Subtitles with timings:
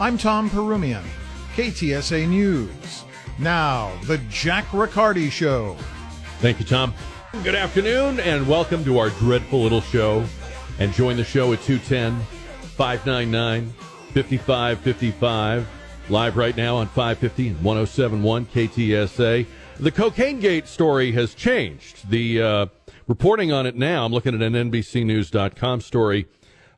[0.00, 1.02] I'm Tom Perumian,
[1.54, 3.04] KTSA News.
[3.38, 5.76] Now, the Jack Riccardi Show.
[6.38, 6.94] Thank you, Tom.
[7.44, 10.24] Good afternoon, and welcome to our dreadful little show.
[10.78, 12.18] And join the show at 210
[12.78, 13.74] 599
[14.14, 15.68] 5555.
[16.08, 19.46] Live right now on 550 and 1071 KTSA.
[19.80, 22.08] The Cocaine Gate story has changed.
[22.08, 22.66] The uh,
[23.06, 26.26] reporting on it now, I'm looking at an NBCNews.com story.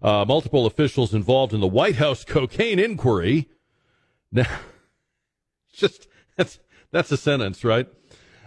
[0.02, 3.48] Uh, multiple officials involved in the White House cocaine inquiry.
[4.32, 4.48] Now,
[5.72, 6.58] just that's
[6.90, 7.86] that's a sentence, right?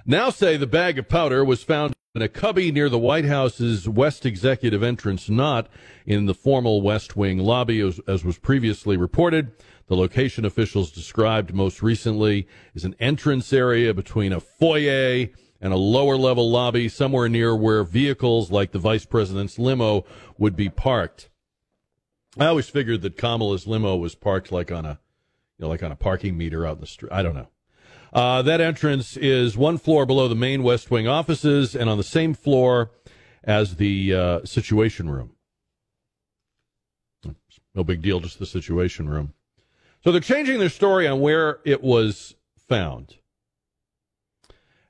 [0.06, 3.88] Now say the bag of powder was found in a cubby near the White House's
[3.88, 5.68] West Executive entrance, not
[6.06, 9.52] in the formal West Wing lobby, as, as was previously reported.
[9.88, 15.28] The location officials described most recently is an entrance area between a foyer
[15.62, 20.06] and a lower level lobby, somewhere near where vehicles like the vice president's limo
[20.38, 21.30] would be parked.
[22.38, 25.00] I always figured that Kamala's limo was parked like on a,
[25.58, 27.12] you know, like on a parking meter out in the street.
[27.12, 27.48] I don't know.
[28.12, 32.04] Uh, that entrance is one floor below the main West Wing offices and on the
[32.04, 32.92] same floor
[33.44, 35.32] as the uh, Situation Room.
[37.74, 39.34] No big deal, just the Situation Room.
[40.04, 43.16] So they're changing their story on where it was found.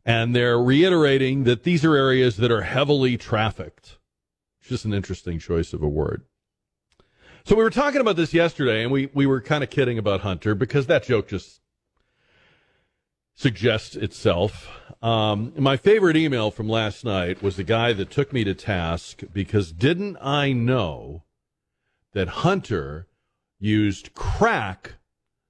[0.06, 3.98] And they're reiterating that these are areas that are heavily trafficked.
[4.60, 6.26] It's just an interesting choice of a word.
[7.48, 10.22] So we were talking about this yesterday, and we, we were kind of kidding about
[10.22, 11.62] Hunter because that joke just
[13.36, 14.68] suggests itself.
[15.00, 19.22] Um, my favorite email from last night was the guy that took me to task
[19.32, 21.22] because didn't I know
[22.14, 23.06] that Hunter
[23.60, 24.94] used crack,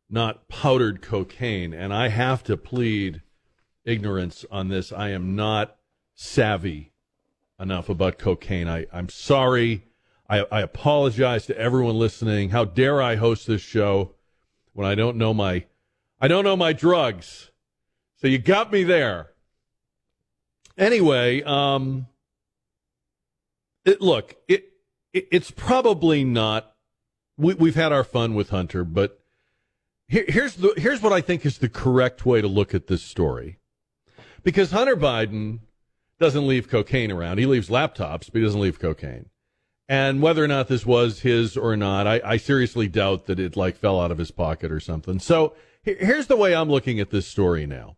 [0.09, 1.73] not powdered cocaine?
[1.73, 3.21] And I have to plead
[3.85, 4.91] ignorance on this.
[4.91, 5.77] I am not
[6.13, 6.91] savvy
[7.57, 8.67] enough about cocaine.
[8.67, 9.84] I, I'm sorry.
[10.29, 12.49] I, I apologize to everyone listening.
[12.49, 14.15] How dare I host this show
[14.73, 15.65] when I don't know my
[16.19, 17.51] I don't know my drugs.
[18.17, 19.31] So you got me there.
[20.77, 22.07] Anyway, um
[23.83, 24.73] it, look, it,
[25.13, 26.73] it it's probably not
[27.37, 29.19] we we've had our fun with Hunter, but
[30.07, 33.03] here, here's the here's what I think is the correct way to look at this
[33.03, 33.59] story.
[34.43, 35.59] Because Hunter Biden
[36.19, 37.37] doesn't leave cocaine around.
[37.37, 39.29] He leaves laptops, but he doesn't leave cocaine.
[39.87, 43.55] And whether or not this was his or not, I, I seriously doubt that it
[43.55, 45.19] like fell out of his pocket or something.
[45.19, 45.53] So
[45.83, 47.97] here's the way I'm looking at this story now.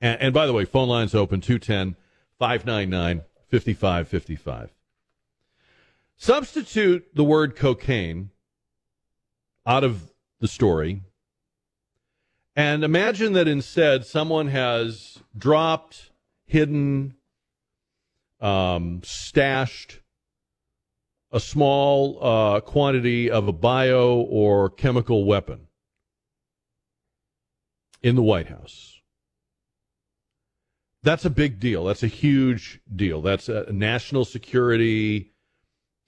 [0.00, 1.96] And, and by the way, phone lines open 210
[2.38, 4.70] 599 5555.
[6.16, 8.30] Substitute the word cocaine
[9.66, 11.02] out of the story
[12.56, 16.10] and imagine that instead someone has dropped,
[16.44, 17.14] hidden,
[18.40, 19.99] um, stashed
[21.32, 25.68] a small uh, quantity of a bio or chemical weapon
[28.02, 29.00] in the White House.
[31.02, 31.84] That's a big deal.
[31.84, 33.22] That's a huge deal.
[33.22, 35.32] That's a national security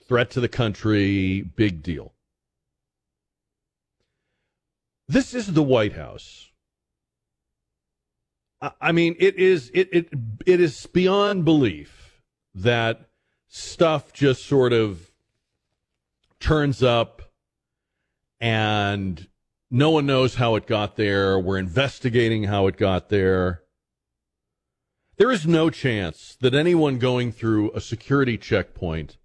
[0.07, 2.13] threat to the country, big deal.
[5.09, 6.51] This is the White House.
[8.81, 10.09] I mean, it is it it
[10.47, 12.21] it is beyond belief
[12.55, 13.09] that
[13.49, 15.12] stuff just sort of
[16.43, 17.23] turns up
[18.41, 19.29] and
[19.71, 21.39] no one knows how it got there.
[21.39, 23.63] We're investigating how it got there.
[25.17, 29.19] There is no chance that anyone going through a security checkpoint,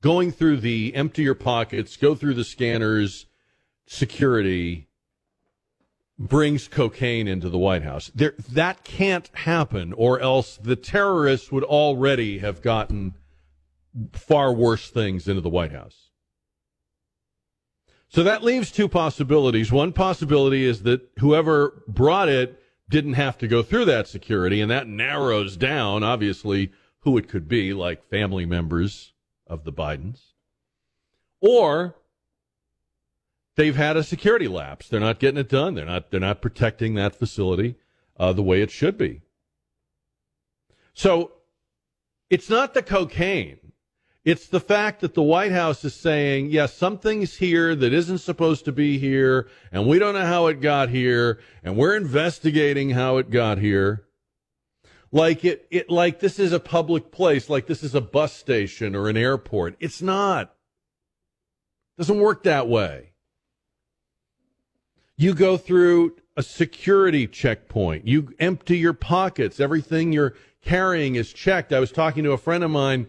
[0.00, 3.26] going through the empty your pockets, go through the scanners,
[3.86, 4.88] security,
[6.18, 8.10] brings cocaine into the White House.
[8.14, 13.14] There, that can't happen, or else the terrorists would already have gotten
[14.12, 16.10] far worse things into the White House.
[18.14, 19.72] So that leaves two possibilities.
[19.72, 24.70] One possibility is that whoever brought it didn't have to go through that security, and
[24.70, 26.70] that narrows down, obviously,
[27.00, 29.14] who it could be, like family members
[29.48, 30.20] of the Bidens.
[31.40, 31.96] Or
[33.56, 34.88] they've had a security lapse.
[34.88, 35.74] They're not getting it done.
[35.74, 37.74] They're not, they're not protecting that facility
[38.16, 39.22] uh, the way it should be.
[40.92, 41.32] So
[42.30, 43.63] it's not the cocaine
[44.24, 48.64] it's the fact that the White House is saying, yes, something's here that isn't supposed
[48.64, 53.18] to be here, and we don't know how it got here, and we're investigating how
[53.18, 54.06] it got here.
[55.12, 58.96] Like it, it, like this is a public place, like this is a bus station
[58.96, 59.76] or an airport.
[59.78, 60.54] It's not.
[61.96, 63.12] It doesn't work that way.
[65.16, 68.08] You go through a security checkpoint.
[68.08, 69.60] You empty your pockets.
[69.60, 71.72] Everything you're carrying is checked.
[71.72, 73.06] I was talking to a friend of mine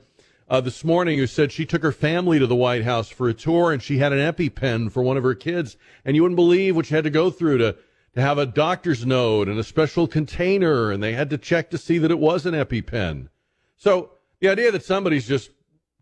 [0.48, 3.34] uh, this morning who said she took her family to the White House for a
[3.34, 5.78] tour and she had an EpiPen for one of her kids.
[6.04, 7.76] And you wouldn't believe what she had to go through to,
[8.14, 10.92] to have a doctor's note and a special container.
[10.92, 13.30] And they had to check to see that it was an EpiPen.
[13.76, 15.50] So the idea that somebody's just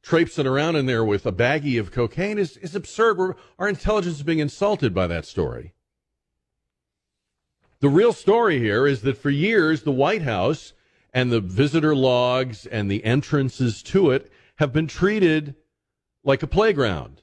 [0.01, 3.17] traipsing around in there with a baggie of cocaine is, is absurd.
[3.17, 5.73] We're, our intelligence is being insulted by that story.
[7.79, 10.73] The real story here is that for years, the White House
[11.13, 15.55] and the visitor logs and the entrances to it have been treated
[16.23, 17.21] like a playground.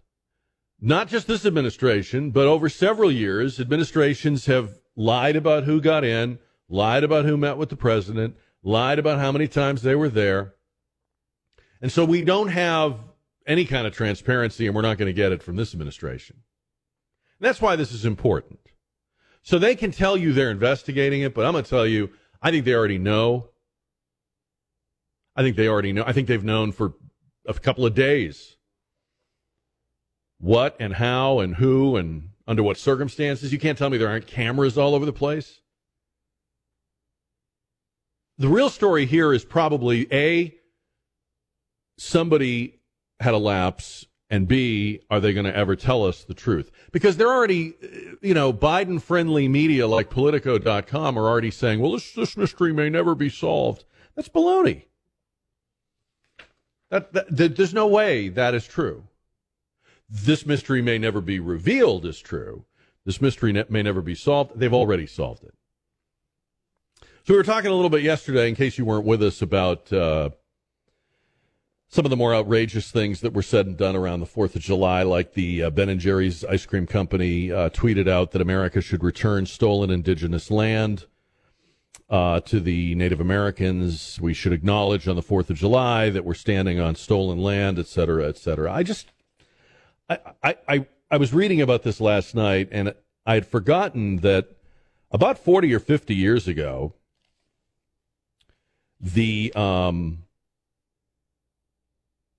[0.81, 6.39] Not just this administration, but over several years, administrations have lied about who got in,
[6.69, 10.55] lied about who met with the president, lied about how many times they were there.
[11.83, 12.99] And so we don't have
[13.47, 16.37] any kind of transparency, and we're not going to get it from this administration.
[17.39, 18.61] And that's why this is important.
[19.43, 22.11] So they can tell you they're investigating it, but I'm going to tell you,
[22.43, 23.50] I think they already know.
[25.37, 26.05] I think they already know.
[26.07, 26.95] I think they've known for
[27.47, 28.57] a couple of days
[30.39, 33.53] what and how and who and under what circumstances.
[33.53, 35.61] You can't tell me there aren't cameras all over the place.
[38.39, 40.55] The real story here is probably A,
[41.99, 42.81] somebody
[43.21, 46.71] had a lapse and B, are they going to ever tell us the truth?
[46.93, 47.75] Because they're already,
[48.23, 52.89] you know, Biden friendly media like Politico.com are already saying, well, this, this mystery may
[52.89, 53.85] never be solved.
[54.15, 54.85] That's baloney.
[56.91, 59.05] That, that, that, there's no way that is true.
[60.09, 62.65] This mystery may never be revealed as true.
[63.05, 64.59] This mystery ne- may never be solved.
[64.59, 65.55] They've already solved it.
[67.25, 69.93] So we were talking a little bit yesterday, in case you weren't with us, about
[69.93, 70.31] uh,
[71.89, 74.63] some of the more outrageous things that were said and done around the Fourth of
[74.63, 78.81] July, like the uh, Ben and Jerry's ice cream company uh, tweeted out that America
[78.81, 81.07] should return stolen indigenous land
[82.09, 84.19] uh, to the Native Americans.
[84.21, 87.87] We should acknowledge on the Fourth of July that we're standing on stolen land, et
[87.87, 88.73] cetera, et cetera.
[88.73, 89.07] I just,
[90.09, 92.95] I, I, I, I was reading about this last night, and
[93.27, 94.57] I had forgotten that
[95.11, 96.95] about forty or fifty years ago,
[99.01, 100.25] the um,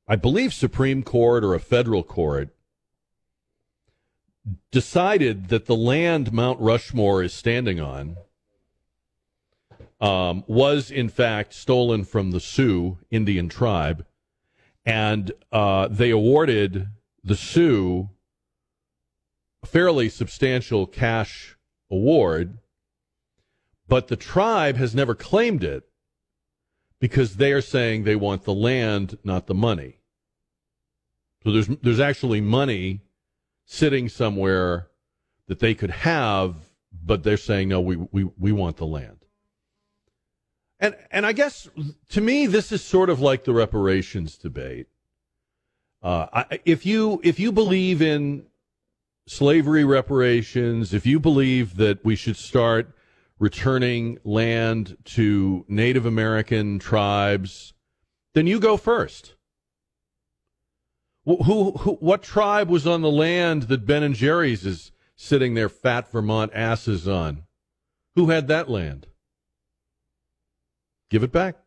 [0.07, 2.50] I believe Supreme Court or a federal court
[4.71, 8.18] decided that the land Mount Rushmore is standing on
[10.01, 14.06] um, was in fact stolen from the Sioux Indian tribe,
[14.83, 16.88] and uh, they awarded
[17.24, 18.09] the Sioux
[19.63, 21.56] a fairly substantial cash
[21.92, 22.57] award,
[23.88, 25.83] but the tribe has never claimed it
[27.00, 30.00] because they are saying they want the land, not the money.
[31.44, 33.01] So there's there's actually money
[33.65, 34.88] sitting somewhere
[35.47, 36.56] that they could have,
[36.92, 39.20] but they're saying no, we we, we want the land.
[40.81, 41.69] And and I guess
[42.10, 44.88] to me this is sort of like the reparations debate.
[46.01, 48.48] Uh, I, if you if you believe in
[49.28, 52.95] slavery reparations, if you believe that we should start
[53.38, 57.74] returning land to Native American tribes,
[58.33, 59.36] then you go first.
[61.25, 65.69] Who, who, what tribe was on the land that Ben and Jerry's is sitting their
[65.69, 67.44] fat Vermont asses on?
[68.16, 69.07] Who had that land?
[71.11, 71.57] Give it back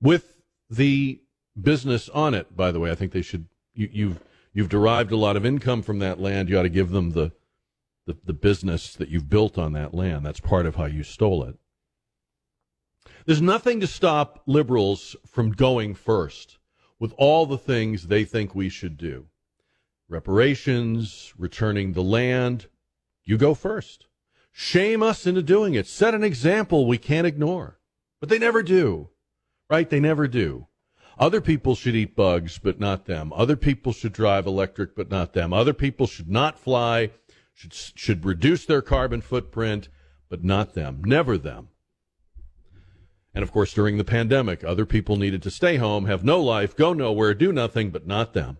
[0.00, 0.34] with
[0.68, 1.22] the
[1.60, 2.56] business on it.
[2.56, 3.46] By the way, I think they should.
[3.72, 4.20] You, you've
[4.52, 6.48] you've derived a lot of income from that land.
[6.48, 7.30] You ought to give them the,
[8.04, 10.26] the the business that you've built on that land.
[10.26, 11.56] That's part of how you stole it.
[13.26, 16.58] There's nothing to stop liberals from going first
[16.98, 19.26] with all the things they think we should do
[20.08, 22.66] reparations, returning the land.
[23.24, 24.08] You go first.
[24.50, 25.86] Shame us into doing it.
[25.86, 27.78] Set an example we can't ignore.
[28.22, 29.08] But they never do,
[29.68, 29.90] right?
[29.90, 30.68] They never do.
[31.18, 33.32] Other people should eat bugs, but not them.
[33.32, 35.52] Other people should drive electric, but not them.
[35.52, 37.10] Other people should not fly,
[37.52, 39.88] should, should reduce their carbon footprint,
[40.28, 41.02] but not them.
[41.04, 41.70] Never them.
[43.34, 46.76] And of course, during the pandemic, other people needed to stay home, have no life,
[46.76, 48.58] go nowhere, do nothing, but not them.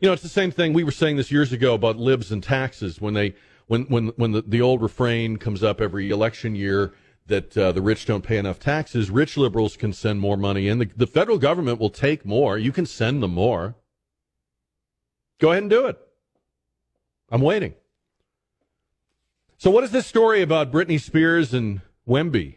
[0.00, 0.72] You know, it's the same thing.
[0.72, 3.34] We were saying this years ago about libs and taxes when they
[3.70, 6.92] when when when the, the old refrain comes up every election year
[7.28, 10.80] that uh, the rich don't pay enough taxes, rich liberals can send more money in.
[10.80, 12.58] The, the federal government will take more.
[12.58, 13.76] You can send them more.
[15.38, 15.96] Go ahead and do it.
[17.30, 17.74] I'm waiting.
[19.56, 22.56] So, what is this story about Britney Spears and Wemby?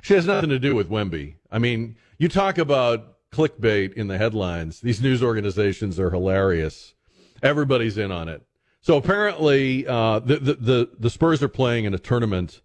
[0.00, 1.34] She has nothing to do with Wemby.
[1.52, 4.80] I mean, you talk about clickbait in the headlines.
[4.80, 6.94] These news organizations are hilarious.
[7.42, 8.42] Everybody's in on it.
[8.84, 12.60] So apparently, uh, the, the, the the Spurs are playing in a tournament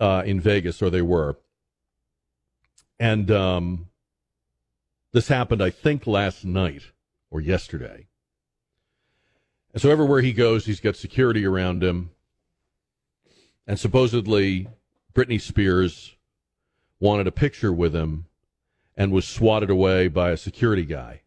[0.00, 1.36] uh, in Vegas, or they were.
[2.98, 3.88] And um,
[5.12, 6.84] this happened, I think, last night
[7.30, 8.06] or yesterday.
[9.74, 12.12] And so everywhere he goes, he's got security around him.
[13.66, 14.68] And supposedly,
[15.12, 16.16] Britney Spears
[16.98, 18.24] wanted a picture with him
[18.96, 21.21] and was swatted away by a security guy.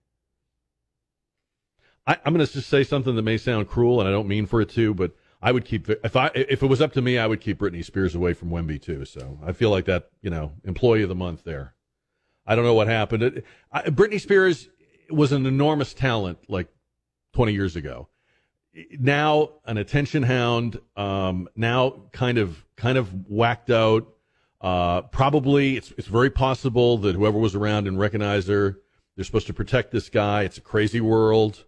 [2.08, 4.46] I, am going to just say something that may sound cruel, and I don't mean
[4.46, 7.18] for it to, but I would keep if I if it was up to me,
[7.18, 9.06] I would keep Britney Spears away from Wemby too.
[9.06, 11.76] So I feel like that, you know, employee of the month there.
[12.48, 13.24] I don't know what happened.
[13.24, 14.70] It, I, Britney Spears
[15.10, 16.68] was an enormous talent like
[17.34, 18.08] 20 years ago.
[19.00, 24.08] Now an attention hound, um, now kind of kind of whacked out.
[24.62, 28.80] Uh, probably it's it's very possible that whoever was around and recognized her.
[29.16, 30.44] They're supposed to protect this guy.
[30.44, 31.66] It's a crazy world.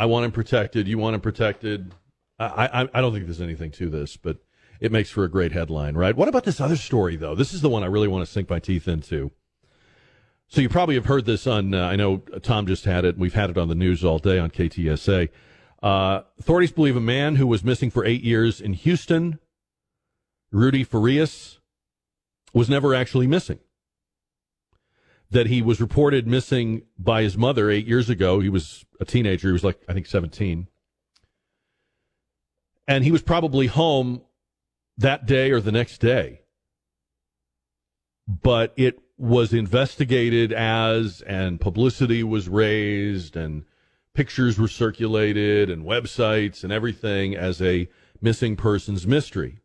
[0.00, 0.88] I want him protected.
[0.88, 1.92] You want him protected.
[2.38, 4.38] I, I, I don't think there's anything to this, but
[4.80, 6.16] it makes for a great headline, right?
[6.16, 7.34] What about this other story, though?
[7.34, 9.30] This is the one I really want to sink my teeth into.
[10.48, 11.74] So you probably have heard this on.
[11.74, 13.18] Uh, I know Tom just had it.
[13.18, 15.28] We've had it on the news all day on KTSA.
[15.82, 19.38] Uh, authorities believe a man who was missing for eight years in Houston,
[20.50, 21.60] Rudy Farias,
[22.54, 23.58] was never actually missing.
[25.30, 28.40] That he was reported missing by his mother eight years ago.
[28.40, 29.48] He was a teenager.
[29.48, 30.66] He was like, I think, 17.
[32.88, 34.22] And he was probably home
[34.98, 36.40] that day or the next day.
[38.26, 43.64] But it was investigated as, and publicity was raised, and
[44.14, 47.88] pictures were circulated, and websites and everything as a
[48.20, 49.59] missing persons mystery.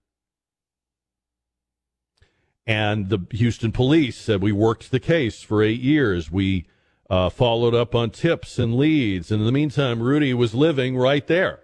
[2.68, 6.32] And the Houston police said we worked the case for eight years.
[6.32, 6.68] We
[7.10, 9.32] uh, followed up on tips and leads.
[9.32, 11.60] And in the meantime, Rudy was living right there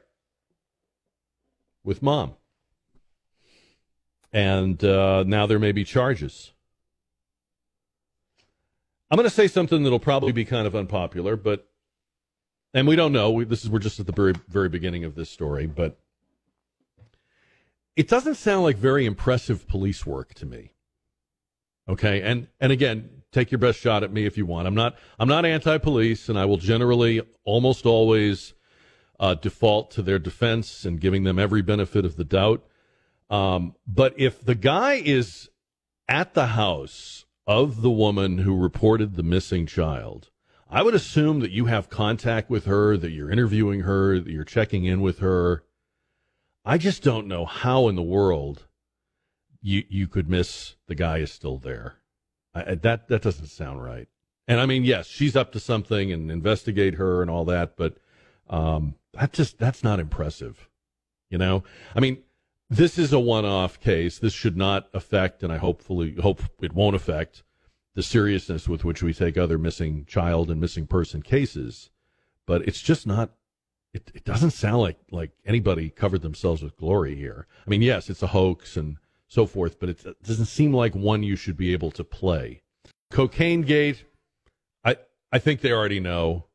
[1.83, 2.35] with mom.
[4.31, 6.53] And uh, now there may be charges.
[9.09, 11.67] I'm going to say something that'll probably be kind of unpopular, but
[12.73, 13.31] and we don't know.
[13.31, 15.99] We, this is we're just at the very very beginning of this story, but
[17.97, 20.71] it doesn't sound like very impressive police work to me.
[21.91, 24.65] Okay, and and again, take your best shot at me if you want.
[24.65, 28.53] I'm not I'm not anti-police, and I will generally almost always
[29.19, 32.63] uh, default to their defense and giving them every benefit of the doubt.
[33.29, 35.49] Um, but if the guy is
[36.07, 40.29] at the house of the woman who reported the missing child,
[40.69, 44.45] I would assume that you have contact with her, that you're interviewing her, that you're
[44.45, 45.63] checking in with her.
[46.63, 48.65] I just don't know how in the world
[49.61, 51.95] you you could miss the guy is still there.
[52.53, 54.07] I, that that doesn't sound right.
[54.47, 57.97] And I mean, yes, she's up to something and investigate her and all that, but
[58.49, 60.67] um, that just that's not impressive.
[61.29, 61.63] You know,
[61.95, 62.23] I mean,
[62.69, 64.19] this is a one-off case.
[64.19, 67.43] This should not affect, and I hopefully hope it won't affect
[67.95, 71.89] the seriousness with which we take other missing child and missing person cases.
[72.45, 73.31] But it's just not.
[73.93, 77.47] It, it doesn't sound like like anybody covered themselves with glory here.
[77.65, 78.97] I mean, yes, it's a hoax and
[79.31, 82.61] so forth, but it doesn't seem like one you should be able to play.
[83.11, 84.03] Cocaine Gate,
[84.83, 84.97] I
[85.31, 86.47] I think they already know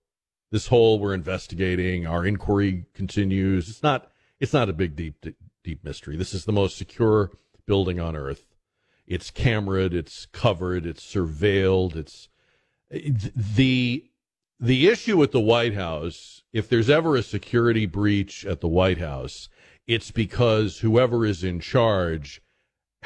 [0.52, 3.70] this whole we're investigating, our inquiry continues.
[3.70, 5.24] It's not it's not a big deep
[5.64, 6.18] deep mystery.
[6.18, 7.30] This is the most secure
[7.66, 8.54] building on earth.
[9.06, 12.28] It's cameraed, it's covered, it's surveilled, it's
[12.90, 14.04] the
[14.60, 18.98] the issue at the White House, if there's ever a security breach at the White
[18.98, 19.48] House,
[19.86, 22.42] it's because whoever is in charge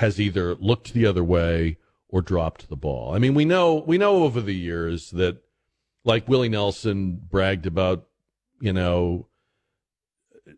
[0.00, 1.76] has either looked the other way
[2.08, 3.14] or dropped the ball.
[3.14, 5.42] I mean, we know we know over the years that
[6.04, 8.06] like Willie Nelson bragged about,
[8.62, 9.26] you know,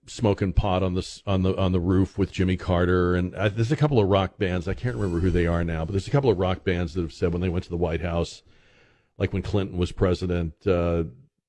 [0.06, 3.76] smoking pot on the on the on the roof with Jimmy Carter, and there's a
[3.76, 4.68] couple of rock bands.
[4.68, 7.02] I can't remember who they are now, but there's a couple of rock bands that
[7.02, 8.44] have said when they went to the White House,
[9.18, 11.02] like when Clinton was president, uh,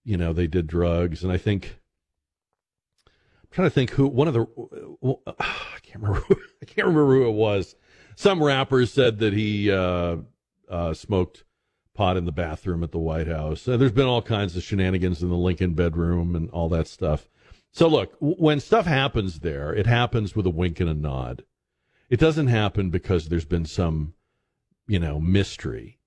[0.03, 1.77] you know, they did drugs, and I think.
[3.05, 4.47] I'm trying to think who one of the
[4.99, 6.25] well, I can't remember
[6.61, 7.75] I can't remember who it was.
[8.15, 10.17] Some rappers said that he uh,
[10.69, 11.43] uh smoked
[11.93, 13.67] pot in the bathroom at the White House.
[13.67, 17.29] Uh, there's been all kinds of shenanigans in the Lincoln bedroom and all that stuff.
[17.71, 21.43] So look, w- when stuff happens there, it happens with a wink and a nod.
[22.09, 24.13] It doesn't happen because there's been some,
[24.87, 25.99] you know, mystery.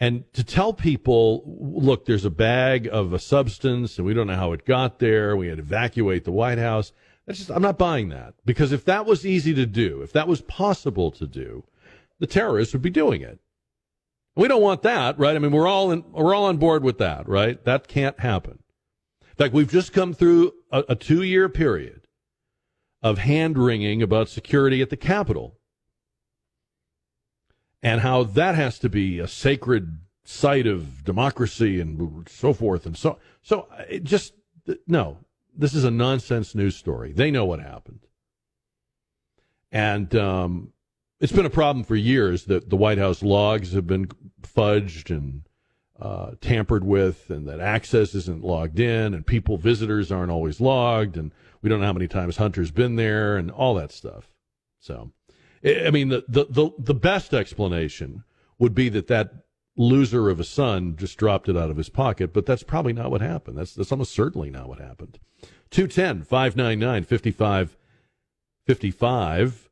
[0.00, 4.36] And to tell people, look, there's a bag of a substance and we don't know
[4.36, 5.36] how it got there.
[5.36, 6.92] We had to evacuate the White House.
[7.28, 10.26] That's just, I'm not buying that because if that was easy to do, if that
[10.26, 11.64] was possible to do,
[12.18, 13.38] the terrorists would be doing it.
[14.34, 15.36] We don't want that, right?
[15.36, 17.64] I mean, we're all in, we're all on board with that, right?
[17.64, 18.60] That can't happen.
[19.22, 22.08] In fact, we've just come through a, a two year period
[23.02, 25.58] of hand wringing about security at the Capitol.
[27.82, 32.96] and how that has to be a sacred site of democracy and so forth and
[32.98, 34.34] so so it just
[34.86, 35.18] no
[35.58, 37.12] this is a nonsense news story.
[37.12, 38.06] They know what happened.
[39.72, 40.72] And um,
[41.20, 44.08] it's been a problem for years that the white house logs have been
[44.40, 45.42] fudged and
[46.00, 51.16] uh, tampered with and that access isn't logged in and people visitors aren't always logged
[51.16, 54.30] and we don't know how many times hunter's been there and all that stuff.
[54.78, 55.10] So
[55.64, 58.22] i mean the, the, the, the best explanation
[58.60, 59.32] would be that that
[59.78, 63.10] loser of a son just dropped it out of his pocket, but that's probably not
[63.10, 63.56] what happened.
[63.56, 65.18] That's, that's almost certainly not what happened.
[65.70, 69.70] 210 599 5555.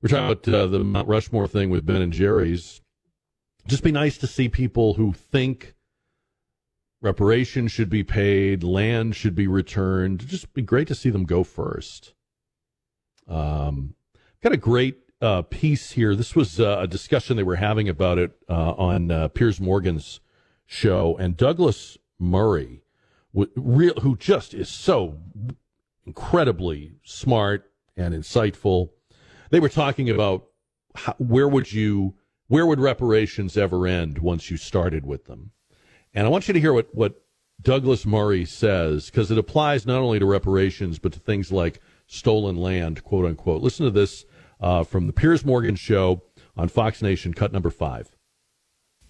[0.00, 2.80] We're talking about uh, the Mount Rushmore thing with Ben and Jerry's.
[3.66, 5.74] Just be nice to see people who think
[7.00, 10.26] reparations should be paid, land should be returned.
[10.26, 12.14] Just be great to see them go first.
[13.26, 13.94] Um,
[14.42, 16.14] got a great uh, piece here.
[16.14, 20.20] This was uh, a discussion they were having about it uh, on uh, Piers Morgan's
[20.66, 22.82] show, and Douglas Murray,
[23.32, 25.18] w- real, who just is so
[26.06, 28.90] incredibly smart and insightful.
[29.48, 30.44] They were talking about
[30.94, 32.14] how, where would you,
[32.48, 35.52] where would reparations ever end once you started with them?
[36.12, 37.22] And I want you to hear what what
[37.62, 42.56] Douglas Murray says because it applies not only to reparations but to things like stolen
[42.56, 43.62] land, quote unquote.
[43.62, 44.26] Listen to this
[44.60, 46.22] uh, from the Piers Morgan show
[46.56, 48.10] on Fox Nation, cut number five.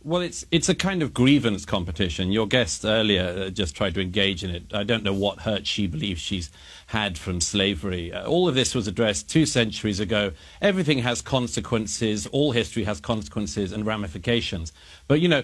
[0.07, 2.31] Well, it's it's a kind of grievance competition.
[2.31, 4.65] Your guest earlier uh, just tried to engage in it.
[4.75, 6.51] I don't know what hurt she believes she's
[6.89, 8.13] had from slavery.
[8.13, 10.33] Uh, all of this was addressed two centuries ago.
[10.61, 12.27] Everything has consequences.
[12.27, 14.75] All history has consequences and ramifications.
[15.07, 15.43] But, you know,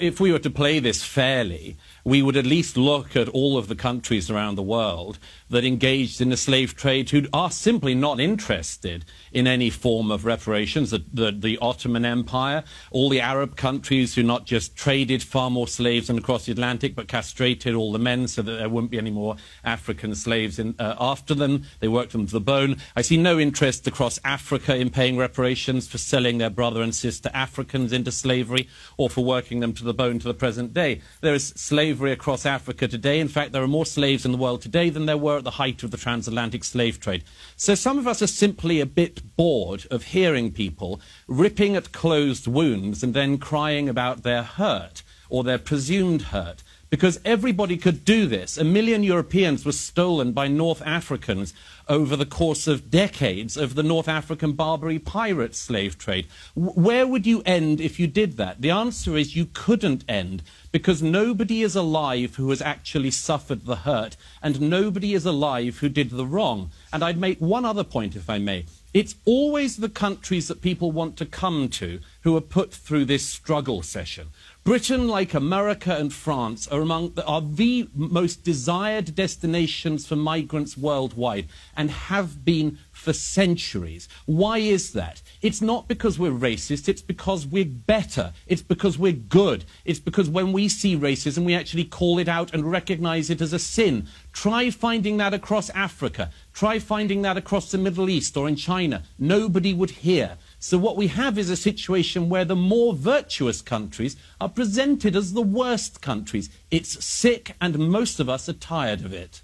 [0.00, 3.66] if we were to play this fairly, we would at least look at all of
[3.66, 5.18] the countries around the world
[5.50, 10.24] that engaged in the slave trade who are simply not interested in any form of
[10.24, 10.92] reparations.
[10.92, 12.62] The, the, the, Ottoman Empire,
[12.92, 16.94] all the Arab countries who not just traded far more slaves than across the Atlantic,
[16.94, 20.76] but castrated all the men so that there wouldn't be any more African slaves in,
[20.78, 21.64] uh, after them.
[21.80, 22.76] They worked them to the bone.
[22.94, 27.30] I see no interest across Africa in paying reparations for selling their brother and sister
[27.34, 31.00] Africans into slavery or for working them to the bone to the present day.
[31.20, 33.20] There is slavery across Africa today.
[33.20, 35.52] In fact, there are more slaves in the world today than there were at the
[35.52, 37.24] height of the transatlantic slave trade.
[37.56, 42.46] So some of us are simply a bit bored of hearing people ripping at closed
[42.46, 48.26] wounds and then crying about their hurt or their presumed hurt because everybody could do
[48.26, 48.56] this.
[48.56, 51.52] A million Europeans were stolen by North Africans
[51.88, 56.26] over the course of decades of the North African Barbary pirate slave trade.
[56.54, 58.60] Where would you end if you did that?
[58.60, 63.76] The answer is you couldn't end because nobody is alive who has actually suffered the
[63.76, 66.70] hurt and nobody is alive who did the wrong.
[66.92, 68.64] And I'd make one other point, if I may.
[68.92, 73.26] It's always the countries that people want to come to who are put through this
[73.26, 74.28] struggle session.
[74.66, 80.76] Britain, like America and France, are among the, are the most desired destinations for migrants
[80.76, 84.08] worldwide and have been for centuries.
[84.24, 85.22] Why is that?
[85.40, 88.32] It's not because we're racist, it's because we're better.
[88.48, 89.64] It's because we're good.
[89.84, 93.52] It's because when we see racism, we actually call it out and recognize it as
[93.52, 94.08] a sin.
[94.32, 96.32] Try finding that across Africa.
[96.52, 99.04] Try finding that across the Middle East or in China.
[99.16, 100.38] Nobody would hear.
[100.66, 105.32] So what we have is a situation where the more virtuous countries are presented as
[105.32, 106.50] the worst countries.
[106.72, 109.42] It's sick, and most of us are tired of it.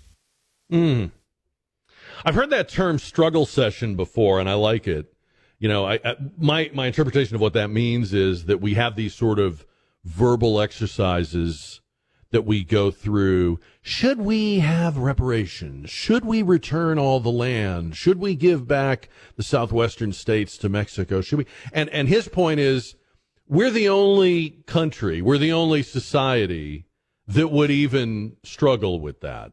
[0.73, 1.13] Mm.
[2.25, 5.15] I've heard that term struggle session before, and I like it.
[5.61, 8.97] You know, I, I, my my interpretation of what that means is that we have
[8.97, 9.65] these sort of
[10.05, 11.82] verbal exercises
[12.33, 13.61] that we go through.
[13.81, 15.91] Should we have reparations?
[15.91, 17.97] Should we return all the land?
[17.97, 21.21] Should we give back the southwestern states to Mexico?
[21.21, 21.47] Should we?
[21.73, 22.97] And and his point is,
[23.47, 26.87] we're the only country, we're the only society
[27.29, 29.53] that would even struggle with that.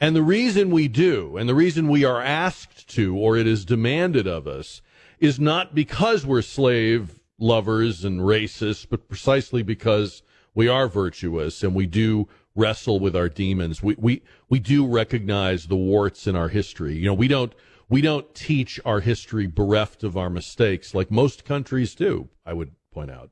[0.00, 3.64] And the reason we do, and the reason we are asked to, or it is
[3.64, 4.82] demanded of us,
[5.20, 10.22] is not because we're slave lovers and racists, but precisely because
[10.54, 13.82] we are virtuous and we do wrestle with our demons.
[13.82, 16.94] We, we, we do recognize the warts in our history.
[16.94, 17.52] You know, we don't,
[17.88, 22.72] we don't teach our history bereft of our mistakes like most countries do, I would
[22.92, 23.30] point out.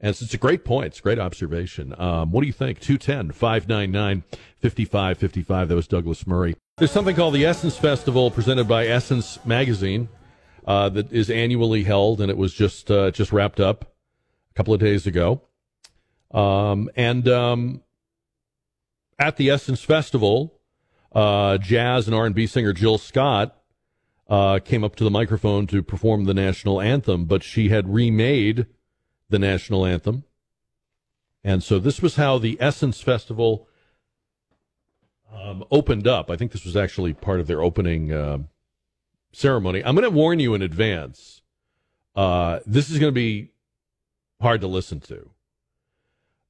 [0.00, 0.88] And it's, a great point.
[0.88, 1.94] It's a great observation.
[1.98, 2.80] Um, what do you think?
[2.80, 4.24] 210 599
[4.60, 5.68] 5555.
[5.68, 6.56] That was Douglas Murray.
[6.76, 10.08] There's something called the Essence Festival presented by Essence Magazine
[10.66, 13.94] uh, that is annually held, and it was just uh, just wrapped up
[14.50, 15.40] a couple of days ago.
[16.34, 17.82] Um, and um,
[19.18, 20.60] at the Essence Festival,
[21.12, 23.56] uh, jazz and R&B singer Jill Scott
[24.28, 28.66] uh, came up to the microphone to perform the national anthem, but she had remade
[29.30, 30.24] the national anthem.
[31.44, 33.68] And so this was how the Essence Festival
[35.32, 36.30] um, opened up.
[36.30, 38.38] I think this was actually part of their opening uh,
[39.32, 39.84] ceremony.
[39.84, 41.42] I'm going to warn you in advance.
[42.16, 43.50] Uh, this is going to be
[44.40, 45.30] hard to listen to,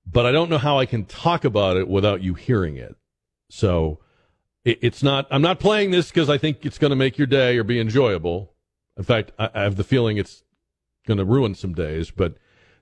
[0.06, 2.96] but I don't know how I can talk about it without you hearing it.
[3.50, 4.00] So
[4.64, 5.26] it, it's not.
[5.30, 7.80] I'm not playing this because I think it's going to make your day or be
[7.80, 8.52] enjoyable.
[8.96, 10.42] In fact, I, I have the feeling it's
[11.06, 12.10] going to ruin some days.
[12.10, 12.36] But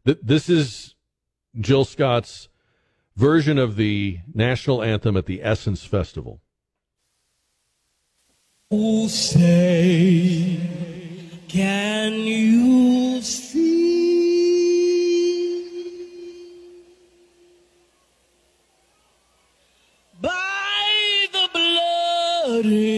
[0.06, 0.94] th- this is
[1.58, 2.48] Jill Scott's
[3.16, 6.40] version of the national anthem at the Essence Festival.
[8.70, 10.58] Oh, say,
[11.48, 13.81] can you see
[22.62, 22.91] blood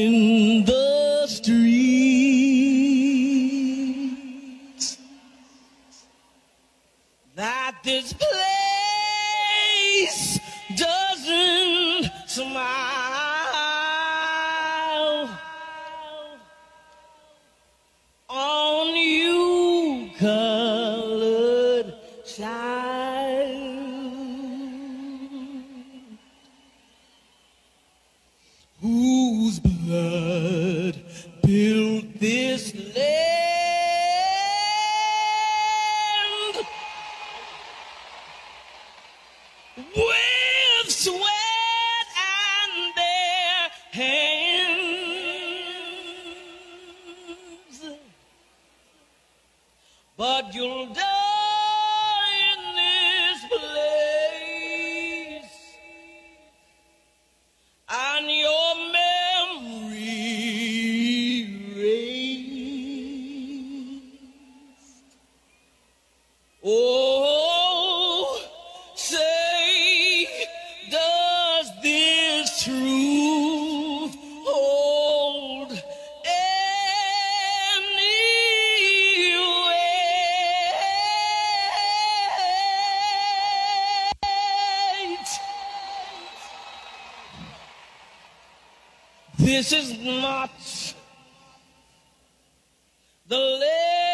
[93.29, 94.14] the land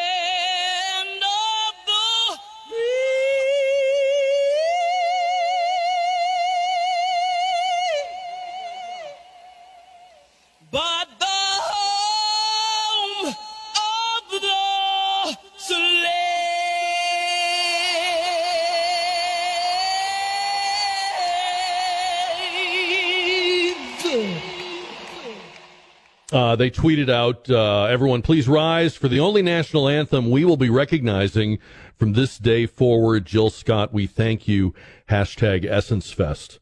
[26.33, 30.57] Uh, they tweeted out, uh, everyone please rise for the only national anthem we will
[30.57, 31.59] be recognizing
[31.97, 33.27] from this day forward.
[33.27, 34.73] Jill Scott, we thank you.
[35.09, 36.61] Hashtag Essence Fest.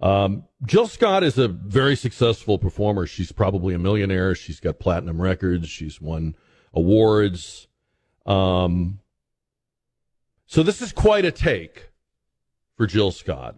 [0.00, 3.06] Um, Jill Scott is a very successful performer.
[3.06, 4.34] She's probably a millionaire.
[4.34, 5.68] She's got platinum records.
[5.68, 6.34] She's won
[6.72, 7.68] awards.
[8.24, 9.00] Um,
[10.46, 11.90] so this is quite a take
[12.76, 13.56] for Jill Scott.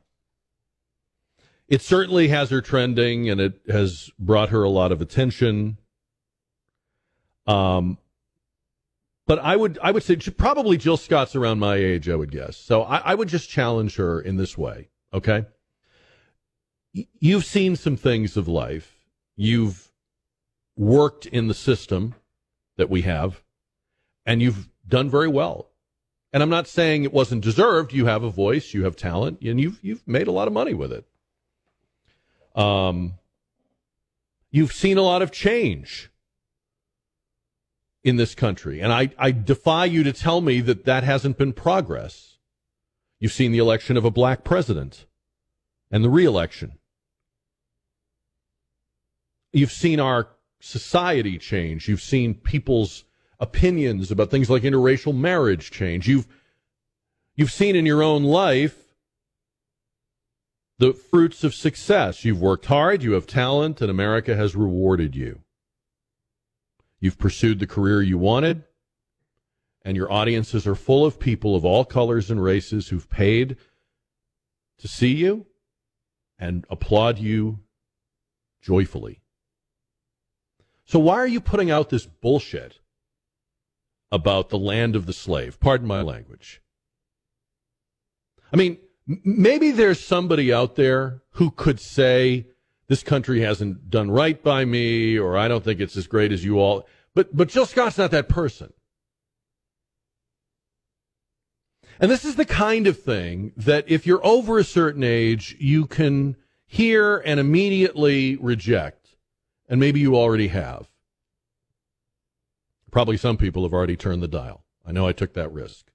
[1.68, 5.78] It certainly has her trending and it has brought her a lot of attention.
[7.46, 7.98] Um,
[9.26, 12.56] but I would I would say probably Jill Scott's around my age, I would guess.
[12.56, 14.88] So I, I would just challenge her in this way.
[15.14, 15.46] Okay.
[16.92, 18.98] You've seen some things of life.
[19.36, 19.90] You've
[20.76, 22.14] worked in the system
[22.76, 23.42] that we have,
[24.26, 25.70] and you've done very well.
[26.32, 27.92] And I'm not saying it wasn't deserved.
[27.92, 30.74] You have a voice, you have talent, and you've you've made a lot of money
[30.74, 31.06] with it.
[32.54, 33.14] Um,
[34.50, 36.10] you've seen a lot of change
[38.04, 41.52] in this country, and I, I defy you to tell me that that hasn't been
[41.52, 42.38] progress.
[43.18, 45.06] You've seen the election of a black president
[45.90, 46.78] and the reelection.
[49.52, 50.28] You've seen our
[50.60, 51.88] society change.
[51.88, 53.04] You've seen people's
[53.38, 56.08] opinions about things like interracial marriage change.
[56.08, 56.26] You've
[57.34, 58.81] you've seen in your own life
[60.82, 62.24] the fruits of success.
[62.24, 65.38] You've worked hard, you have talent, and America has rewarded you.
[66.98, 68.64] You've pursued the career you wanted,
[69.82, 73.58] and your audiences are full of people of all colors and races who've paid
[74.78, 75.46] to see you
[76.36, 77.60] and applaud you
[78.60, 79.20] joyfully.
[80.84, 82.80] So, why are you putting out this bullshit
[84.10, 85.60] about the land of the slave?
[85.60, 86.60] Pardon my language.
[88.52, 92.46] I mean, maybe there's somebody out there who could say,
[92.88, 96.44] this country hasn't done right by me, or I don't think it's as great as
[96.44, 96.86] you all.
[97.14, 98.72] But but Jill Scott's not that person.
[102.00, 105.86] And this is the kind of thing that if you're over a certain age, you
[105.86, 106.36] can
[106.66, 109.14] hear and immediately reject.
[109.68, 110.88] And maybe you already have.
[112.90, 114.64] Probably some people have already turned the dial.
[114.84, 115.91] I know I took that risk.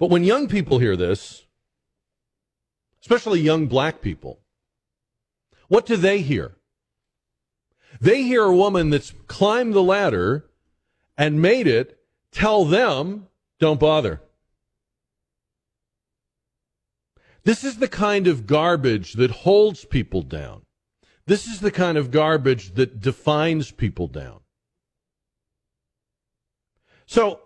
[0.00, 1.44] But when young people hear this,
[3.02, 4.40] especially young black people,
[5.68, 6.56] what do they hear?
[8.00, 10.46] They hear a woman that's climbed the ladder
[11.18, 11.98] and made it
[12.32, 14.22] tell them, don't bother.
[17.44, 20.62] This is the kind of garbage that holds people down.
[21.26, 24.40] This is the kind of garbage that defines people down.
[27.04, 27.40] So,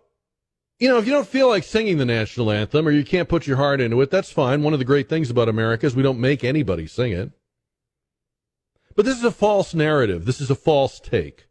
[0.79, 3.47] you know, if you don't feel like singing the national anthem or you can't put
[3.47, 4.63] your heart into it, that's fine.
[4.63, 7.31] One of the great things about America is we don't make anybody sing it.
[8.97, 10.25] But this is a false narrative.
[10.25, 11.49] This is a false take.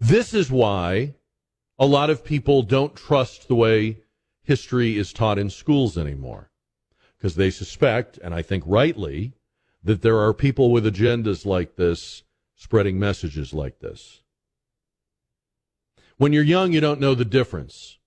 [0.00, 1.14] This is why
[1.78, 3.98] a lot of people don't trust the way
[4.42, 6.50] history is taught in schools anymore.
[7.16, 9.34] Because they suspect, and I think rightly,
[9.82, 12.22] that there are people with agendas like this
[12.54, 14.23] spreading messages like this.
[16.16, 17.98] When you're young, you don't know the difference.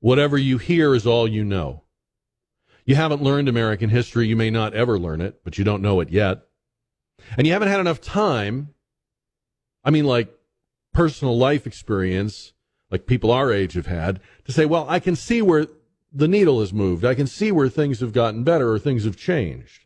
[0.00, 1.84] Whatever you hear is all you know.
[2.84, 4.26] You haven't learned American history.
[4.26, 6.42] You may not ever learn it, but you don't know it yet.
[7.36, 8.74] And you haven't had enough time.
[9.84, 10.28] I mean, like
[10.92, 12.52] personal life experience,
[12.90, 15.66] like people our age have had, to say, well, I can see where
[16.12, 17.04] the needle has moved.
[17.04, 19.84] I can see where things have gotten better or things have changed.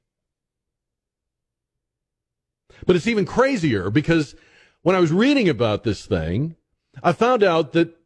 [2.87, 4.35] But it's even crazier because
[4.83, 6.57] when I was reading about this thing,
[7.03, 7.97] I found out that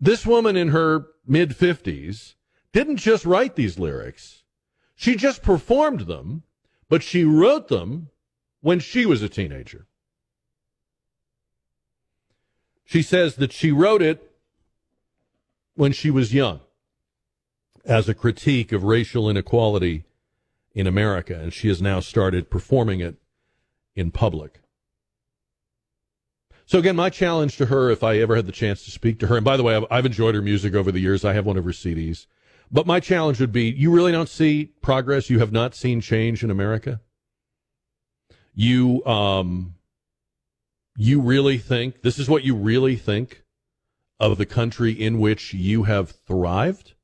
[0.00, 2.34] this woman in her mid 50s
[2.72, 4.42] didn't just write these lyrics,
[4.94, 6.42] she just performed them,
[6.88, 8.08] but she wrote them
[8.60, 9.86] when she was a teenager.
[12.84, 14.32] She says that she wrote it
[15.74, 16.60] when she was young
[17.84, 20.04] as a critique of racial inequality
[20.74, 23.16] in America, and she has now started performing it
[23.94, 24.61] in public.
[26.72, 29.26] So again, my challenge to her, if I ever had the chance to speak to
[29.26, 31.22] her, and by the way, I've, I've enjoyed her music over the years.
[31.22, 32.24] I have one of her CDs.
[32.70, 35.28] But my challenge would be you really don't see progress.
[35.28, 37.02] You have not seen change in America.
[38.54, 39.74] You, um,
[40.96, 43.42] you really think this is what you really think
[44.18, 46.94] of the country in which you have thrived?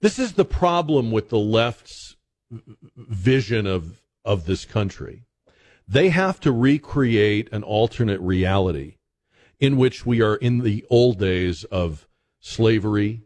[0.00, 2.16] This is the problem with the left's
[2.96, 5.26] vision of, of this country.
[5.86, 8.96] They have to recreate an alternate reality
[9.60, 12.08] in which we are in the old days of
[12.40, 13.22] slavery,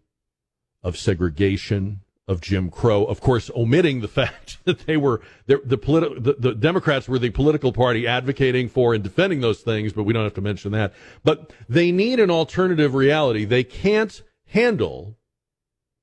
[0.83, 3.05] of segregation, of Jim Crow.
[3.05, 7.31] Of course, omitting the fact that they were the politi- the, the Democrats were the
[7.31, 10.93] political party advocating for and defending those things, but we don't have to mention that.
[11.25, 13.45] But they need an alternative reality.
[13.45, 15.17] They can't handle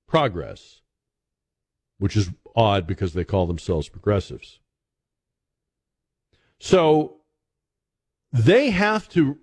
[0.08, 0.82] progress,
[1.98, 4.60] which is odd because they call themselves progressives.
[6.64, 7.18] So
[8.32, 9.38] they have to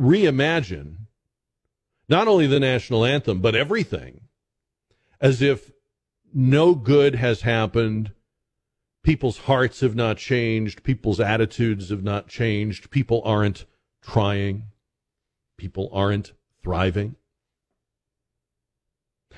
[0.00, 1.00] reimagine
[2.08, 4.22] not only the national anthem, but everything
[5.20, 5.70] as if
[6.32, 8.12] no good has happened.
[9.04, 10.82] People's hearts have not changed.
[10.82, 12.90] People's attitudes have not changed.
[12.90, 13.66] People aren't
[14.00, 14.62] trying.
[15.58, 16.32] People aren't
[16.62, 17.16] thriving.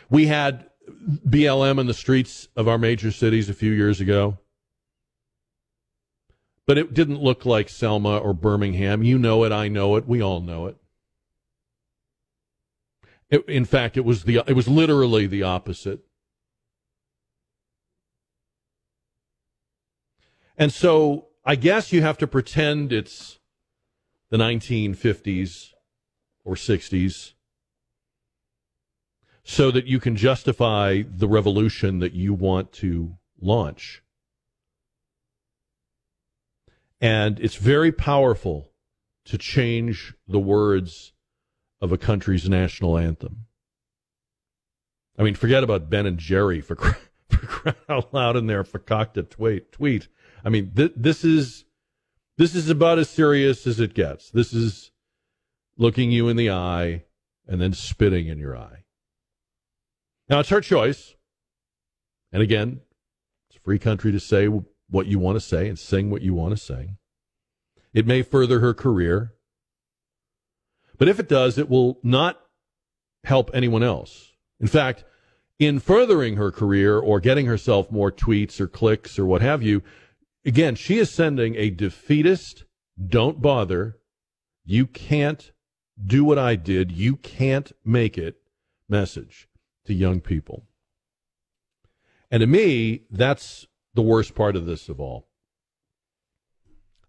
[0.09, 4.39] We had BLM in the streets of our major cities a few years ago.
[6.67, 9.03] But it didn't look like Selma or Birmingham.
[9.03, 9.53] You know it.
[9.53, 10.07] I know it.
[10.07, 10.77] We all know it.
[13.31, 16.01] it in fact, it was the it was literally the opposite.
[20.57, 23.39] And so I guess you have to pretend it's
[24.31, 25.71] the 1950s
[26.45, 27.33] or 60s
[29.43, 34.04] so that you can justify the revolution that you want to launch.
[37.05, 38.73] And it's very powerful
[39.27, 41.13] to change the words
[41.83, 43.45] of a country's national anthem.
[45.19, 46.77] I mean, forget about Ben and Jerry for,
[47.29, 49.71] for crying out loud in their fakakta tweet.
[49.71, 50.09] tweet.
[50.47, 51.67] I mean, th- this is
[52.39, 54.31] this is about as serious as it gets.
[54.31, 54.91] This is
[55.77, 57.05] looking you in the eye
[57.47, 58.85] and then spitting in your eye.
[60.31, 61.17] Now it's her choice,
[62.33, 62.81] and again,
[63.51, 64.49] it's a free country to say
[64.91, 66.97] what you want to say and sing what you want to sing.
[67.93, 69.35] It may further her career,
[70.99, 72.41] but if it does, it will not
[73.25, 74.33] help anyone else.
[74.61, 75.05] In fact,
[75.59, 79.83] in furthering her career or getting herself more tweets or clicks or what have you,
[80.45, 82.65] again, she is sending a defeatist,
[83.05, 83.99] don't bother,
[84.65, 85.53] you can't
[86.05, 88.37] do what I did, you can't make it
[88.89, 89.49] message
[89.87, 90.67] to young people.
[92.31, 95.29] And to me, that's the worst part of this of all.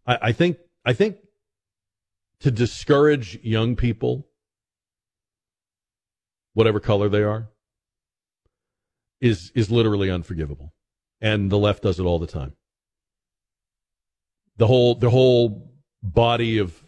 [0.05, 1.17] I, I think I think
[2.39, 4.27] to discourage young people,
[6.53, 7.49] whatever color they are,
[9.21, 10.73] is is literally unforgivable.
[11.21, 12.53] And the left does it all the time.
[14.57, 15.71] The whole the whole
[16.03, 16.85] body of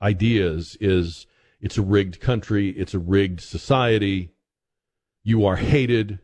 [0.00, 1.26] ideas is
[1.60, 4.30] it's a rigged country, it's a rigged society.
[5.24, 6.18] You are hated.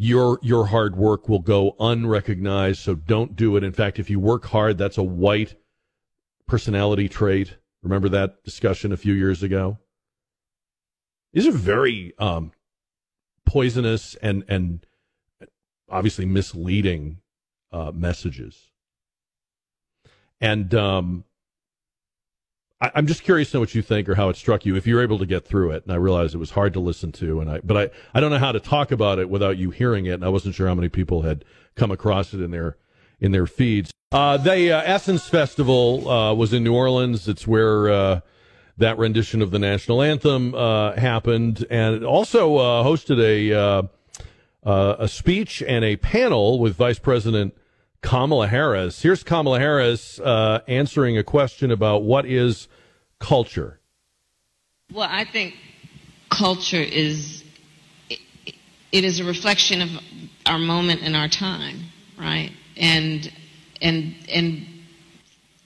[0.00, 3.64] Your your hard work will go unrecognized, so don't do it.
[3.64, 5.56] In fact, if you work hard, that's a white
[6.46, 7.56] personality trait.
[7.82, 9.78] Remember that discussion a few years ago?
[11.32, 12.52] These are very um,
[13.44, 14.86] poisonous and and
[15.88, 17.18] obviously misleading
[17.72, 18.70] uh, messages.
[20.40, 21.24] And um,
[22.80, 24.76] I, am just curious to know what you think or how it struck you.
[24.76, 27.12] If you're able to get through it, and I realize it was hard to listen
[27.12, 29.70] to, and I but I I don't know how to talk about it without you
[29.70, 32.76] hearing it, and I wasn't sure how many people had come across it in their
[33.20, 33.90] in their feeds.
[34.12, 37.28] Uh, the uh, Essence Festival uh, was in New Orleans.
[37.28, 38.20] It's where uh,
[38.76, 43.88] that rendition of the national anthem uh, happened, and it also uh, hosted a
[44.64, 47.56] a speech and a panel with Vice President
[48.00, 49.02] Kamala Harris.
[49.02, 52.68] Here's Kamala Harris uh, answering a question about what is
[53.18, 53.80] culture.
[54.92, 55.54] Well, I think
[56.30, 57.44] culture is
[58.08, 58.20] it,
[58.92, 59.88] it is a reflection of
[60.46, 61.84] our moment and our time,
[62.18, 62.52] right?
[62.76, 63.30] And
[63.82, 64.66] and and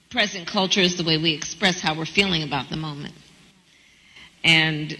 [0.09, 3.15] present culture is the way we express how we're feeling about the moment.
[4.43, 4.97] And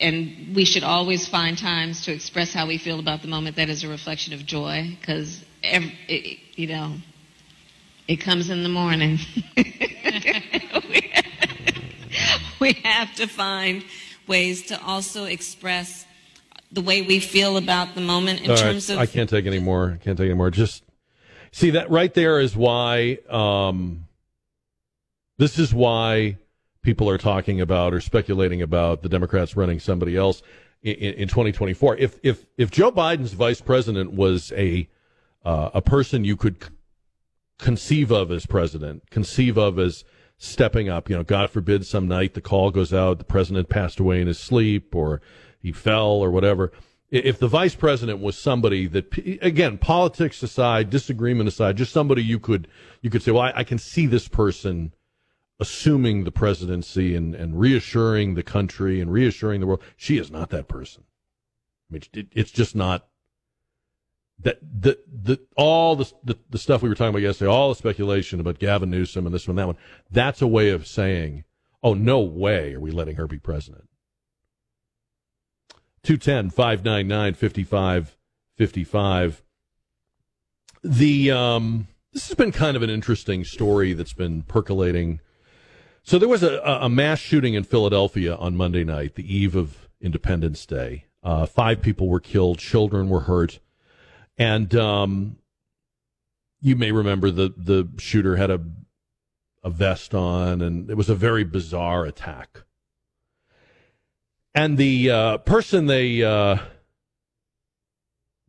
[0.00, 3.68] and we should always find times to express how we feel about the moment that
[3.68, 6.94] is a reflection of joy because every, it, you know,
[8.06, 9.18] it comes in the morning.
[12.60, 13.84] we have to find
[14.26, 16.06] ways to also express
[16.70, 18.96] the way we feel about the moment in All terms right.
[18.96, 19.00] of.
[19.00, 19.92] I can't take any more.
[20.00, 20.50] I can't take any more.
[20.50, 20.82] Just
[21.52, 23.18] see that right there is why.
[23.28, 24.06] Um,
[25.36, 26.36] this is why
[26.82, 30.42] people are talking about or speculating about the Democrats running somebody else
[30.82, 31.96] in, in 2024.
[31.96, 34.88] If if if Joe Biden's vice president was a
[35.44, 36.56] uh, a person you could
[37.58, 40.04] conceive of as president, conceive of as
[40.36, 41.08] stepping up.
[41.08, 44.26] You know, God forbid some night the call goes out, the president passed away in
[44.26, 45.20] his sleep, or
[45.60, 46.72] he fell, or whatever.
[47.10, 52.40] If the vice president was somebody that, again, politics aside, disagreement aside, just somebody you
[52.40, 52.66] could
[53.02, 54.92] you could say, well, I, I can see this person
[55.60, 59.82] assuming the presidency and, and reassuring the country and reassuring the world.
[59.96, 61.04] She is not that person.
[61.88, 63.06] I mean, it, it's just not
[64.40, 67.74] that the the all the, the, the stuff we were talking about yesterday, all the
[67.74, 69.76] speculation about Gavin Newsom and this one, that one,
[70.10, 71.44] that's a way of saying,
[71.82, 73.88] oh, no way are we letting her be president.
[76.02, 79.42] 210 599 5555.
[80.86, 85.20] The, um, this has been kind of an interesting story that's been percolating.
[86.02, 89.88] So there was a, a mass shooting in Philadelphia on Monday night, the eve of
[90.00, 91.06] Independence Day.
[91.22, 93.60] Uh, five people were killed, children were hurt.
[94.36, 95.36] And um,
[96.60, 98.60] you may remember the the shooter had a
[99.62, 102.64] a vest on, and it was a very bizarre attack.
[104.54, 106.58] And the uh, person they uh,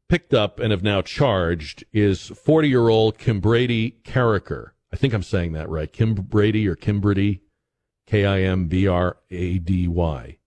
[0.10, 4.72] picked up and have now charged is 40 year old Kim Brady Carriker.
[4.94, 5.92] I think I'm saying that right.
[5.92, 7.42] Kim Brady or Kimbrady,
[8.06, 10.38] K I M B R A D Y.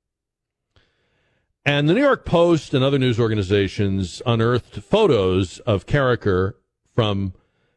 [1.68, 6.54] And the New York Post and other news organizations unearthed photos of Carriker
[6.94, 7.34] from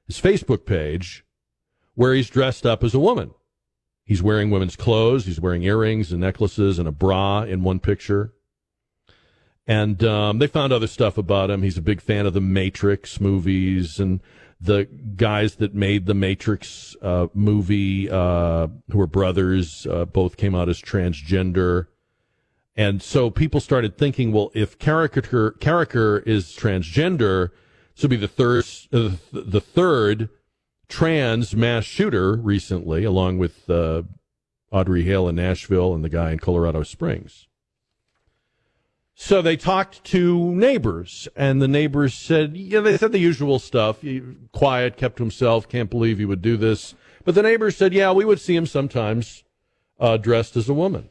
[0.08, 1.26] his Facebook page
[1.96, 3.32] where he's dressed up as a woman.
[4.06, 8.34] He's wearing women's clothes, he's wearing earrings and necklaces and a bra in one picture.
[9.68, 11.62] And um, they found other stuff about him.
[11.62, 14.22] He's a big fan of the Matrix movies and
[14.62, 14.86] the
[15.18, 20.70] guys that made the Matrix uh, movie, uh, who were brothers, uh, both came out
[20.70, 21.88] as transgender.
[22.76, 27.50] And so people started thinking, well, if Carriker Carriker is transgender,
[27.94, 30.30] this would be the third the third
[30.88, 34.04] trans mass shooter recently, along with uh,
[34.72, 37.48] Audrey Hale in Nashville and the guy in Colorado Springs.
[39.14, 44.02] So they talked to neighbors, and the neighbors said, yeah, they said the usual stuff.
[44.02, 46.96] He, quiet, kept to himself, can't believe he would do this.
[47.24, 49.44] But the neighbors said, yeah, we would see him sometimes
[50.00, 51.10] uh, dressed as a woman.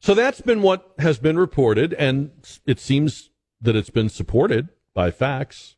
[0.00, 2.30] So that's been what has been reported, and
[2.66, 3.30] it seems
[3.60, 5.76] that it's been supported by facts.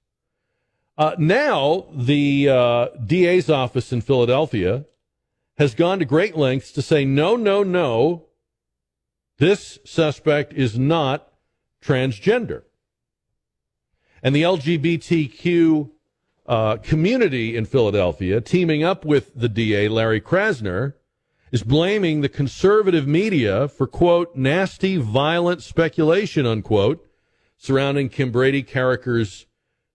[0.99, 4.85] Uh, now, the uh, DA's office in Philadelphia
[5.57, 8.27] has gone to great lengths to say, no, no, no,
[9.39, 11.33] this suspect is not
[11.83, 12.65] transgender.
[14.23, 15.91] And the LGBTQ
[16.47, 20.95] uh, community in Philadelphia, teaming up with the DA, Larry Krasner,
[21.51, 27.07] is blaming the conservative media for, quote, nasty, violent speculation, unquote,
[27.57, 29.47] surrounding Kim Brady Carriker's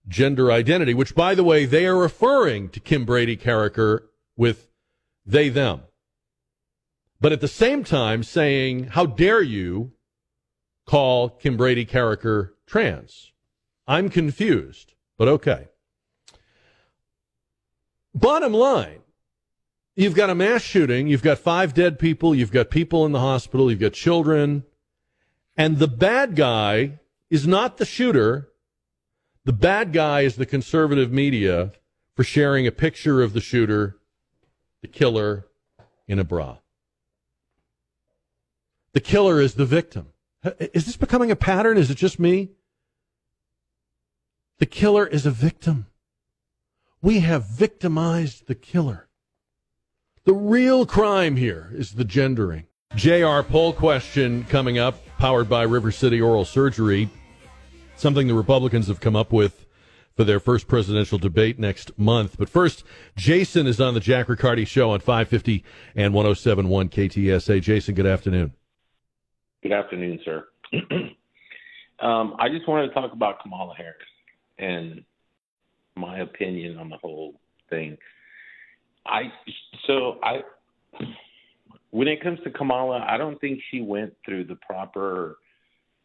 [0.07, 4.01] gender identity, which, by the way, they are referring to Kim Brady Carriker
[4.35, 4.67] with
[5.25, 5.81] they, them.
[7.19, 9.93] But at the same time saying, how dare you
[10.85, 13.31] call Kim Brady Carriker trans?
[13.87, 15.69] I'm confused, but okay.
[18.13, 18.99] Bottom line,
[19.95, 23.19] you've got a mass shooting, you've got five dead people, you've got people in the
[23.19, 24.63] hospital, you've got children,
[25.57, 28.49] and the bad guy is not the shooter.
[29.45, 31.71] The bad guy is the conservative media
[32.15, 33.97] for sharing a picture of the shooter,
[34.81, 35.47] the killer,
[36.07, 36.57] in a bra.
[38.93, 40.07] The killer is the victim.
[40.59, 41.77] Is this becoming a pattern?
[41.77, 42.51] Is it just me?
[44.59, 45.87] The killer is a victim.
[47.01, 49.04] We have victimized the killer.
[50.25, 52.65] The real crime here is the gendering.
[52.95, 57.11] JR poll question coming up, powered by River City Oral Surgery.
[57.95, 59.67] Something the Republicans have come up with
[60.15, 62.37] for their first presidential debate next month.
[62.39, 62.83] But first,
[63.15, 65.63] Jason is on the Jack Riccardi show on 550
[65.95, 67.61] and 1071 KTSA.
[67.61, 68.51] Jason, good afternoon.
[69.61, 70.47] Good afternoon, sir.
[71.99, 73.97] um, I just wanted to talk about Kamala Harris
[74.57, 75.03] and
[75.95, 77.99] my opinion on the whole thing.
[79.05, 79.31] I
[79.87, 80.41] so I
[81.91, 85.37] when it comes to Kamala, I don't think she went through the proper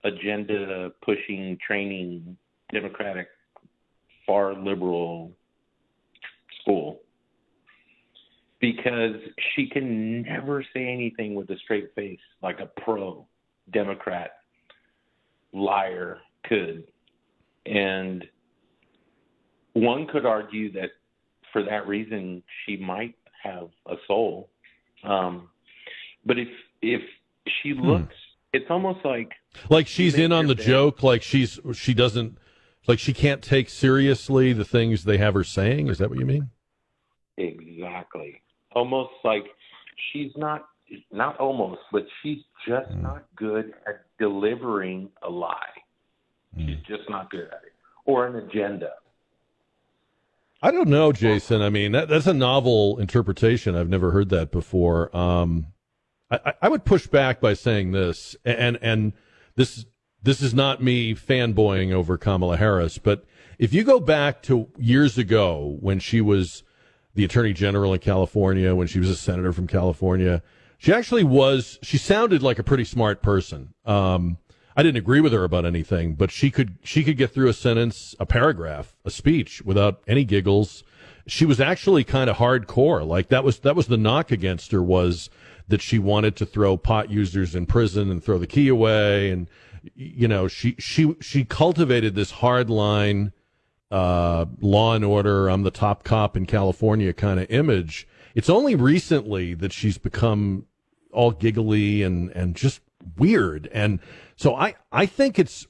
[0.04, 2.36] agenda pushing training
[2.72, 3.28] democratic
[4.26, 5.32] far liberal
[6.60, 7.00] school.
[8.60, 9.16] Because
[9.54, 13.26] she can never say anything with a straight face like a pro
[13.72, 14.32] democrat
[15.52, 16.84] liar could.
[17.66, 18.24] And
[19.72, 20.90] one could argue that
[21.52, 24.50] for that reason she might have a soul.
[25.04, 25.48] Um,
[26.24, 26.48] but if
[26.82, 27.02] if
[27.62, 27.82] she hmm.
[27.82, 28.56] looks, hmm.
[28.56, 29.32] it's almost like
[29.68, 30.66] like she's in on the bed.
[30.66, 31.02] joke.
[31.02, 32.38] Like she's she doesn't
[32.86, 35.88] like she can't take seriously the things they have her saying.
[35.88, 36.50] Is that what you mean?
[37.36, 38.42] Exactly.
[38.72, 39.44] Almost like
[40.12, 40.66] she's not
[41.12, 43.02] not almost, but she's just mm.
[43.02, 45.54] not good at delivering a lie.
[46.56, 46.66] Mm.
[46.66, 47.72] She's just not good at it
[48.04, 48.90] or an agenda.
[50.62, 51.62] I don't know, Jason.
[51.62, 53.74] I mean, that, that's a novel interpretation.
[53.74, 55.14] I've never heard that before.
[55.16, 55.68] Um,
[56.30, 59.14] I, I, would push back by saying this, and and
[59.56, 59.86] this
[60.22, 63.24] this is not me fanboying over Kamala Harris, but
[63.58, 66.62] if you go back to years ago when she was
[67.14, 70.42] the Attorney General in California, when she was a senator from California,
[70.78, 71.78] she actually was.
[71.82, 73.72] She sounded like a pretty smart person.
[73.84, 74.38] Um,
[74.80, 77.52] I didn't agree with her about anything, but she could she could get through a
[77.52, 80.84] sentence, a paragraph, a speech without any giggles.
[81.26, 83.06] She was actually kind of hardcore.
[83.06, 85.28] Like that was that was the knock against her was
[85.68, 89.50] that she wanted to throw pot users in prison and throw the key away and
[89.94, 93.32] you know, she she she cultivated this hard line
[93.90, 98.08] uh, law and order, I'm the top cop in California kind of image.
[98.34, 100.64] It's only recently that she's become
[101.12, 102.80] all giggly and and just
[103.16, 103.68] weird.
[103.72, 104.00] And
[104.36, 105.66] so I, I think it's,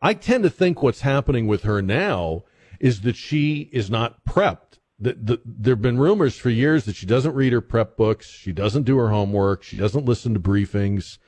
[0.00, 2.44] I tend to think what's happening with her now
[2.80, 4.78] is that she is not prepped.
[5.00, 8.28] The, the, there have been rumors for years that she doesn't read her prep books,
[8.28, 11.18] she doesn't do her homework, she doesn't listen to briefings,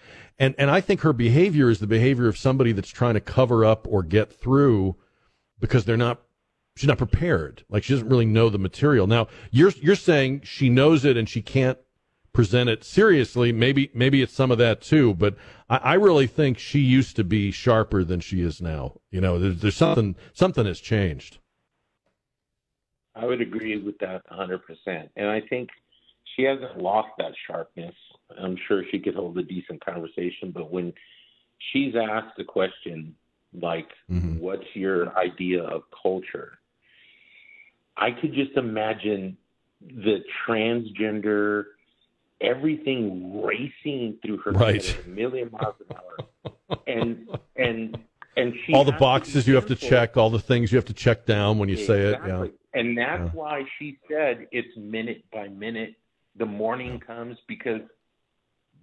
[0.40, 3.64] and and I think her behavior is the behavior of somebody that's trying to cover
[3.64, 4.96] up or get through
[5.60, 6.22] because they're not
[6.74, 7.64] she's not prepared.
[7.68, 9.06] Like she doesn't really know the material.
[9.06, 11.78] Now you're you're saying she knows it and she can't
[12.32, 13.52] present it seriously.
[13.52, 15.36] Maybe maybe it's some of that too, but
[15.68, 19.00] I, I really think she used to be sharper than she is now.
[19.10, 21.38] You know, there's, there's something something has changed.
[23.14, 24.60] I would agree with that 100%.
[25.16, 25.68] And I think
[26.36, 27.94] she hasn't lost that sharpness.
[28.40, 30.92] I'm sure she could hold a decent conversation, but when
[31.72, 33.16] she's asked a question
[33.52, 34.38] like, mm-hmm.
[34.38, 36.58] What's your idea of culture?
[37.96, 39.36] I could just imagine
[39.80, 41.64] the transgender
[42.40, 44.84] everything racing through her right.
[44.84, 47.98] head at a million miles an hour, and and
[48.36, 50.94] and she all the boxes you have to check, all the things you have to
[50.94, 51.96] check down when you exactly.
[51.96, 52.54] say it.
[52.74, 53.30] Yeah, and that's yeah.
[53.32, 55.94] why she said it's minute by minute.
[56.36, 57.80] The morning comes because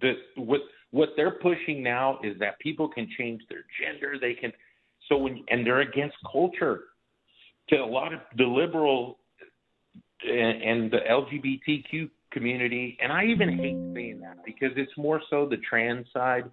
[0.01, 4.17] the what what they're pushing now is that people can change their gender.
[4.19, 4.51] They can
[5.09, 6.85] so when and they're against culture.
[7.69, 9.19] to a lot of the liberal
[10.23, 15.47] and, and the LGBTQ community, and I even hate saying that because it's more so
[15.47, 16.45] the trans side.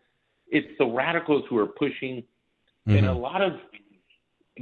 [0.49, 2.23] It's the radicals who are pushing,
[2.87, 3.07] and mm-hmm.
[3.07, 3.53] a lot of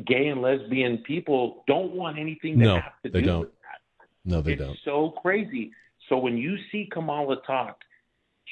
[0.07, 3.41] gay and lesbian people don't want anything to No, have to they do don't.
[3.41, 4.07] with that.
[4.25, 4.79] No, they it's don't.
[4.85, 5.73] so crazy.
[6.09, 7.79] So when you see Kamala talk,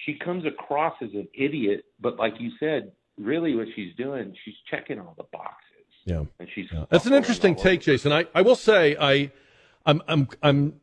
[0.05, 4.55] she comes across as an idiot, but like you said, really what she's doing, she's
[4.71, 5.67] checking all the boxes.
[6.05, 6.25] Yeah.
[6.39, 6.87] And she's Yeah.
[6.91, 7.81] That's an interesting take.
[7.81, 8.13] Jason.
[8.13, 9.31] I, I will say I
[9.87, 10.81] I'm I'm I'm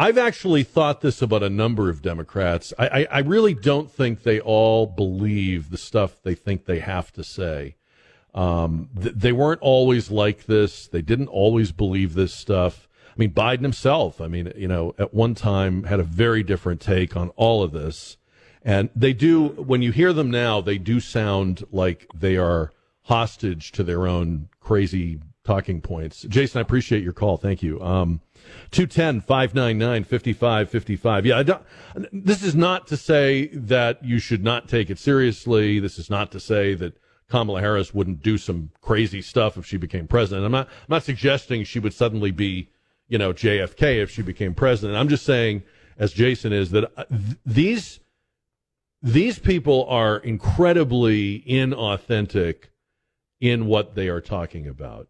[0.00, 2.72] I've actually thought this about a number of Democrats.
[2.78, 7.12] I, I, I really don't think they all believe the stuff they think they have
[7.12, 7.76] to say.
[8.32, 10.86] Um, th- they weren't always like this.
[10.86, 12.88] They didn't always believe this stuff.
[13.08, 16.80] I mean, Biden himself, I mean, you know, at one time had a very different
[16.80, 18.16] take on all of this.
[18.62, 22.72] And they do, when you hear them now, they do sound like they are
[23.02, 26.22] hostage to their own crazy talking points.
[26.22, 27.36] Jason, I appreciate your call.
[27.36, 27.78] Thank you.
[27.82, 28.22] Um,
[28.70, 31.26] 210 599 5555.
[31.26, 31.62] Yeah, I don't,
[32.12, 35.80] this is not to say that you should not take it seriously.
[35.80, 36.96] This is not to say that
[37.28, 40.44] Kamala Harris wouldn't do some crazy stuff if she became president.
[40.44, 42.68] I'm not, I'm not suggesting she would suddenly be,
[43.08, 44.98] you know, JFK if she became president.
[44.98, 45.62] I'm just saying,
[45.98, 48.00] as Jason is, that uh, th- these
[49.02, 52.64] these people are incredibly inauthentic
[53.40, 55.08] in what they are talking about.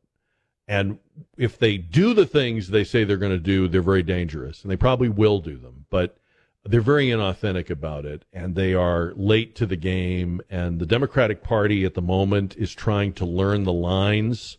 [0.70, 0.98] And
[1.36, 4.62] if they do the things they say they're going to do, they're very dangerous.
[4.62, 5.86] And they probably will do them.
[5.90, 6.16] But
[6.64, 8.24] they're very inauthentic about it.
[8.32, 10.40] And they are late to the game.
[10.48, 14.58] And the Democratic Party at the moment is trying to learn the lines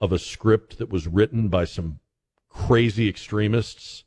[0.00, 1.98] of a script that was written by some
[2.48, 4.04] crazy extremists.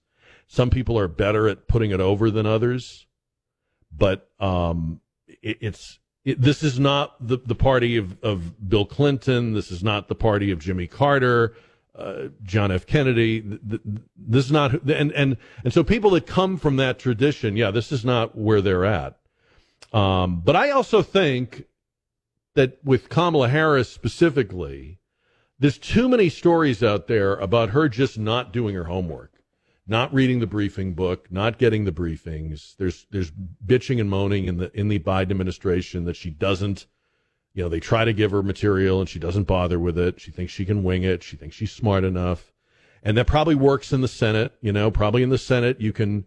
[0.47, 3.05] Some people are better at putting it over than others
[3.97, 9.53] but um, it, it's it, this is not the the party of of Bill Clinton.
[9.53, 11.55] This is not the party of Jimmy Carter,
[11.97, 12.85] uh, John F.
[12.85, 13.41] Kennedy.
[13.41, 13.81] Th- th-
[14.17, 17.91] This is not and and and so people that come from that tradition, yeah, this
[17.91, 19.19] is not where they're at.
[19.93, 21.65] Um, but I also think
[22.55, 24.99] that with Kamala Harris specifically,
[25.59, 29.34] there's too many stories out there about her just not doing her homework
[29.87, 32.75] not reading the briefing book, not getting the briefings.
[32.77, 33.31] There's there's
[33.65, 36.87] bitching and moaning in the in the Biden administration that she doesn't,
[37.53, 40.19] you know, they try to give her material and she doesn't bother with it.
[40.19, 41.23] She thinks she can wing it.
[41.23, 42.51] She thinks she's smart enough,
[43.03, 44.53] and that probably works in the Senate.
[44.61, 46.25] You know, probably in the Senate you can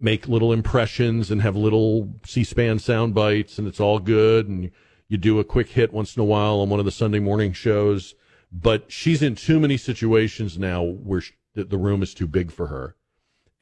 [0.00, 4.48] make little impressions and have little C-SPAN sound bites, and it's all good.
[4.48, 4.70] And
[5.08, 7.52] you do a quick hit once in a while on one of the Sunday morning
[7.52, 8.14] shows.
[8.52, 12.50] But she's in too many situations now where sh- the, the room is too big
[12.50, 12.96] for her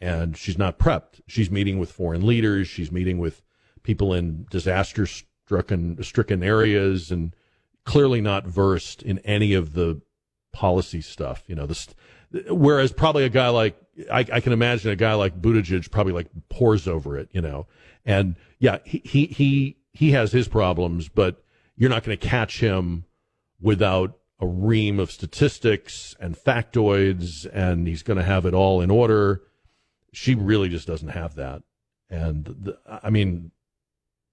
[0.02, 1.20] and she's not prepped.
[1.28, 2.66] She's meeting with foreign leaders.
[2.66, 3.40] She's meeting with
[3.84, 7.34] people in disaster stricken stricken areas, and
[7.84, 10.02] clearly not versed in any of the
[10.52, 11.44] policy stuff.
[11.46, 11.86] You know, this.
[12.48, 13.76] Whereas probably a guy like
[14.10, 17.28] I, I can imagine a guy like Buttigieg probably like pores over it.
[17.30, 17.68] You know,
[18.04, 21.44] and yeah, he he he, he has his problems, but
[21.76, 23.04] you're not going to catch him
[23.60, 28.90] without a ream of statistics and factoids, and he's going to have it all in
[28.90, 29.42] order
[30.12, 31.62] she really just doesn't have that.
[32.10, 33.50] And the, I mean,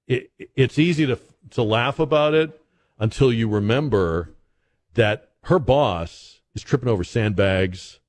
[0.07, 1.17] it, it's easy to
[1.51, 2.61] to laugh about it
[2.99, 4.35] until you remember
[4.95, 7.99] that her boss is tripping over sandbags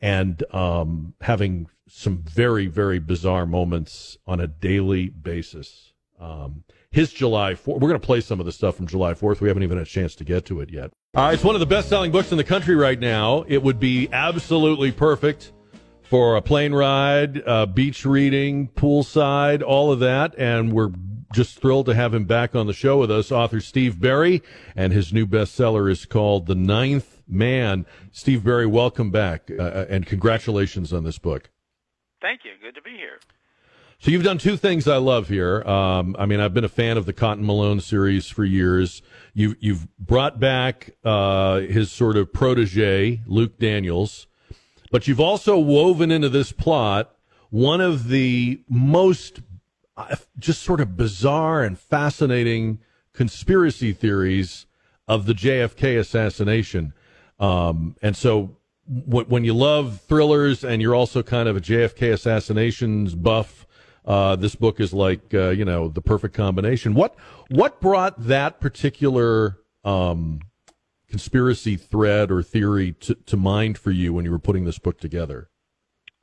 [0.00, 5.92] and um, having some very very bizarre moments on a daily basis.
[6.18, 9.40] Um, his July 4th, we're going to play some of the stuff from July 4th.
[9.40, 10.92] We haven't even had a chance to get to it yet.
[11.16, 13.42] Uh, it's one of the best selling books in the country right now.
[13.48, 15.50] It would be absolutely perfect
[16.02, 20.34] for a plane ride, uh, beach reading, poolside, all of that.
[20.36, 20.90] And we're
[21.32, 24.42] just thrilled to have him back on the show with us, author Steve Berry.
[24.76, 27.86] And his new bestseller is called The Ninth Man.
[28.12, 31.48] Steve Berry, welcome back uh, and congratulations on this book.
[32.20, 32.50] Thank you.
[32.62, 33.20] Good to be here.
[33.98, 35.62] So you've done two things I love here.
[35.62, 39.02] Um, I mean, I've been a fan of the Cotton Malone series for years.
[39.32, 44.26] You've you've brought back uh, his sort of protege, Luke Daniels,
[44.90, 47.16] but you've also woven into this plot
[47.50, 49.40] one of the most
[49.96, 52.78] uh, just sort of bizarre and fascinating
[53.12, 54.66] conspiracy theories
[55.08, 56.92] of the JFK assassination.
[57.38, 63.14] Um, and so when you love thrillers and you're also kind of a JFK assassinations
[63.14, 63.65] buff,
[64.06, 66.94] uh, this book is like uh, you know the perfect combination.
[66.94, 67.16] What
[67.50, 70.40] what brought that particular um,
[71.08, 75.00] conspiracy thread or theory to, to mind for you when you were putting this book
[75.00, 75.48] together?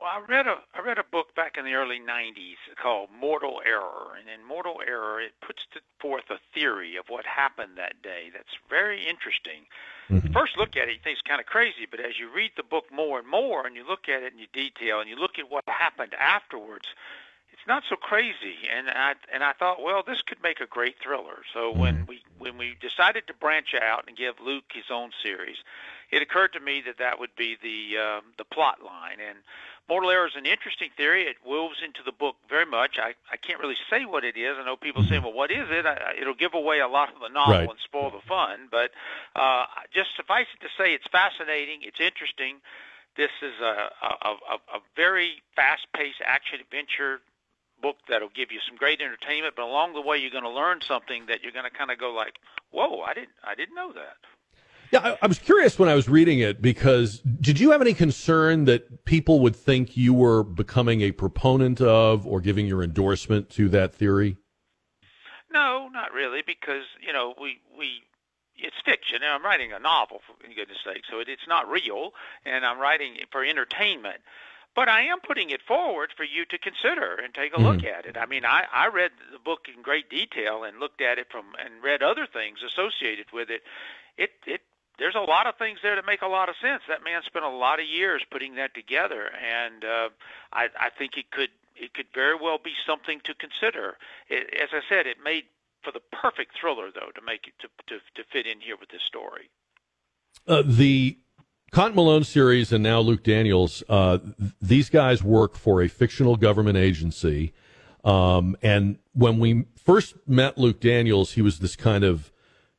[0.00, 3.60] Well, I read a I read a book back in the early '90s called Mortal
[3.66, 5.62] Error, and in Mortal Error, it puts
[6.00, 8.30] forth a theory of what happened that day.
[8.32, 9.64] That's very interesting.
[10.10, 10.32] Mm-hmm.
[10.34, 12.62] First look at it, you think it's kind of crazy, but as you read the
[12.62, 15.50] book more and more, and you look at it in detail, and you look at
[15.50, 16.84] what happened afterwards,
[17.64, 18.68] it's not so crazy.
[18.70, 21.42] And I and I thought, well, this could make a great thriller.
[21.54, 25.56] So when we when we decided to branch out and give Luke his own series,
[26.10, 29.16] it occurred to me that that would be the uh, the plot line.
[29.26, 29.38] And
[29.88, 31.22] Mortal Error is an interesting theory.
[31.22, 32.98] It woves into the book very much.
[32.98, 34.56] I, I can't really say what it is.
[34.60, 35.86] I know people say, well, what is it?
[35.86, 37.68] I, it'll give away a lot of the novel Right.
[37.68, 38.68] and spoil the fun.
[38.70, 38.90] But
[39.36, 41.80] uh, just suffice it to say, it's fascinating.
[41.82, 42.60] It's interesting.
[43.16, 47.20] This is a, a, a, a very fast-paced action-adventure
[47.84, 50.80] book that'll give you some great entertainment, but along the way, you're going to learn
[50.80, 52.36] something that you're going to kind of go like,
[52.70, 54.16] "Whoa, I didn't, I didn't know that."
[54.90, 57.92] Yeah, I, I was curious when I was reading it because did you have any
[57.92, 63.50] concern that people would think you were becoming a proponent of or giving your endorsement
[63.50, 64.38] to that theory?
[65.52, 68.02] No, not really, because you know we we
[68.56, 72.12] it's fiction, and I'm writing a novel for goodness sake, so it, it's not real,
[72.46, 74.22] and I'm writing for entertainment.
[74.74, 78.06] But I am putting it forward for you to consider and take a look at
[78.06, 78.16] it.
[78.16, 81.44] I mean, I, I read the book in great detail and looked at it from
[81.64, 83.62] and read other things associated with it.
[84.18, 84.62] It it
[84.98, 86.82] there's a lot of things there that make a lot of sense.
[86.88, 90.08] That man spent a lot of years putting that together, and uh,
[90.52, 93.96] I, I think it could it could very well be something to consider.
[94.28, 95.44] It, as I said, it made
[95.82, 98.90] for the perfect thriller, though, to make it to to, to fit in here with
[98.90, 99.50] this story.
[100.46, 101.18] Uh, the
[101.74, 106.36] Cotton Malone series and now Luke Daniels, uh, th- these guys work for a fictional
[106.36, 107.52] government agency.
[108.04, 112.30] Um, and when we first met Luke Daniels, he was this kind of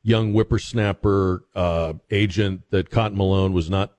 [0.02, 3.92] young whippersnapper uh, agent that Cotton Malone was not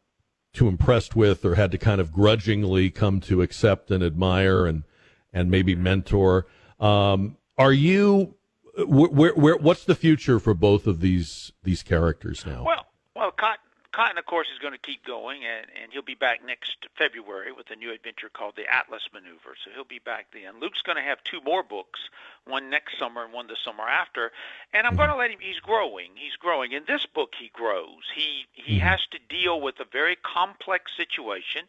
[0.52, 4.84] too impressed with or had to kind of grudgingly come to accept and admire and
[5.32, 6.48] and maybe mentor.
[6.80, 8.34] Um, are you
[8.76, 12.64] wh- where, where what's the future for both of these these characters now?
[12.66, 13.67] Well, well, Cotton,
[13.98, 17.52] Cotton, of course, is going to keep going, and, and he'll be back next February
[17.52, 19.58] with a new adventure called the Atlas Maneuver.
[19.66, 20.62] So he'll be back then.
[20.62, 22.00] Luke's going to have two more books,
[22.46, 24.32] one next summer and one the summer after.
[24.72, 25.40] And I'm going to let him.
[25.42, 26.12] He's growing.
[26.14, 26.74] He's growing.
[26.74, 28.06] In this book, he grows.
[28.14, 28.88] He he mm-hmm.
[28.88, 31.64] has to deal with a very complex situation,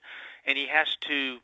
[0.44, 1.38] and he has to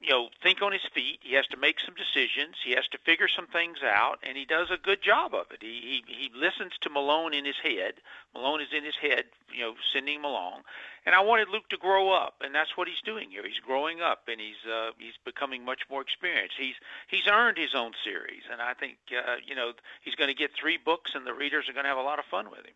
[0.00, 1.18] you know, think on his feet.
[1.22, 2.56] He has to make some decisions.
[2.64, 5.58] He has to figure some things out, and he does a good job of it.
[5.60, 7.94] He he, he listens to Malone in his head.
[8.34, 10.62] Malone is in his head, you know, sending him along.
[11.04, 13.42] And I wanted Luke to grow up, and that's what he's doing here.
[13.42, 16.54] He's growing up, and he's uh, he's becoming much more experienced.
[16.58, 16.76] He's
[17.08, 19.72] he's earned his own series, and I think uh, you know
[20.02, 22.20] he's going to get three books, and the readers are going to have a lot
[22.20, 22.74] of fun with him.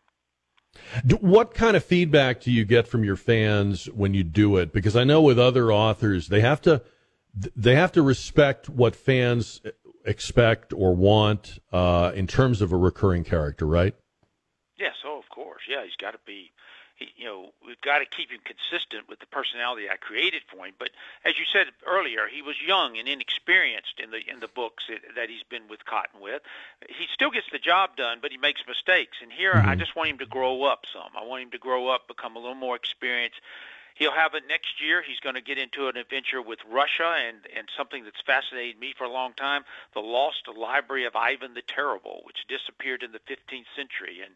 [1.21, 4.73] What kind of feedback do you get from your fans when you do it?
[4.73, 6.83] Because I know with other authors, they have to
[7.35, 9.61] they have to respect what fans
[10.05, 13.95] expect or want uh, in terms of a recurring character, right?
[14.79, 15.63] Yes, oh, of course.
[15.69, 16.53] Yeah, he's got to be.
[16.97, 20.67] He, you know, we've got to keep him consistent with the personality I created for
[20.67, 20.75] him.
[20.79, 20.91] But
[21.25, 25.01] as you said earlier, he was young and inexperienced in the in the books that,
[25.17, 26.43] that he's been with Cotton with.
[26.89, 29.19] He still gets the job done, but he makes mistakes.
[29.23, 31.17] And here, I just want him to grow up some.
[31.17, 33.41] I want him to grow up, become a little more experienced.
[34.03, 35.01] He'll have it next year.
[35.01, 38.95] He's going to get into an adventure with Russia and, and something that's fascinated me
[38.99, 39.63] for a long time,
[39.95, 44.19] the lost library of Ivan the Terrible, which disappeared in the 15th century.
[44.25, 44.35] And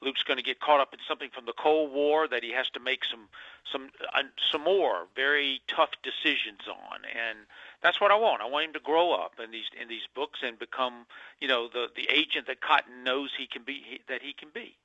[0.00, 2.70] Luke's going to get caught up in something from the Cold War that he has
[2.74, 3.26] to make some
[3.72, 7.40] some uh, some more very tough decisions on, and
[7.82, 8.40] that's what I want.
[8.40, 11.06] I want him to grow up in these in these books and become,
[11.40, 14.50] you know, the the agent that Cotton knows he can be he, that he can
[14.54, 14.76] be.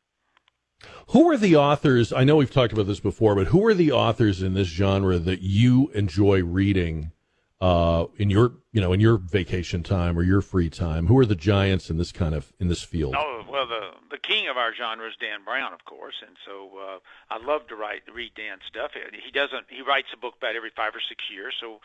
[1.09, 2.11] Who are the authors?
[2.11, 5.19] I know we've talked about this before, but who are the authors in this genre
[5.19, 7.11] that you enjoy reading
[7.61, 11.07] uh, in your, you know, in your vacation time or your free time?
[11.07, 13.15] Who are the giants in this kind of in this field?
[13.17, 16.71] Oh well, the the king of our genre is Dan Brown, of course, and so
[16.77, 16.99] uh,
[17.29, 18.91] I love to write read Dan's stuff.
[18.93, 21.79] He doesn't he writes a book about every five or six years, so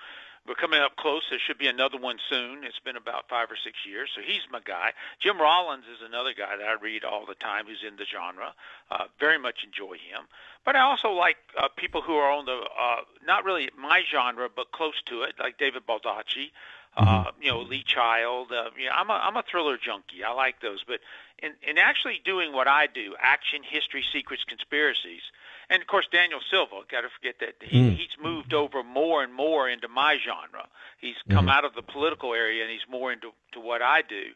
[0.49, 1.23] we're coming up close.
[1.29, 2.65] There should be another one soon.
[2.65, 4.93] It's been about five or six years, so he's my guy.
[5.21, 8.55] Jim Rollins is another guy that I read all the time who's in the genre.
[8.91, 10.25] Uh, very much enjoy him.
[10.65, 14.49] But I also like uh, people who are on the uh, not really my genre,
[14.55, 16.51] but close to it, like David Baldacci.
[16.97, 18.51] Uh, you know, Lee Child.
[18.51, 20.25] Uh, you know, I'm a I'm a thriller junkie.
[20.25, 20.83] I like those.
[20.85, 20.99] But
[21.39, 25.23] in in actually doing what I do, action, history, secrets, conspiracies,
[25.71, 26.81] and of course Daniel Silva.
[26.91, 30.67] Got to forget that he, he's moved over more and more into my genre.
[31.01, 34.31] He's come out of the political area and he's more into to what I do.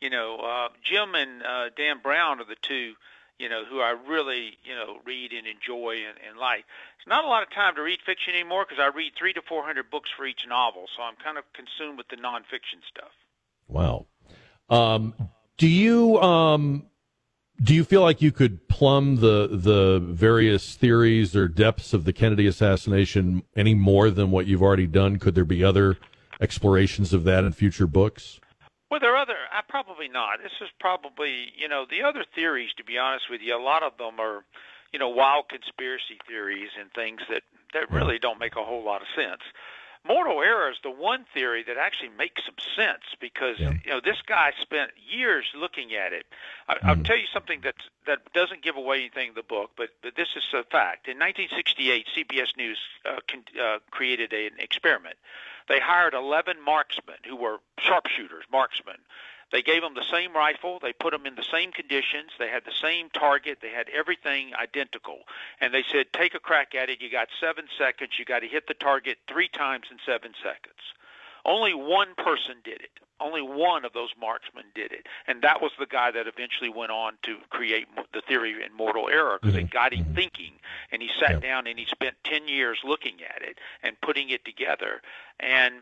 [0.00, 2.94] You know, uh, Jim and uh, Dan Brown are the two
[3.38, 6.64] you know, who I really, you know, read and enjoy and, and like.
[6.98, 9.42] It's not a lot of time to read fiction anymore because I read three to
[9.42, 13.10] four hundred books for each novel, so I'm kind of consumed with the nonfiction stuff.
[13.68, 14.06] Wow.
[14.70, 15.14] Um,
[15.58, 16.86] do you um,
[17.64, 22.12] do you feel like you could plumb the the various theories or depths of the
[22.12, 25.18] Kennedy assassination any more than what you've already done?
[25.18, 25.96] Could there be other
[26.40, 28.38] explorations of that in future books?
[28.90, 29.36] Well, there are other.
[29.52, 30.38] Uh, probably not.
[30.42, 32.70] This is probably, you know, the other theories.
[32.76, 34.44] To be honest with you, a lot of them are,
[34.92, 37.42] you know, wild conspiracy theories and things that
[37.72, 39.42] that really don't make a whole lot of sense.
[40.06, 43.72] Mortal error is the one theory that actually makes some sense because Yeah.
[43.84, 46.26] you know this guy spent years looking at it.
[46.68, 47.76] I, I'll tell you something that
[48.06, 51.08] that doesn't give away anything in the book, but, but this is a fact.
[51.08, 52.78] In 1968, CBS News
[53.08, 55.16] uh, con, uh, created a, an experiment.
[55.68, 58.96] They hired 11 marksmen who were sharpshooters, marksmen.
[59.54, 60.80] They gave them the same rifle.
[60.82, 62.32] They put them in the same conditions.
[62.40, 63.58] They had the same target.
[63.62, 65.20] They had everything identical.
[65.60, 67.00] And they said, take a crack at it.
[67.00, 68.18] You got seven seconds.
[68.18, 70.82] You got to hit the target three times in seven seconds.
[71.44, 72.90] Only one person did it.
[73.20, 76.90] Only one of those marksmen did it, and that was the guy that eventually went
[76.90, 79.72] on to create the theory in mortal error because it mm-hmm.
[79.72, 80.14] got him mm-hmm.
[80.14, 80.52] thinking,
[80.90, 84.44] and he sat down and he spent ten years looking at it and putting it
[84.44, 85.00] together,
[85.38, 85.74] and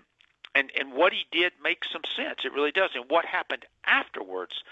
[0.55, 2.41] and and what he did makes some sense.
[2.45, 2.91] It really does.
[2.95, 4.63] And what happened afterwards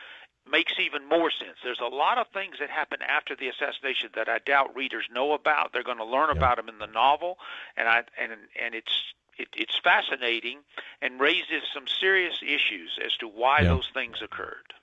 [0.50, 1.58] makes even more sense.
[1.62, 5.32] There's a lot of things that happen after the assassination that I doubt readers know
[5.32, 5.72] about.
[5.72, 7.38] They're going to learn about them in the novel,
[7.76, 8.92] and I and and it's
[9.38, 10.58] it, it's fascinating
[11.00, 13.68] and raises some serious issues as to why Yeah.
[13.68, 14.74] those things occurred.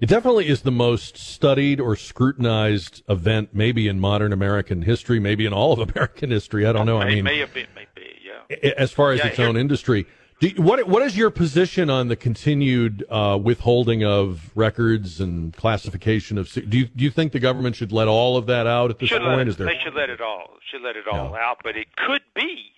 [0.00, 5.44] It definitely is the most studied or scrutinized event, maybe in modern American history, maybe
[5.44, 6.64] in all of American history.
[6.66, 6.98] I don't know.
[7.00, 8.70] I May- mean, may have been, may be, yeah.
[8.78, 10.06] as far as Yeah, its here- own industry.
[10.40, 15.52] Do you, what what is your position on the continued uh, withholding of records and
[15.56, 16.52] classification of?
[16.52, 19.08] Do you do you think the government should let all of that out at this
[19.08, 19.48] should point?
[19.48, 19.66] is there?
[19.66, 20.50] They should let it all.
[20.70, 21.58] Should let it all out.
[21.64, 22.70] But it could be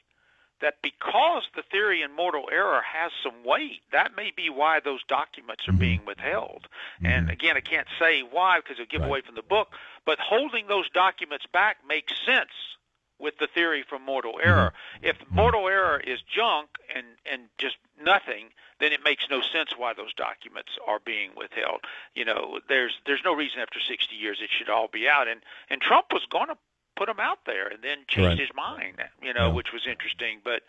[0.62, 5.02] that because the theory in mortal error has some weight, that may be why those
[5.04, 5.76] documents Mm-hmm.
[5.76, 6.66] are being withheld.
[7.04, 9.08] And again, I can't say why because it'll give Right.
[9.08, 9.68] away from the book.
[10.06, 12.50] But holding those documents back makes sense
[13.20, 14.48] with the theory from mortal Mm-hmm.
[14.48, 14.72] error.
[15.02, 18.46] If mortal error is junk and and just nothing,
[18.80, 21.80] then it makes no sense why those documents are being withheld.
[22.14, 25.28] You know, there's there's no reason after 60 years it should all be out.
[25.28, 26.56] And and Trump was going to
[26.96, 28.38] put them out there and then changed Right.
[28.38, 28.96] his mind.
[29.22, 29.52] You know, Yeah.
[29.54, 30.62] which was interesting, but.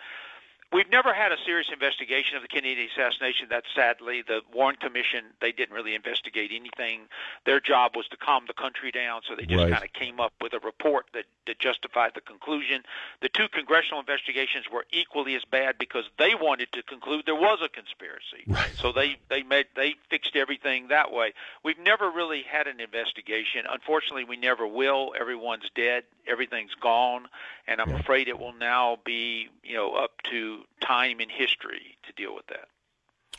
[0.73, 3.47] We've never had a serious investigation of the Kennedy assassination.
[3.49, 7.01] That sadly, the Warren Commission they didn't really investigate anything.
[7.45, 9.71] Their job was to calm the country down, so they just Right.
[9.73, 12.83] kind of came up with a report that, that justified the conclusion.
[13.19, 17.59] The two congressional investigations were equally as bad because they wanted to conclude there was
[17.61, 18.43] a conspiracy.
[18.47, 18.71] Right.
[18.77, 21.33] So they they made they fixed everything that way.
[21.63, 23.65] We've never really had an investigation.
[23.69, 25.13] Unfortunately, we never will.
[25.19, 26.05] Everyone's dead.
[26.27, 27.27] Everything's gone,
[27.67, 27.99] and I'm Yeah.
[27.99, 32.47] afraid it will now be you know up to time in history to deal with
[32.47, 32.67] that.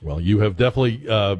[0.02, 1.36] Well, you have definitely uh,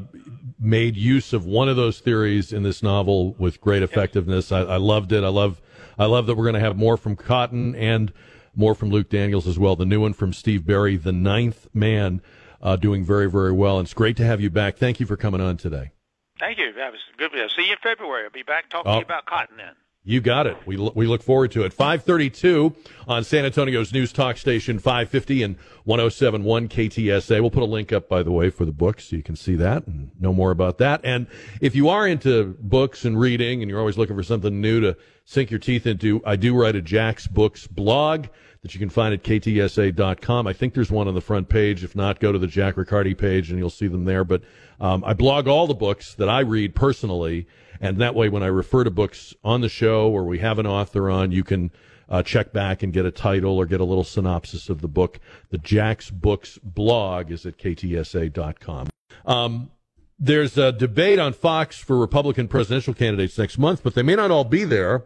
[0.59, 4.51] made use of one of those theories in this novel with great effectiveness.
[4.51, 5.23] I, I loved it.
[5.23, 5.61] I love,
[5.97, 8.13] I love that we're going to have more from Cotton and
[8.55, 9.75] more from Luke Daniels as well.
[9.75, 12.21] The new one from Steve Berry, The Ninth Man,
[12.61, 13.79] uh, doing very, very well.
[13.79, 14.77] And it's great to have you back.
[14.77, 15.91] Thank you for coming on today.
[16.39, 16.71] Thank you.
[16.73, 17.31] That was good.
[17.55, 18.23] See you in February.
[18.23, 18.93] I'll be back talking Oh.
[18.95, 19.73] to you about cotton then.
[20.05, 20.57] You got it.
[20.65, 21.71] We, we look forward to it.
[21.71, 22.75] 532
[23.07, 27.39] on San Antonio's News Talk Station 550 and 1071 KTSA.
[27.39, 29.55] We'll put a link up, by the way, for the book so you can see
[29.55, 30.99] that and know more about that.
[31.05, 31.27] And
[31.61, 34.97] if you are into books and reading and you're always looking for something new to
[35.23, 38.25] sink your teeth into, I do write a Jack's Books blog
[38.63, 40.47] that you can find at ktsa.com.
[40.47, 41.83] I think there's one on the front page.
[41.83, 44.23] If not, go to the Jack Riccardi page and you'll see them there.
[44.23, 44.41] But
[44.79, 47.45] um, I blog all the books that I read personally.
[47.81, 50.65] And that way, when I refer to books on the show or we have an
[50.65, 51.71] author on, you can
[52.07, 55.19] uh, check back and get a title or get a little synopsis of the book.
[55.49, 58.87] The Jack's Books blog is at ktsa.com.
[59.25, 59.71] Um,
[60.17, 64.31] there's a debate on Fox for Republican presidential candidates next month, but they may not
[64.31, 65.03] all be there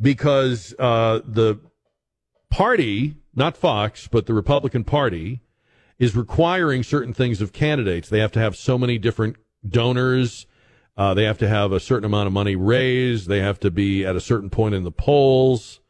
[0.00, 1.58] because uh, the
[2.52, 5.40] party, not Fox, but the Republican Party,
[5.98, 8.10] is requiring certain things of candidates.
[8.10, 9.36] They have to have so many different
[9.66, 10.46] donors.
[10.94, 13.26] Uh, they have to have a certain amount of money raised.
[13.26, 15.80] They have to be at a certain point in the polls.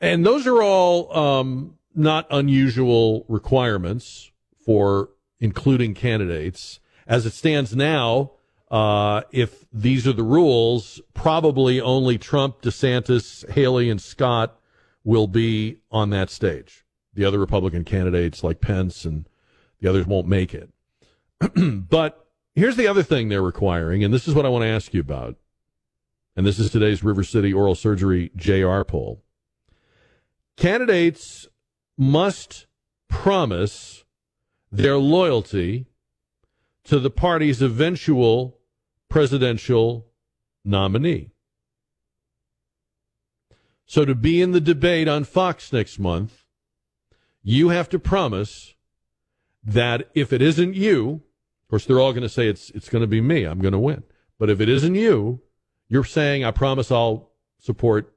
[0.00, 4.30] And those are all um, not unusual requirements
[4.64, 6.80] for including candidates.
[7.06, 8.32] As it stands now,
[8.70, 14.58] uh, if these are the rules, probably only Trump, DeSantis, Haley, and Scott
[15.04, 16.84] will be on that stage.
[17.12, 19.28] The other Republican candidates like Pence and
[19.80, 20.70] the others won't make it.
[21.88, 24.94] but here's the other thing they're requiring, and this is what I want to ask
[24.94, 25.36] you about.
[26.36, 29.22] and this is today's River City Oral Surgery JR poll.
[30.56, 31.46] Candidates
[31.96, 32.66] must
[33.08, 34.04] promise
[34.72, 35.86] their loyalty
[36.84, 38.58] to the party's eventual
[39.08, 40.06] presidential
[40.64, 41.33] nominee.
[43.86, 46.44] So to be in the debate on Fox next month,
[47.42, 48.74] you have to promise
[49.62, 51.22] that if it isn't you,
[51.62, 53.72] of course they're all going to say it's it's going to be me, I'm going
[53.72, 54.02] to win.
[54.38, 55.42] But if it isn't you,
[55.88, 58.14] you're saying I promise I'll support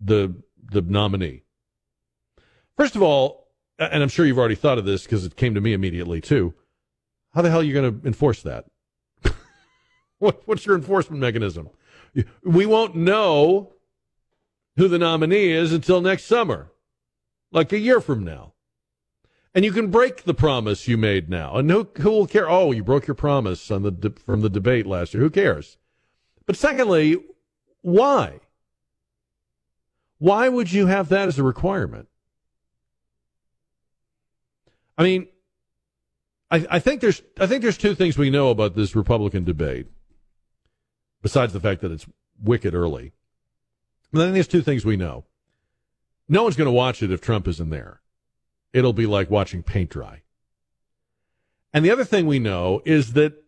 [0.00, 0.34] the
[0.70, 1.42] the nominee.
[2.76, 5.60] First of all, and I'm sure you've already thought of this because it came to
[5.60, 6.54] me immediately too.
[7.34, 8.66] How the hell are you going to enforce that?
[10.18, 11.70] what, what's your enforcement mechanism?
[12.42, 13.74] We won't know
[14.78, 16.70] who the nominee is until next summer,
[17.50, 18.54] like a year from now.
[19.52, 21.56] And you can break the promise you made now.
[21.56, 22.48] And who, who will care?
[22.48, 25.22] Oh, you broke your promise on the from the debate last year.
[25.22, 25.78] Who cares?
[26.46, 27.16] But secondly,
[27.80, 28.38] why?
[30.18, 32.08] Why would you have that as a requirement?
[34.96, 35.26] I mean,
[36.52, 39.88] I, I think there's I think there's two things we know about this Republican debate,
[41.20, 42.06] besides the fact that it's
[42.40, 43.12] wicked early.
[44.14, 45.24] I think there's two things we know.
[46.28, 48.00] No one's going to watch it if Trump isn't there.
[48.72, 50.22] It'll be like watching paint dry.
[51.72, 53.44] And the other thing we know is that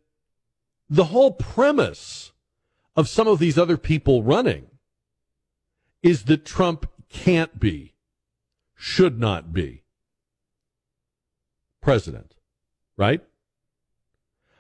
[0.89, 2.33] the whole premise
[2.97, 4.67] of some of these other people running
[6.03, 7.95] is that Trump can't be,
[8.75, 9.85] should not be
[11.81, 12.35] president,
[12.97, 13.23] right?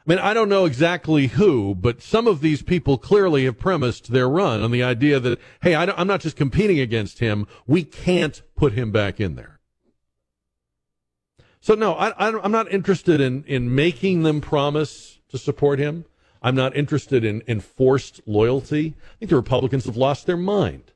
[0.07, 4.11] I mean, I don't know exactly who, but some of these people clearly have premised
[4.11, 7.46] their run on the idea that, hey, I am not just competing against him.
[7.66, 9.61] We can't put him back in there.
[11.61, 16.07] So no, I, am not interested in, in making them promise to support him.
[16.42, 18.94] I'm not interested in enforced loyalty.
[18.96, 20.92] I think the Republicans have lost their mind.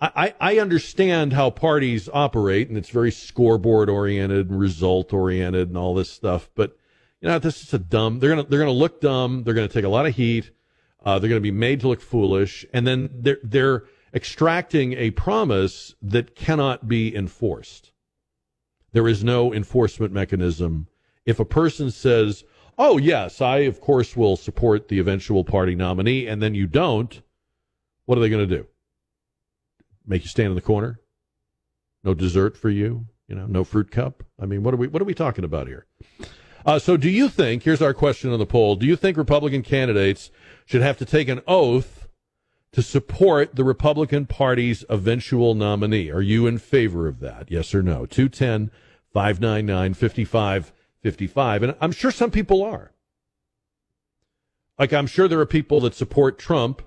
[0.00, 5.76] I, I understand how parties operate, and it's very scoreboard oriented and result oriented and
[5.76, 6.50] all this stuff.
[6.54, 6.76] But
[7.20, 8.18] you know, this is a dumb.
[8.18, 9.42] They're gonna they're gonna look dumb.
[9.44, 10.50] They're gonna take a lot of heat.
[11.04, 15.94] Uh, they're gonna be made to look foolish, and then they're they're extracting a promise
[16.02, 17.92] that cannot be enforced.
[18.92, 20.86] There is no enforcement mechanism.
[21.26, 22.44] If a person says,
[22.78, 27.20] "Oh yes, I of course will support the eventual party nominee," and then you don't,
[28.06, 28.66] what are they to do?
[30.08, 31.00] make you stand in the corner?
[32.02, 33.06] No dessert for you?
[33.28, 34.24] You know, no fruit cup?
[34.40, 35.86] I mean, what are we what are we talking about here?
[36.68, 37.62] Uh, so, do you think?
[37.62, 40.30] Here's our question on the poll: Do you think Republican candidates
[40.66, 42.08] should have to take an oath
[42.72, 46.10] to support the Republican Party's eventual nominee?
[46.10, 47.50] Are you in favor of that?
[47.50, 48.04] Yes or no?
[48.04, 48.70] 210
[49.14, 51.62] 599 5555.
[51.62, 52.92] And I'm sure some people are.
[54.78, 56.82] Like, I'm sure there are people that support Trump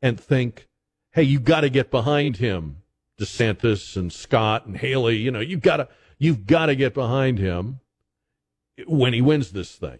[0.00, 0.68] and think
[1.10, 2.76] hey, you've got to get behind him,
[3.18, 5.16] DeSantis and Scott and Haley.
[5.16, 7.80] You know, you got to you've got to get behind him
[8.86, 9.98] when he wins this thing.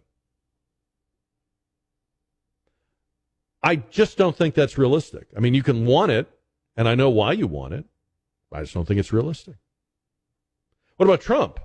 [3.63, 5.29] I just don't think that's realistic.
[5.37, 6.29] I mean, you can want it,
[6.77, 7.85] and I know why you want it.
[8.53, 9.57] I just don't think it's realistic.
[10.97, 11.59] What about Trump?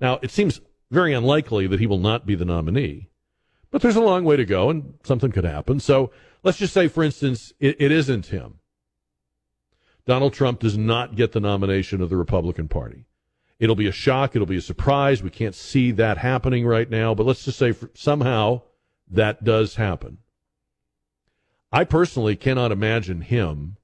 [0.00, 0.60] Now, it seems
[0.90, 3.10] very unlikely that he will not be the nominee,
[3.70, 5.78] but there's a long way to go, and something could happen.
[5.78, 6.10] So
[6.42, 8.58] let's just say, for instance, it, it isn't him.
[10.06, 13.06] Donald Trump does not get the nomination of the Republican Party.
[13.62, 14.34] It'll be a shock.
[14.34, 15.22] It'll be a surprise.
[15.22, 18.62] We can't see that happening right now, but let's just say somehow
[19.08, 20.18] that does happen.
[21.70, 23.76] I personally cannot imagine him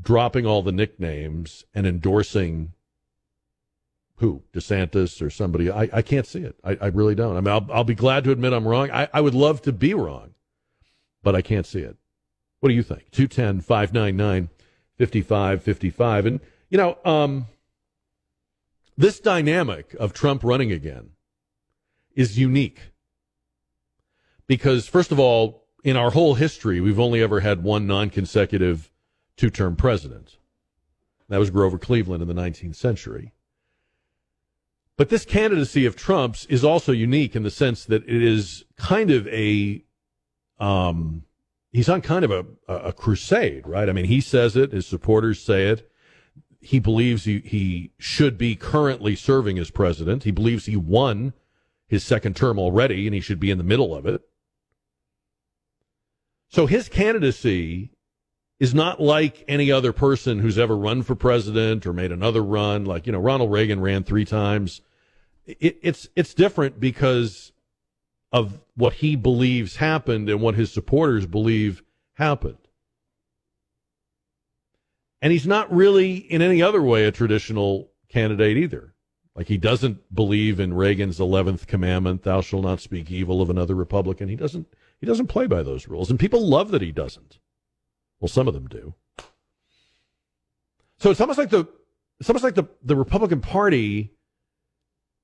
[0.00, 2.72] dropping all the nicknames and endorsing
[4.16, 5.70] who DeSantis or somebody.
[5.70, 6.56] I, I can't see it.
[6.64, 7.36] I, I really don't.
[7.36, 8.90] I mean, I'll, I'll be glad to admit I'm wrong.
[8.90, 10.30] I, I would love to be wrong,
[11.22, 11.98] but I can't see it.
[12.60, 13.10] What do you think?
[13.10, 14.48] 210 599
[14.96, 16.24] 55 55.
[16.26, 17.46] And, you know, um,
[19.02, 21.10] this dynamic of Trump running again
[22.14, 22.92] is unique
[24.46, 28.92] because, first of all, in our whole history, we've only ever had one non consecutive
[29.36, 30.36] two term president.
[31.28, 33.32] That was Grover Cleveland in the 19th century.
[34.96, 39.10] But this candidacy of Trump's is also unique in the sense that it is kind
[39.10, 39.82] of a
[40.60, 41.24] um,
[41.72, 43.88] he's on kind of a, a crusade, right?
[43.88, 45.90] I mean, he says it, his supporters say it.
[46.62, 50.22] He believes he, he should be currently serving as president.
[50.22, 51.32] He believes he won
[51.88, 54.22] his second term already and he should be in the middle of it.
[56.48, 57.90] So his candidacy
[58.60, 62.84] is not like any other person who's ever run for president or made another run.
[62.84, 64.82] Like, you know, Ronald Reagan ran three times.
[65.44, 67.50] It, it's, it's different because
[68.30, 71.82] of what he believes happened and what his supporters believe
[72.14, 72.61] happened.
[75.22, 78.92] And he's not really, in any other way, a traditional candidate either.
[79.36, 83.76] Like he doesn't believe in Reagan's 11th commandment, thou shalt not speak evil of another
[83.76, 84.28] Republican.
[84.28, 84.66] He doesn't,
[84.98, 86.10] he doesn't play by those rules.
[86.10, 87.38] And people love that he doesn't.
[88.20, 88.94] Well, some of them do.
[90.98, 91.66] So it's almost like the,
[92.20, 94.12] it's almost like the, the Republican Party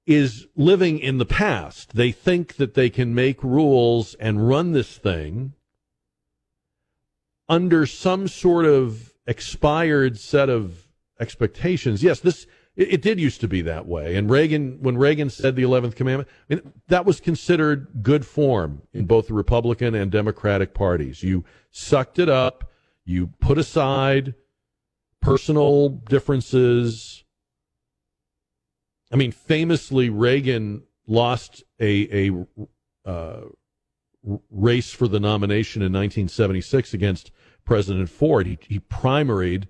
[0.06, 1.94] is living in the past.
[1.94, 5.54] They think that they can make rules and run this thing
[7.48, 10.88] under some sort of expired set of
[11.20, 12.02] expectations.
[12.02, 14.16] Yes, this it, it, did used to be that way.
[14.16, 18.82] And Reagan, when Reagan said the eleventh commandment, I mean, that was considered good form
[18.92, 21.22] in both the Republican and Democratic parties.
[21.22, 22.70] You sucked it up.
[23.04, 24.34] You put aside
[25.20, 27.24] personal differences.
[29.12, 32.46] I mean, famously, Reagan lost a a
[33.08, 33.40] uh,
[34.50, 37.30] race for the nomination in 1976 against
[37.68, 38.46] President Ford.
[38.46, 39.68] He, he primaried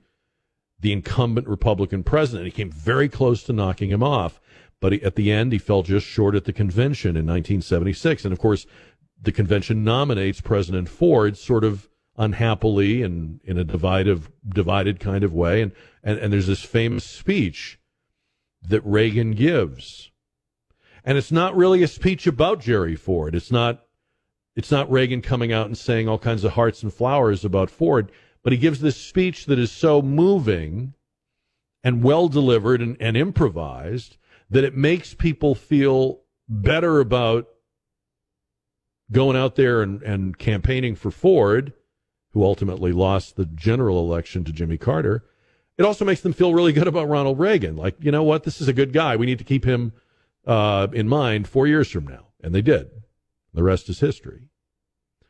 [0.78, 2.46] the incumbent Republican president.
[2.46, 4.40] He came very close to knocking him off,
[4.80, 8.24] but he, at the end, he fell just short at the convention in 1976.
[8.24, 8.66] And of course,
[9.20, 15.34] the convention nominates President Ford sort of unhappily and in a divided, divided kind of
[15.34, 15.60] way.
[15.60, 15.72] And,
[16.04, 17.80] and, and there's this famous speech
[18.62, 20.12] that Reagan gives.
[21.04, 23.34] And it's not really a speech about Jerry Ford.
[23.34, 23.87] It's not,
[24.58, 28.12] it's not Reagan coming out and saying all kinds of hearts and flowers about Ford
[28.42, 30.94] but he gives this speech that is so moving
[31.84, 34.16] and well delivered and, and improvised
[34.50, 37.46] that it makes people feel better about
[39.12, 41.72] going out there and, and campaigning for Ford,
[42.32, 45.24] who ultimately lost the general election to Jimmy Carter.
[45.76, 47.76] It also makes them feel really good about Ronald Reagan.
[47.76, 48.44] Like, you know what?
[48.44, 49.16] This is a good guy.
[49.16, 49.92] We need to keep him
[50.46, 52.28] uh, in mind four years from now.
[52.42, 52.90] And they did.
[53.54, 54.47] The rest is history.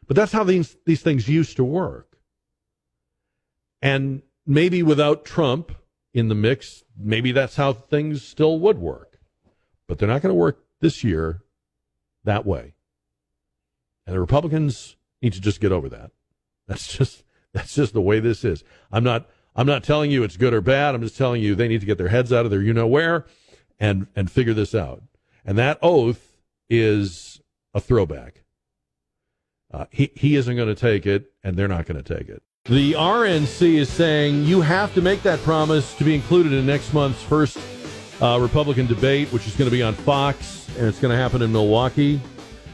[0.08, 2.18] But that's how these, these things used to work.
[3.80, 5.70] And maybe without Trump
[6.12, 9.20] in the mix, maybe that's how things still would work.
[9.86, 11.42] But they're not going to work this year
[12.24, 12.74] that way.
[14.06, 16.10] And the Republicans need to just get over that.
[16.66, 18.64] That's just that's just the way this is.
[18.90, 20.94] I'm not I'm not telling you it's good or bad.
[20.94, 22.86] I'm just telling you they need to get their heads out of their you know
[22.86, 23.26] where
[23.78, 25.02] and and figure this out.
[25.44, 26.38] And that oath
[26.68, 27.40] is
[27.74, 28.44] a throwback.
[29.72, 32.42] Uh, he he isn't going to take it, and they're not going to take it.
[32.64, 36.92] The RNC is saying you have to make that promise to be included in next
[36.92, 37.58] month's first
[38.20, 41.42] uh, Republican debate, which is going to be on Fox, and it's going to happen
[41.42, 42.20] in Milwaukee,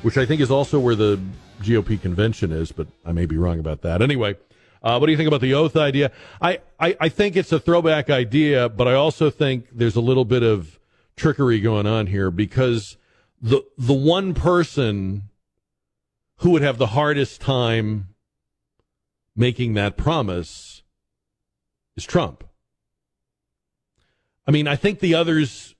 [0.02, 1.20] which I think is also where the
[1.62, 4.02] GOP convention is, but I may be wrong about that.
[4.02, 4.36] Anyway,
[4.82, 6.10] uh, what do you think about the oath idea?
[6.40, 10.24] I, I, I think it's a throwback idea, but I also think there's a little
[10.24, 10.78] bit of
[11.16, 12.96] trickery going on here because
[13.40, 15.30] the the one person
[16.44, 18.06] who would have the hardest time
[19.34, 20.82] making that promise
[21.96, 22.44] is Trump.
[24.46, 25.74] I mean, I think the others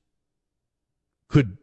[1.28, 1.58] could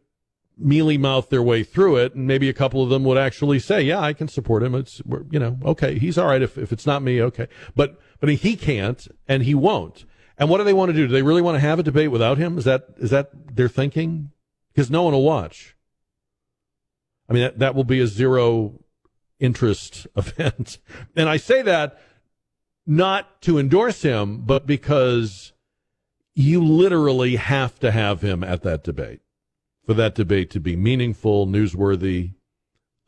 [0.56, 3.82] mealy mouth their way through it, and maybe a couple of them would actually say,
[3.82, 4.72] "Yeah, I can support him.
[4.76, 8.28] It's you know, okay, he's all right if if it's not me, okay." But but
[8.28, 10.04] he can't, and he won't.
[10.38, 11.08] And what do they want to do?
[11.08, 12.56] Do they really want to have a debate without him?
[12.56, 14.30] Is that is that their thinking?
[14.72, 15.74] Because no one will watch.
[17.28, 18.78] I mean, that that will be a zero
[19.42, 20.78] interest event.
[21.14, 21.98] And I say that
[22.86, 25.52] not to endorse him, but because
[26.34, 29.20] you literally have to have him at that debate
[29.84, 32.34] for that debate to be meaningful, newsworthy.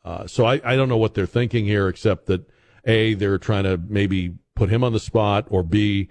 [0.03, 2.47] Uh, so I, I don't know what they're thinking here, except that
[2.85, 6.09] A, they're trying to maybe put him on the spot, or B,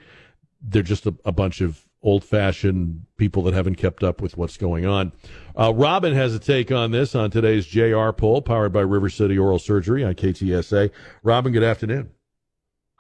[0.61, 4.59] they're just a, a bunch of old fashioned people that haven't kept up with what's
[4.59, 5.11] going on.
[5.59, 9.39] Uh, Robin has a take on this on today's JR poll, powered by River City
[9.39, 10.91] Oral Surgery on KTSA.
[11.23, 12.11] Robin, good afternoon.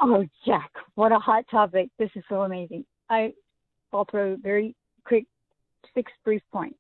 [0.01, 1.91] Oh, Jack, what a hot topic.
[1.99, 2.85] This is so amazing.
[3.11, 3.35] I,
[3.93, 4.75] I'll throw very
[5.05, 5.27] quick
[5.95, 6.79] six brief points.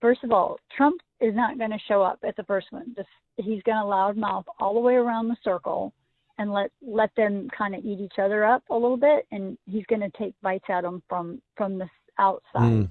[0.00, 2.94] First of all, Trump is not going to show up at the first one.
[2.96, 5.92] Just, he's going to loudmouth all the way around the circle
[6.40, 9.84] and let let them kind of eat each other up a little bit and he's
[9.90, 11.86] going to take bites at them from from the
[12.18, 12.88] outside mm.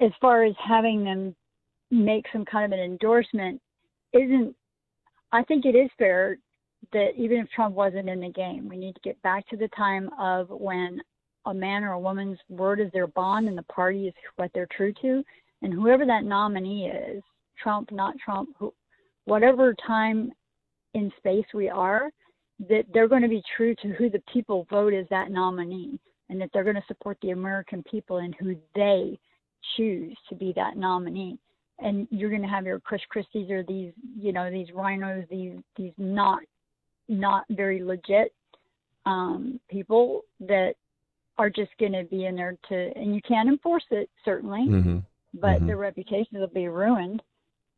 [0.00, 1.34] as far as having them
[1.90, 3.60] make some kind of an endorsement
[4.14, 4.54] isn't
[5.32, 6.38] i think it is fair
[6.92, 9.68] that even if trump wasn't in the game we need to get back to the
[9.76, 11.00] time of when
[11.46, 14.68] a man or a woman's word is their bond and the party is what they're
[14.76, 15.24] true to
[15.62, 17.22] and whoever that nominee is
[17.60, 18.72] trump not trump who,
[19.24, 20.30] whatever time
[20.94, 22.08] in space we are
[22.68, 25.98] that they're going to be true to who the people vote as that nominee
[26.28, 29.18] and that they're going to support the American people and who they
[29.76, 31.38] choose to be that nominee.
[31.78, 35.58] And you're going to have your Chris Christie's or these, you know, these rhinos, these
[35.76, 36.40] these not
[37.08, 38.32] not very legit
[39.04, 40.74] um, people that
[41.38, 44.98] are just going to be in there to, and you can't enforce it certainly, Mm-hmm.
[45.34, 45.66] but Mhm.
[45.66, 47.22] their reputations will be ruined.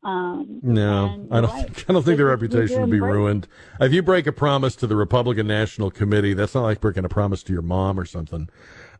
[0.04, 1.50] Um, No, I don't.
[1.50, 1.64] right.
[1.66, 3.48] Think, I don't think their This is- these reputation would be ruined.
[3.80, 7.08] If you break a promise to the Republican National Committee, that's not like breaking a
[7.08, 8.48] promise to your mom or something.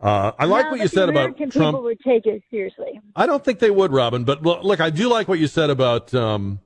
[0.01, 1.53] Uh, I like No, what you said about Trump.
[1.53, 3.01] People would take it seriously.
[3.17, 4.25] I don't think they would, Robin.
[4.25, 6.13] But lo- look, I do like what you said about.
[6.15, 6.61] Um,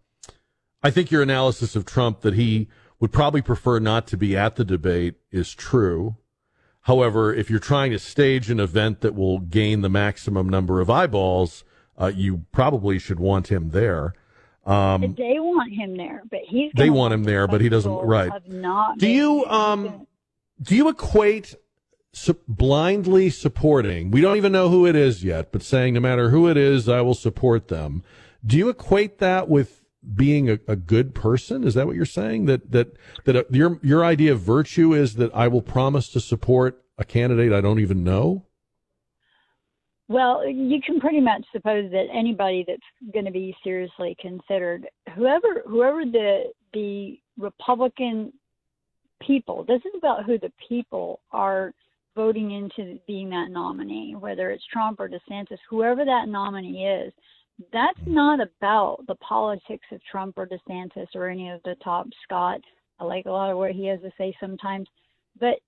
[0.83, 2.69] I think your analysis of Trump that he
[3.01, 6.17] would probably prefer not to be at the debate is true.
[6.83, 10.89] However, if you're trying to stage an event that will gain the maximum number of
[10.89, 11.65] eyeballs,
[12.01, 14.15] uh, you probably should want him there.
[14.67, 16.73] Um, they want him there, but he's.
[16.75, 17.91] they want him there, but he doesn't.
[17.91, 18.31] Right?
[18.49, 20.07] Not Do you um
[20.61, 21.55] do you equate
[22.13, 24.11] su- blindly supporting?
[24.11, 26.89] We don't even know who it is yet, but saying no matter who it is,
[26.89, 28.03] I will support them.
[28.45, 29.83] Do you equate that with
[30.15, 31.65] being a, a good person?
[31.65, 32.47] Is that what you're saying?
[32.47, 36.21] That that that uh, your your idea of virtue is that I will promise to
[36.21, 38.45] support a candidate I don't even know?
[40.09, 45.63] Well, you can pretty much suppose that anybody that's going to be seriously considered, whoever
[45.67, 48.33] whoever the the Republican
[49.21, 51.73] people, this is about who the people are
[52.17, 57.13] voting into being that nominee, whether it's Trump or DeSantis, whoever that nominee is.
[57.73, 62.61] That's not about the politics of Trump or DeSantis or any of the top Scott.
[62.99, 64.89] I like a lot of what he has to say sometimes,
[65.39, 65.59] but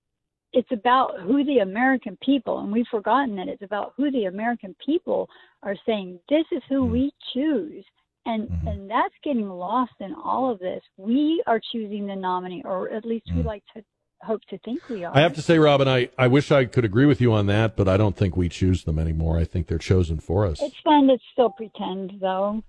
[0.53, 4.75] it's about who the American people, and we've forgotten that it's about who the American
[4.85, 5.29] people
[5.63, 7.85] are saying, this is who we choose.
[8.25, 8.67] And Mhm.
[8.67, 10.83] and that's getting lost in all of this.
[10.97, 13.83] We are choosing the nominee, or at least we like to
[14.21, 15.15] hope to think we are.
[15.15, 17.75] I have to say, Robin, I, I wish I could agree with you on that,
[17.75, 19.39] but I don't think we choose them anymore.
[19.39, 20.61] I think they're chosen for us.
[20.61, 22.63] It's fun to still pretend, though.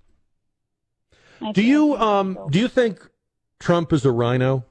[1.39, 3.07] I Do you um do you think
[3.59, 4.65] Trump is a rhino?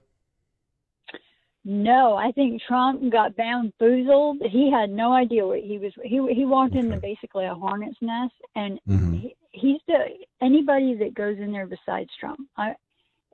[1.64, 4.42] No, I think Trump got bamboozled.
[4.50, 5.92] He had no idea what he was.
[6.02, 9.20] He he walked into basically a hornet's nest, and Mhm.
[9.20, 10.08] he, he's the
[10.40, 12.40] anybody that goes in there besides Trump.
[12.56, 12.74] I,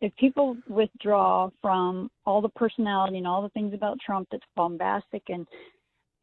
[0.03, 5.23] if people withdraw from all the personality and all the things about Trump that's bombastic
[5.31, 5.47] and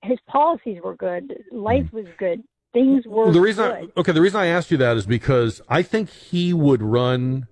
[0.03, 3.91] his policies were good, life was good, things were Well, the reason good.
[3.97, 7.47] I, okay, the reason I asked you that is because I think he would run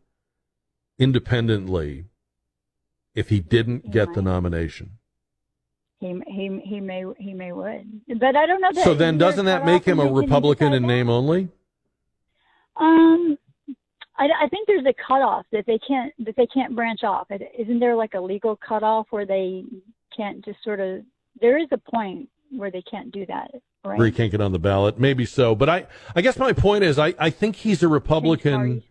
[0.99, 2.05] independently
[3.15, 4.97] if he didn't He get the nomination.
[5.99, 8.71] he he he may he may would, but I don't know.
[8.73, 11.49] That, So then doesn't that make him a when they can Republican in name only?
[12.75, 13.37] Um,
[14.17, 17.27] I, I think there's a cutoff that they can't that they can't branch off.
[17.57, 19.63] Isn't there like a legal cutoff where they
[20.15, 21.01] can't just sort of?
[21.41, 23.51] There is a point where they can't do that,
[23.83, 23.97] right?
[23.97, 24.99] Where he can't get on the ballot.
[24.99, 25.55] Maybe so.
[25.55, 28.83] But I, I guess my point is I, I think he's a Republican.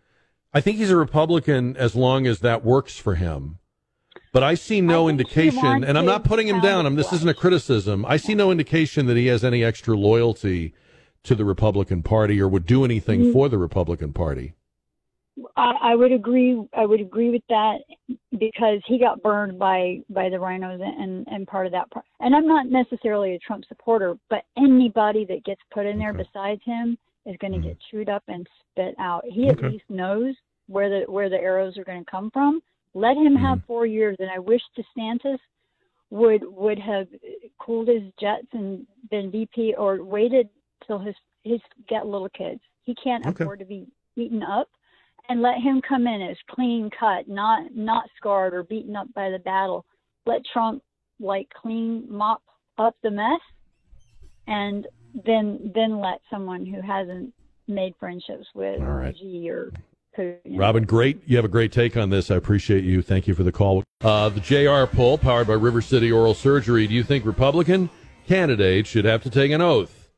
[0.53, 3.59] I think he's a Republican as long as that works for him.
[4.33, 6.87] But I see no I indication, and I'm not putting him down.
[6.87, 8.03] I'm, this isn't a criticism.
[8.05, 10.73] I see no indication that he has any extra loyalty
[11.23, 13.31] to the Republican Party or would do anything Mm.
[13.33, 14.55] for the Republican Party.
[15.55, 16.59] I, I would agree.
[16.75, 17.77] I would agree with that
[18.37, 21.89] because he got burned by by the rhinos and and part of that.
[21.91, 22.05] Part.
[22.19, 26.23] And I'm not necessarily a Trump supporter, but anybody that gets put in there Okay.
[26.23, 27.63] besides him is going to Mhm.
[27.63, 29.23] get chewed up and spit out.
[29.25, 29.65] He Okay.
[29.67, 30.35] at least knows
[30.67, 32.61] where the where the arrows are going to come from.
[32.93, 33.65] Let him have Mm-hmm.
[33.67, 35.39] four years, and I wish DeSantis
[36.09, 37.07] would would have
[37.59, 40.49] cooled his jets and been VP or waited
[40.85, 42.61] till his his got little kids.
[42.83, 43.43] He can't Okay.
[43.43, 44.69] afford to be beaten up
[45.29, 49.29] and let him come in as clean cut, not not scarred or beaten up by
[49.29, 49.85] the battle.
[50.25, 50.83] Let Trump
[51.19, 52.41] like clean mop
[52.77, 53.41] up the mess,
[54.47, 54.87] and
[55.25, 57.33] then then let someone who hasn't
[57.67, 59.15] made friendships with All right.
[59.17, 59.71] Xi or
[60.45, 61.21] Robin, great.
[61.25, 62.29] You have a great take on this.
[62.29, 63.01] I appreciate you.
[63.01, 63.83] Thank you for the call.
[64.01, 66.87] Uh, the JR poll, powered by River City Oral Surgery.
[66.87, 67.89] Do you think Republican
[68.27, 70.11] candidates should have to take an oath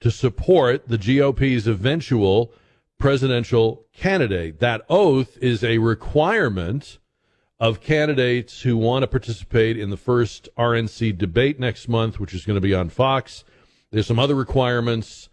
[0.00, 2.52] to support the GOP's eventual
[2.98, 4.60] presidential candidate?
[4.60, 6.98] That oath is a requirement
[7.58, 12.46] of candidates who want to participate in the first RNC debate next month, which is
[12.46, 13.44] going to be on Fox.
[13.90, 15.29] There's some other requirements,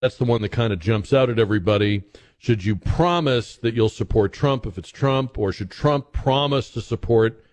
[0.00, 2.02] that's the one that kind of jumps out at everybody.
[2.38, 6.80] Should you promise that you'll support Trump if it's Trump, or should Trump promise to
[6.80, 7.44] support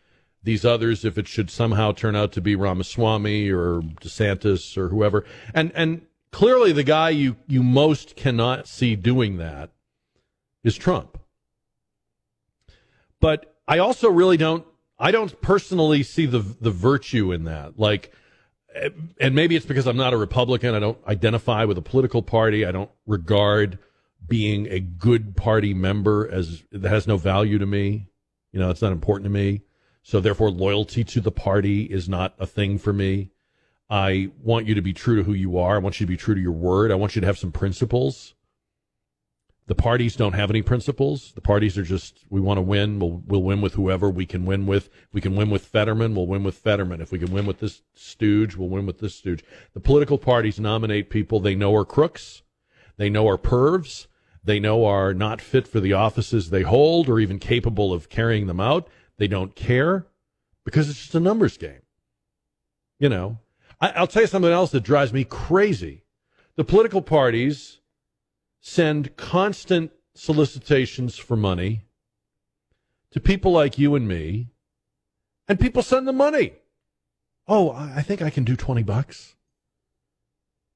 [0.43, 5.25] these others if it should somehow turn out to be Ramaswamy or DeSantis or whoever?
[5.53, 9.71] And and clearly the guy you you most cannot see doing that
[10.63, 11.19] is Trump.
[13.19, 14.65] But I also really don't
[14.97, 17.77] I don't personally see the the virtue in that.
[17.77, 18.13] Like
[19.19, 20.75] and maybe it's because I'm not a Republican.
[20.75, 22.65] I don't identify with a political party.
[22.65, 23.79] I don't regard
[24.27, 28.07] being a good party member as that has no value to me.
[28.51, 29.61] You know, it's not important to me.
[30.03, 33.31] So therefore, loyalty to the party is not a thing for me.
[33.89, 35.75] I want you to be true to who you are.
[35.75, 36.91] I want you to be true to your word.
[36.91, 38.33] I want you to have some principles.
[39.67, 41.33] The parties don't have any principles.
[41.33, 42.99] The parties are just we want to win.
[42.99, 44.89] We'll we'll win with whoever we can win with.
[45.11, 46.15] We can win with Fetterman.
[46.15, 47.01] We'll win with Fetterman.
[47.01, 49.43] If we can win with this stooge, we'll win with this stooge.
[49.73, 52.43] The political parties nominate people they know are crooks,
[52.95, 54.07] they know are pervs,
[54.41, 58.47] they know are not fit for the offices they hold or even capable of carrying
[58.47, 58.87] them out.
[59.17, 60.07] They don't care
[60.63, 61.81] because it's just a numbers game.
[62.99, 63.39] You know,
[63.81, 66.05] I, I'll tell you something else that drives me crazy.
[66.55, 67.79] The political parties
[68.67, 71.83] send constant solicitations for money
[73.11, 74.49] to people like you and me,
[75.47, 76.51] and people send them money.
[77.47, 79.35] Oh, I I think I can do 20 bucks.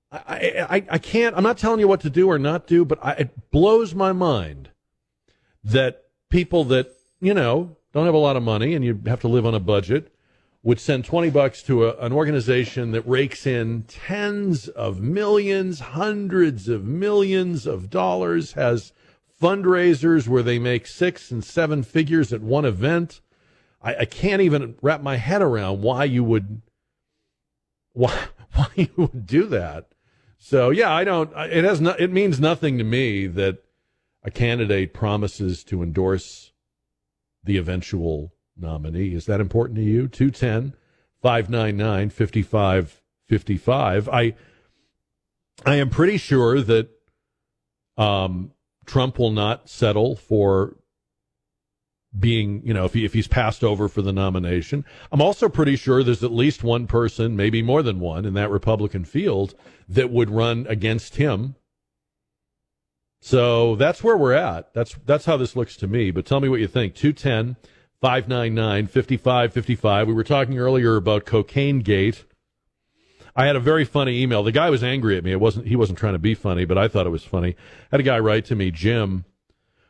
[0.10, 3.00] I, I, I can't, I'm not telling you what to do or not do, but
[3.02, 4.70] I, it blows my mind
[5.64, 6.92] that people that,
[7.22, 9.60] you know, don't have a lot of money and you have to live on a
[9.60, 10.11] budget
[10.64, 16.70] would send 20 bucks to a, an organization that rakes in tens of millions, hundreds
[16.70, 18.94] of millions of dollars, has
[19.42, 23.22] fundraisers where they make six and seven figures at one event.
[23.82, 26.62] I, I can't even wrap my head around why you would
[27.94, 29.88] why why you would do that.
[30.38, 31.32] So yeah, I don't.
[31.36, 33.64] It has no, It means nothing to me that
[34.24, 36.52] a candidate promises to endorse
[37.44, 39.14] the eventual nominee.
[39.14, 40.08] Is that important to you?
[40.08, 40.74] 210
[41.22, 44.10] 599 5555.
[44.10, 44.36] I
[45.66, 46.90] I am pretty sure that
[47.98, 48.52] um,
[48.86, 50.78] Trump will not settle for
[52.18, 54.84] being, you know, if, he, if he's passed over for the nomination.
[55.12, 58.50] I'm also pretty sure there's at least one person, maybe more than one, in that
[58.50, 59.56] Republican field
[59.88, 61.56] that would run against him.
[63.22, 64.74] So that's where we're at.
[64.74, 66.10] That's that's how this looks to me.
[66.10, 66.96] But tell me what you think.
[66.96, 67.56] 210
[68.02, 70.08] 599 5555.
[70.08, 72.26] We were talking earlier about Cocaine Gate.
[73.36, 74.42] I had a very funny email.
[74.44, 75.32] The guy was angry at me.
[75.32, 77.50] It wasn't he wasn't trying to be funny, but I thought it was funny.
[77.50, 79.26] I had a guy write to me, Jim,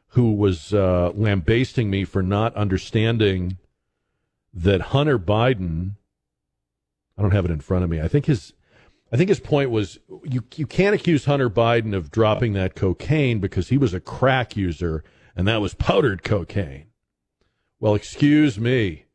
[0.08, 3.58] who was uh, lambasting me for not understanding
[4.54, 5.92] that Hunter Biden.
[7.18, 8.02] I don't have it in front of me.
[8.02, 8.54] I think his,
[9.12, 13.40] I think his point was you you can't accuse Hunter Biden of dropping that cocaine
[13.40, 15.02] because he was a crack user
[15.34, 16.91] and that was powdered cocaine.
[17.82, 19.06] Well, excuse me.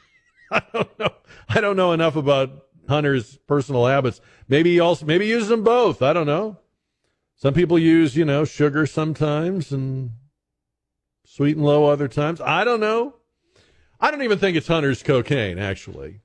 [0.50, 1.10] I don't know.
[1.48, 4.20] I don't know enough about Hunter's personal habits.
[4.48, 6.02] Maybe he also maybe uses them both.
[6.02, 6.58] I don't know.
[7.36, 10.10] Some people use, you know, sugar sometimes and
[11.24, 12.40] sweet and low other times.
[12.40, 13.14] I don't know.
[14.00, 16.20] I don't even think it's Hunter's cocaine, actually.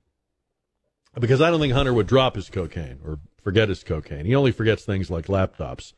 [1.19, 4.25] Because I don't think Hunter would drop his cocaine or forget his cocaine.
[4.25, 5.93] He only forgets things like laptops.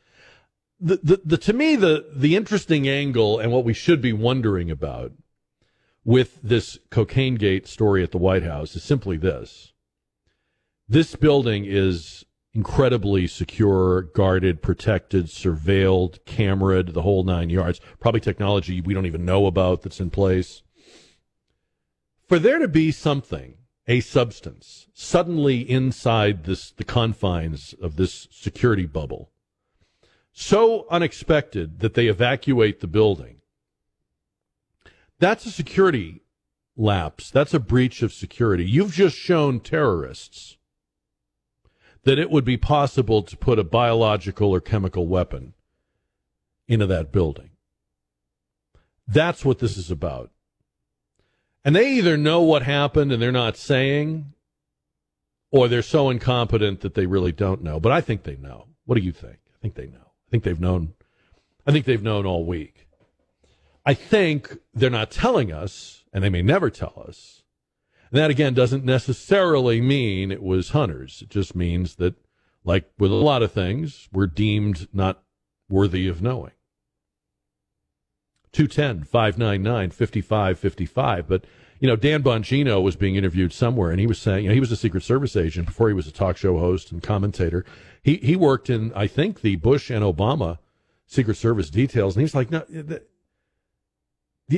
[0.82, 4.70] The, the, the to me the the interesting angle and what we should be wondering
[4.70, 5.14] about
[6.06, 9.74] with this cocaine gate story at the White House is simply this.
[10.88, 17.80] This building is incredibly secure, guarded, protected, surveilled, cameraed, the whole nine yards.
[18.00, 20.62] Probably technology we don't even know about that's in place.
[22.28, 23.56] For there to be something,
[23.88, 29.32] a substance, suddenly inside this the confines of this security bubble,
[30.32, 33.38] so unexpected that they evacuate the building
[35.24, 36.22] that's a security
[36.76, 37.30] lapse.
[37.30, 38.66] That's a breach of security.
[38.66, 40.58] You've just shown terrorists
[42.04, 45.54] that it would be possible to put a biological or chemical weapon
[46.68, 47.52] into that building.
[49.08, 50.32] That's what this is about.
[51.64, 54.34] And they either know what happened and they're not saying,
[55.52, 57.80] or they're so incompetent that they really don't know.
[57.80, 58.68] But I think they know.
[58.86, 59.38] What do you think?
[59.56, 60.12] I think they know.
[60.28, 60.94] I think they've known.
[61.66, 62.88] I think they've known all week.
[63.86, 67.44] I think they're not telling us, and they may never tell us.
[68.12, 71.22] And that again doesn't necessarily mean it was Hunter's.
[71.22, 72.16] It just means that,
[72.64, 75.24] like with a lot of things, we're deemed not
[75.68, 76.52] worthy of knowing.
[78.54, 81.28] 210 599 5555.
[81.28, 81.44] But,
[81.80, 84.60] you know, Dan Bongino was being interviewed somewhere, and he was saying, you know, he
[84.60, 87.66] was a Secret Service agent before he was a talk show host and commentator.
[88.02, 90.60] He, he worked in, I think, the Bush and Obama
[91.08, 92.64] Secret Service details, and he's like, no,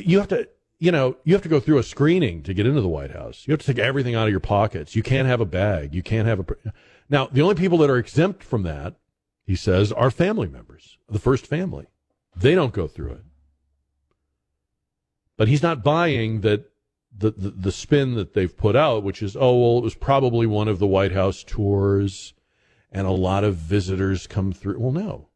[0.02, 0.48] you have to
[0.80, 3.44] you know you have to go through a screening to get into the white house.
[3.48, 4.96] You have to take everything out of your pockets.
[4.96, 5.94] You can't have a bag.
[5.94, 6.46] You can't have a
[7.10, 8.96] now the only people that are exempt from that
[9.46, 11.88] he says are family members the first family.
[12.36, 13.24] They don't go through it.
[15.38, 16.70] But he's not buying that
[17.18, 20.46] the, the, the spin that they've put out which is oh well it was probably
[20.46, 22.34] one of the white house tours
[22.92, 24.80] and a lot of visitors come through.
[24.80, 25.30] Well no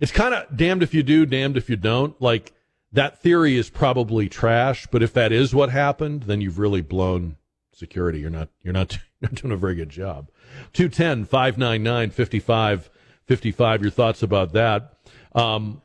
[0.00, 2.20] it's kind of damned if you do, damned if you don't.
[2.20, 2.52] Like
[2.92, 4.86] that theory is probably trash.
[4.90, 7.36] But if that is what happened, then you've really blown
[7.72, 8.20] security.
[8.20, 10.30] You're not you're not, you're doing a very good job.
[10.72, 13.82] 210 599 5555.
[13.82, 14.98] Your thoughts about that?
[15.34, 15.82] Um,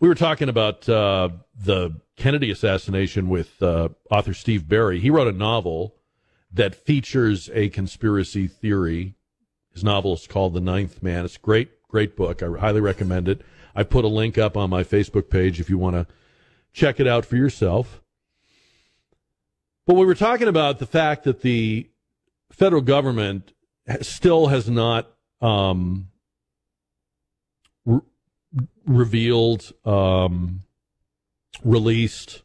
[0.00, 4.98] we were talking about uh, the Kennedy assassination with uh, author Steve Berry.
[4.98, 5.94] He wrote a novel
[6.52, 9.14] that features a conspiracy theory.
[9.72, 11.24] His novel is called The Ninth Man.
[11.24, 12.42] It's a great, great book.
[12.42, 13.42] I highly recommend it.
[13.74, 16.06] I put a link up on my Facebook page if you want to
[16.72, 18.00] check it out for yourself.
[19.86, 21.90] But we were talking about the fact that the
[22.50, 23.52] federal government
[24.00, 25.12] still has not
[25.42, 26.08] um,
[27.84, 28.00] re-
[28.86, 30.60] revealed, um,
[31.62, 32.42] released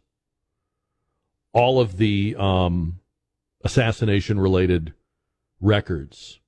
[1.53, 2.99] all of the um,
[3.63, 4.93] assassination related
[5.61, 6.41] records.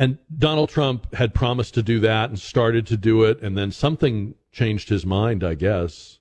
[0.00, 3.70] And Donald Trump had promised to do that and started to do it, and then
[3.70, 6.20] something changed his mind, I guess.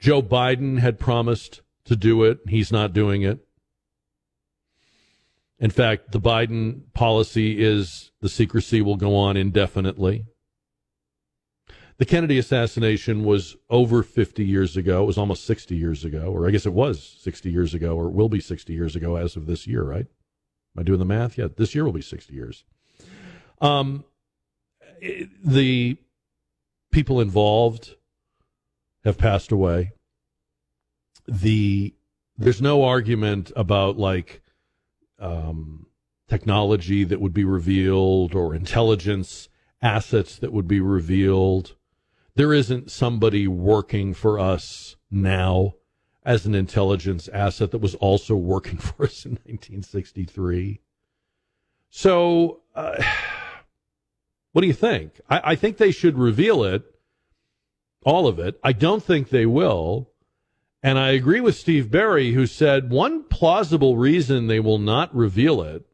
[0.00, 2.40] Joe Biden had promised to do it.
[2.48, 3.38] He's not doing it.
[5.60, 10.26] In fact, the Biden policy is the secrecy will go on indefinitely.
[11.98, 15.04] The Kennedy assassination was over 50 years ago.
[15.04, 18.10] It was almost 60 years ago, or I guess it was 60 years ago, or
[18.10, 20.06] will be 60 years ago as of this year, right?
[20.74, 21.38] Am I doing the math?
[21.38, 22.64] Yeah, this year will be 60 years.
[23.62, 24.04] Um,
[25.42, 25.96] the
[26.90, 27.96] people involved
[29.04, 29.92] have passed away.
[31.26, 31.94] The
[32.36, 34.42] there's no argument about like
[35.20, 35.86] um,
[36.28, 39.48] technology that would be revealed or intelligence
[39.80, 41.76] assets that would be revealed.
[42.34, 45.74] There isn't somebody working for us now
[46.24, 50.80] as an intelligence asset that was also working for us in 1963.
[51.90, 53.02] So, uh,
[54.52, 55.20] what do you think?
[55.28, 56.82] I, I think they should reveal it,
[58.04, 58.58] all of it.
[58.62, 60.10] I don't think they will.
[60.82, 65.62] And I agree with Steve Berry, who said one plausible reason they will not reveal
[65.62, 65.84] it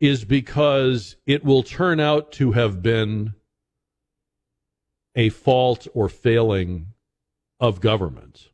[0.00, 3.34] is because it will turn out to have been
[5.14, 6.86] a fault or failing
[7.60, 8.48] of government.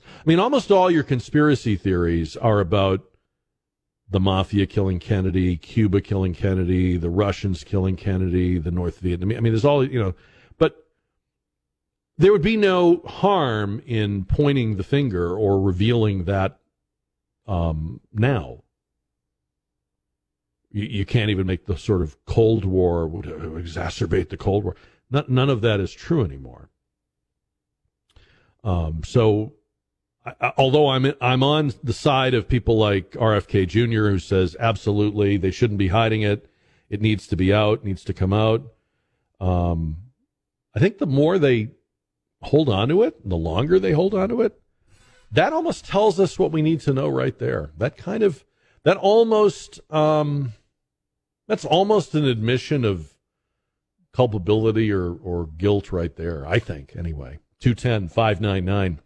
[0.00, 3.04] I mean, almost all your conspiracy theories are about
[4.12, 9.36] the mafia killing Kennedy, Cuba killing Kennedy, the Russians killing Kennedy, the North Vietnamese.
[9.36, 10.14] I mean, there's all, you know,
[10.58, 10.86] but
[12.18, 16.58] there would be no harm in pointing the finger or revealing that
[17.46, 18.62] um, now.
[20.70, 24.76] You, you, can't even make the sort of Cold War would exacerbate the Cold War.
[25.10, 26.68] Not, none of that is true anymore.
[28.62, 29.54] Um, so,
[30.24, 34.10] I, although I'm I'm on the side of people like RFK Jr.
[34.10, 36.48] who says absolutely they shouldn't be hiding it,
[36.88, 38.62] it needs to be out, needs to come out.
[39.40, 39.96] Um,
[40.74, 41.70] I think the more they
[42.42, 44.60] hold on to it, the longer they hold on to it,
[45.30, 47.70] that almost tells us what we need to know right there.
[47.78, 48.44] That kind of
[48.84, 50.52] that almost um,
[51.48, 53.12] that's almost an admission of
[54.12, 57.38] culpability or, or guilt right there, I think, anyway.
[57.60, 59.00] 210 599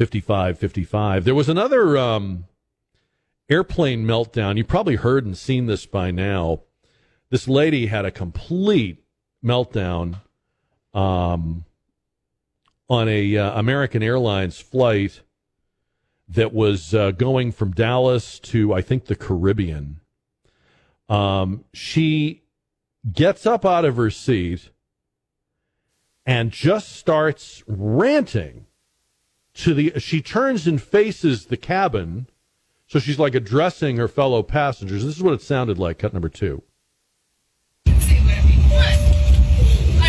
[0.00, 1.24] 5555.
[1.26, 2.46] There was another um,
[3.50, 4.56] airplane meltdown.
[4.56, 6.62] You probably heard and seen this by now.
[7.28, 9.04] This lady had a complete
[9.44, 10.22] meltdown
[10.94, 11.66] um,
[12.88, 15.20] on a uh, American Airlines flight
[16.30, 20.00] that was uh, going from Dallas to I think the Caribbean.
[21.10, 22.44] Um, she
[23.12, 24.70] gets up out of her seat
[26.24, 28.64] and just starts ranting
[29.60, 32.26] to the she turns and faces the cabin
[32.86, 35.04] so she's like addressing her fellow passengers.
[35.04, 36.62] This is what it sounded like cut number two.
[37.86, 37.94] I'm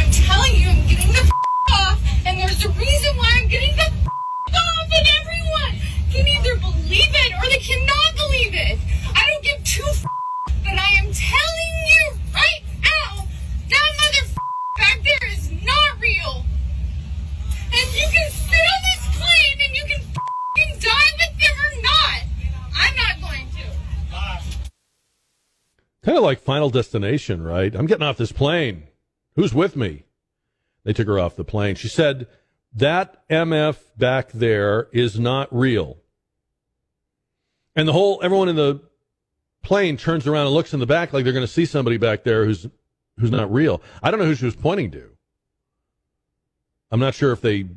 [0.10, 1.32] telling you i'm getting the
[1.74, 5.76] off and there's a reason why i'm getting the off and everyone
[6.12, 8.80] can either believe it or they cannot believe it.
[9.16, 10.08] I don't give two
[10.64, 11.71] but i am telling
[20.82, 22.24] die with them or not.
[22.76, 23.64] I'm not going to.
[26.04, 27.74] Kind of like Final Destination, right?
[27.76, 28.88] I'm getting off this plane.
[29.36, 30.04] Who's with me?
[30.84, 31.76] They took her off the plane.
[31.76, 32.28] She said,
[32.74, 35.98] That MF back there is not real.
[37.76, 38.82] And the whole, everyone in the
[39.62, 42.24] plane turns around and looks in the back like they're going to see somebody back
[42.24, 42.68] there who's
[43.20, 43.82] who's not real.
[44.02, 45.10] I don't know who she was pointing to.
[46.90, 47.68] I'm not sure if they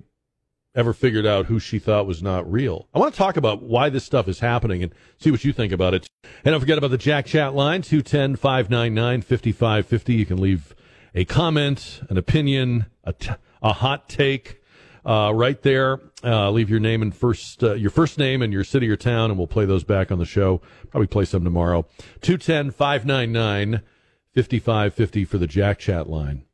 [0.75, 2.89] ever figured out who she thought was not real.
[2.95, 5.73] I want to talk about why this stuff is happening and see what you think
[5.73, 6.07] about it.
[6.45, 10.15] And don't forget about the Jack Chat line, 210 599 5550.
[10.15, 10.75] You can leave
[11.15, 13.31] a comment, an opinion, a, t-
[13.63, 14.61] a hot take
[15.07, 16.01] uh, right there.
[16.25, 19.31] Uh, leave your name and first uh, your first name and your city or town,
[19.31, 20.61] and we'll play those back on the show.
[20.91, 21.87] Probably play some tomorrow.
[22.23, 23.83] 210 599
[24.35, 26.45] 5550 for the Jack Chat line.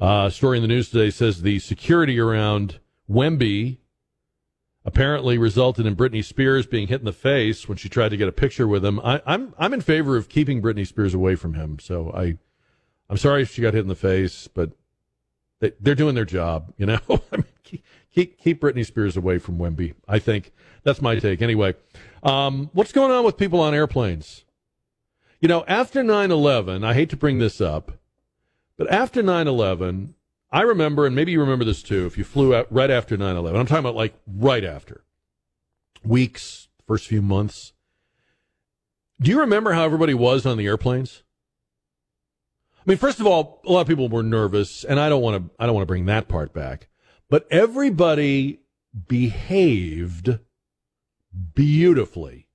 [0.00, 3.78] Uh, story in the news today says the security around Wemby
[4.84, 8.28] apparently resulted in Britney Spears being hit in the face when she tried to get
[8.28, 9.00] a picture with him.
[9.00, 11.78] I, I'm I'm in favor of keeping Britney Spears away from him.
[11.78, 12.36] So I
[13.08, 14.72] I'm sorry if she got hit in the face, but
[15.60, 16.72] they, they're doing their job.
[16.78, 19.94] You know, I mean, keep, keep keep Britney Spears away from Wemby.
[20.06, 20.52] I think
[20.82, 21.40] that's my take.
[21.40, 21.74] Anyway,
[22.22, 24.44] um, what's going on with people on airplanes?
[25.40, 27.92] You know, after 9/11, I hate to bring this up,
[28.76, 30.14] but after 9/11,
[30.54, 33.36] I remember, and maybe you remember this too, if you flew out right after 9
[33.36, 33.58] 11.
[33.58, 35.02] I'm talking about like right after,
[36.04, 37.72] weeks, first few months.
[39.20, 41.24] Do you remember how everybody was on the airplanes?
[42.78, 45.42] I mean, first of all, a lot of people were nervous, and I don't want
[45.42, 45.50] to.
[45.58, 46.86] I don't want to bring that part back.
[47.28, 48.60] But everybody
[49.08, 50.38] behaved
[51.52, 52.46] beautifully.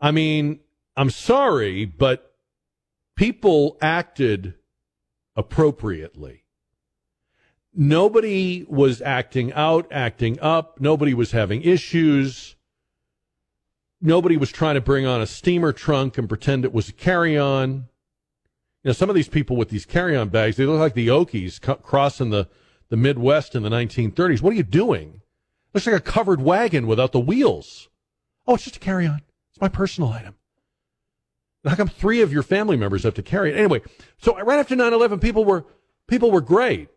[0.00, 0.58] I mean,
[0.96, 2.34] I'm sorry, but
[3.14, 4.54] people acted
[5.36, 6.44] appropriately.
[7.72, 10.80] Nobody was acting out, acting up.
[10.80, 12.56] Nobody was having issues.
[14.00, 17.38] Nobody was trying to bring on a steamer trunk and pretend it was a carry
[17.38, 17.86] on.
[18.82, 21.08] You know, some of these people with these carry on bags, they look like the
[21.08, 22.48] Okies crossing the,
[22.88, 24.40] the Midwest in the 1930s.
[24.40, 25.20] What are you doing?
[25.74, 27.88] Looks like a covered wagon without the wheels.
[28.46, 29.22] Oh, it's just a carry on.
[29.50, 30.34] It's my personal item.
[31.64, 33.56] How come three of your family members have to carry it?
[33.56, 33.82] Anyway,
[34.18, 35.66] so right after 9-11, people were,
[36.06, 36.88] people were great.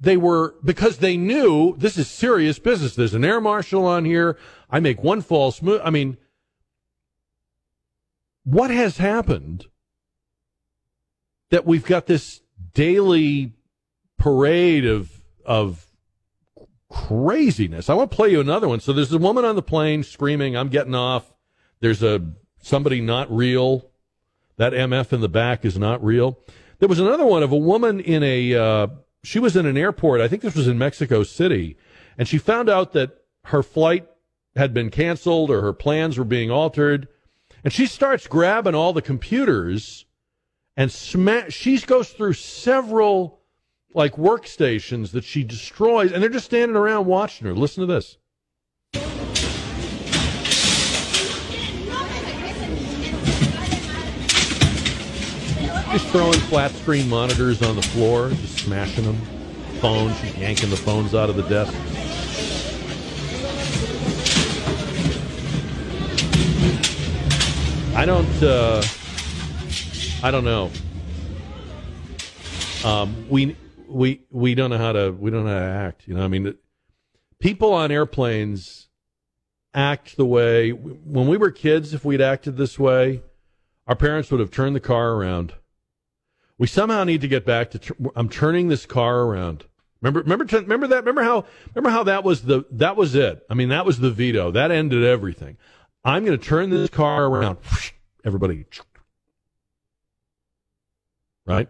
[0.00, 2.94] They were, because they knew this is serious business.
[2.94, 4.36] There's an air marshal on here.
[4.70, 5.80] I make one false move.
[5.84, 6.16] I mean,
[8.44, 9.66] what has happened
[11.50, 12.40] that we've got this
[12.74, 13.52] daily
[14.18, 15.10] parade of,
[15.44, 15.86] of
[16.90, 17.88] craziness?
[17.88, 18.80] I want to play you another one.
[18.80, 21.34] So there's a woman on the plane screaming, I'm getting off.
[21.80, 23.87] There's a, somebody not real
[24.58, 26.38] that MF in the back is not real.
[26.78, 28.86] There was another one of a woman in a, uh,
[29.24, 30.20] she was in an airport.
[30.20, 31.76] I think this was in Mexico City.
[32.18, 34.06] And she found out that her flight
[34.54, 37.08] had been canceled or her plans were being altered.
[37.64, 40.04] And she starts grabbing all the computers
[40.76, 40.92] and.
[40.92, 43.40] She goes through several
[43.94, 47.54] like workstations that she destroys, and they're just standing around watching her.
[47.54, 48.18] Listen to this.
[55.92, 59.16] Just throwing flat screen monitors on the floor, just smashing them.
[59.80, 61.72] Phones, she's yanking the phones out of the desk.
[67.96, 68.42] I don't.
[68.42, 68.82] Uh,
[70.22, 70.70] I don't know.
[72.84, 73.56] Um, we
[73.88, 76.06] we we don't know how to we don't know how to act.
[76.06, 76.54] You know, I mean,
[77.40, 78.88] people on airplanes
[79.74, 81.94] act the way when we were kids.
[81.94, 83.22] If we'd acted this way,
[83.86, 85.54] our parents would have turned the car around.
[86.58, 88.12] We somehow need to get back to.
[88.16, 89.64] I'm turning this car around.
[90.00, 90.98] Remember, remember, remember that.
[90.98, 91.44] Remember how,
[91.74, 93.44] remember how that was the that was it.
[93.48, 94.50] I mean, that was the veto.
[94.50, 95.56] That ended everything.
[96.04, 97.58] I'm going to turn this car around.
[98.24, 98.64] Everybody,
[101.46, 101.68] right?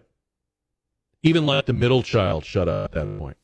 [1.23, 3.37] Even let the middle child shut up at that point.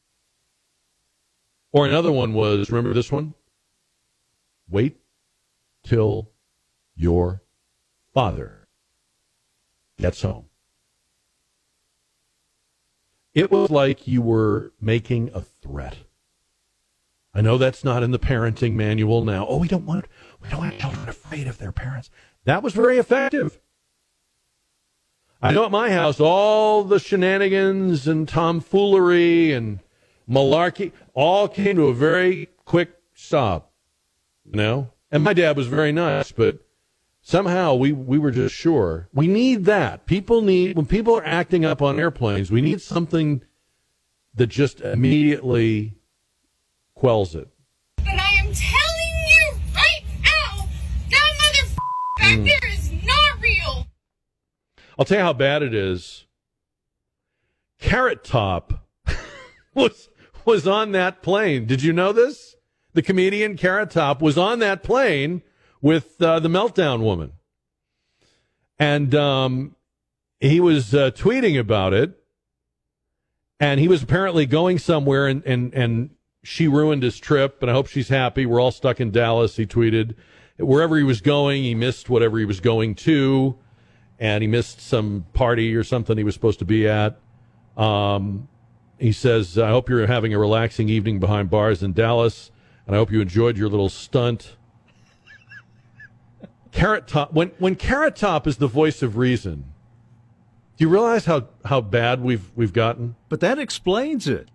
[1.72, 3.34] Or another one was remember this one?
[4.68, 4.96] Wait
[5.82, 6.30] till
[6.96, 7.42] your
[8.12, 8.68] father
[9.98, 10.46] gets home.
[13.34, 15.96] It was like you were making a threat.
[17.34, 19.44] I know that's not in the parenting manual now.
[19.48, 20.06] Oh, we don't want
[20.40, 22.10] we don't want children afraid of their parents.
[22.44, 23.60] That was very effective.
[25.42, 29.80] I know at my house all the shenanigans and tomfoolery and
[30.30, 33.72] malarkey all came to a very quick stop.
[34.44, 34.90] You know?
[35.10, 36.63] And my dad was very nice, but
[37.24, 39.08] somehow we, we were just sure.
[39.12, 40.06] We need that.
[40.06, 43.42] People need, when people are acting up on airplanes, we need something
[44.34, 45.94] that just immediately
[46.94, 47.48] quells it.
[47.96, 50.68] But I am telling you right now,
[51.10, 51.74] that mother
[52.18, 52.44] back Mm.
[52.44, 53.86] there is not real.
[54.98, 56.26] I'll tell you how bad it is.
[57.80, 58.86] Carrot Top
[59.74, 60.08] was
[60.44, 61.66] was on that plane.
[61.66, 62.54] Did you know this?
[62.92, 65.42] The comedian Carrot Top was on that plane
[65.84, 67.32] with uh, the Meltdown Woman,
[68.78, 69.76] and um,
[70.40, 72.18] he was uh, tweeting about it.
[73.60, 76.10] And he was apparently going somewhere, and and and
[76.42, 77.62] she ruined his trip.
[77.62, 78.46] And I hope she's happy.
[78.46, 79.56] We're all stuck in Dallas.
[79.56, 80.16] He tweeted,
[80.58, 83.56] wherever he was going, he missed whatever he was going to
[84.18, 87.18] and he missed some party or something he was supposed to be at.
[87.76, 88.48] Um,
[88.98, 92.50] he says, I hope you're having a relaxing evening behind bars in Dallas,
[92.86, 94.56] and I hope you enjoyed your little stunt.
[96.74, 99.64] Carrot Top, when, when Carrot Top is the voice of reason,
[100.76, 103.14] do you realize how, how bad we've, we've gotten?
[103.28, 104.48] But that explains it.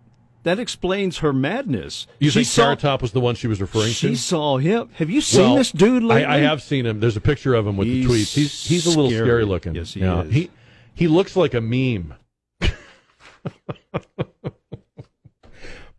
[0.43, 2.07] That explains her madness.
[2.19, 4.13] You She think saw- Carrot Top was the one she was referring She to?
[4.13, 4.89] She saw him.
[4.95, 6.25] Have you seen Well, this dude lately?
[6.25, 6.99] I, I have seen him.
[6.99, 8.33] There's a picture of him with He's the tweets.
[8.35, 9.25] He's he's a little scary.
[9.25, 9.75] scary looking.
[9.75, 10.21] Yes, he Yeah.
[10.23, 10.33] is.
[10.33, 10.49] He
[10.93, 12.13] he looks like a meme.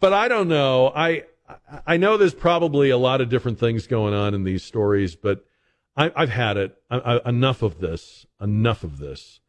[0.00, 0.92] but I don't know.
[0.94, 1.24] I
[1.86, 5.44] I know there's probably a lot of different things going on in these stories, but
[6.00, 6.76] I, I've had it.
[6.90, 8.24] I, I, enough of this.
[8.40, 9.40] Enough of this.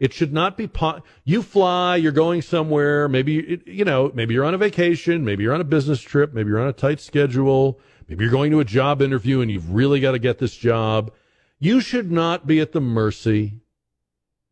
[0.00, 0.66] It should not be.
[0.66, 1.94] Po- you fly.
[1.96, 3.08] You're going somewhere.
[3.08, 4.10] Maybe you know.
[4.12, 5.24] Maybe you're on a vacation.
[5.24, 6.34] Maybe you're on a business trip.
[6.34, 7.78] Maybe you're on a tight schedule.
[8.08, 11.12] Maybe you're going to a job interview and you've really got to get this job.
[11.60, 13.60] You should not be at the mercy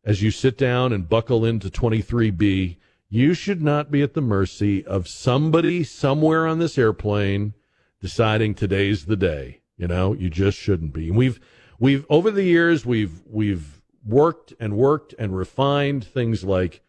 [0.05, 2.77] as you sit down and buckle into 23B.
[3.09, 7.53] You should not be at the mercy of somebody somewhere on this airplane
[7.99, 9.59] deciding today's the day.
[9.79, 11.07] You know, you just shouldn't be.
[11.07, 11.39] And we've
[11.79, 16.81] we've over the years we've we've worked and worked and refined things like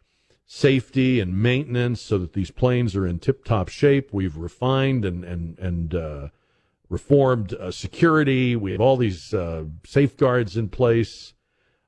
[0.44, 4.12] safety and maintenance so that these planes are in tip-top shape.
[4.12, 6.28] We've refined and and and uh,
[6.88, 8.56] reformed uh, security.
[8.56, 11.34] We have all these uh, safeguards in place.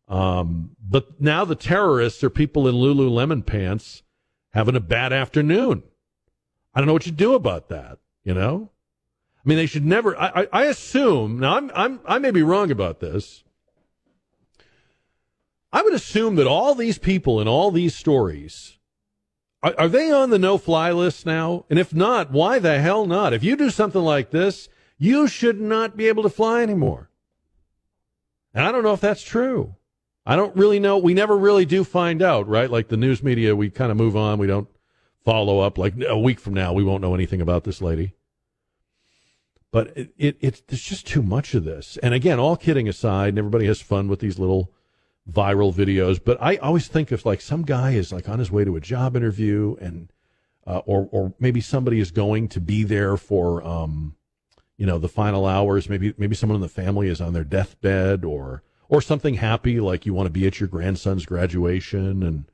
[0.07, 4.05] Um, but now the terrorists are people in Lululemon pants
[4.51, 5.83] having a bad afternoon.
[6.73, 7.99] I don't know what you do about that.
[8.23, 8.71] You know,
[9.45, 10.17] I mean, they should never.
[10.17, 11.57] I, I, I assume now.
[11.57, 13.43] I'm I'm I may be wrong about this.
[15.73, 18.79] I would assume that all these people in all these stories
[19.63, 21.65] are, are they on the no-fly list now?
[21.71, 23.33] And if not, why the hell not?
[23.33, 27.11] If you do something like this, you should not be able to fly anymore.
[28.55, 29.77] And I don't know if that's true.
[30.27, 30.99] I don't really know.
[30.99, 32.71] We never really do find out, right?
[32.71, 34.39] Like the news media, we kind of move on.
[34.39, 34.69] We don't
[35.25, 35.79] follow up.
[35.79, 38.15] Like a week from now, we won't know anything about this lady.
[39.73, 41.97] But it, it it's there's just too much of this.
[42.03, 44.71] And again, all kidding aside, and everybody has fun with these little
[45.29, 46.21] viral videos.
[46.23, 48.81] But I always think if like some guy is like on his way to a
[48.81, 50.13] job interview, and
[50.67, 54.15] uh, or or maybe somebody is going to be there for um,
[54.77, 55.89] you know, the final hours.
[55.89, 60.05] Maybe maybe someone in the family is on their deathbed, or or something happy like
[60.05, 62.45] you want to be at your grandson's graduation, and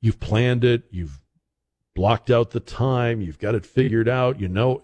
[0.00, 1.22] you've planned it, you've
[1.94, 4.82] blocked out the time, you've got it figured out, you know.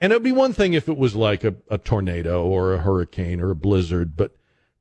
[0.00, 3.40] And it'd be one thing if it was like a, a tornado or a hurricane
[3.40, 4.34] or a blizzard, but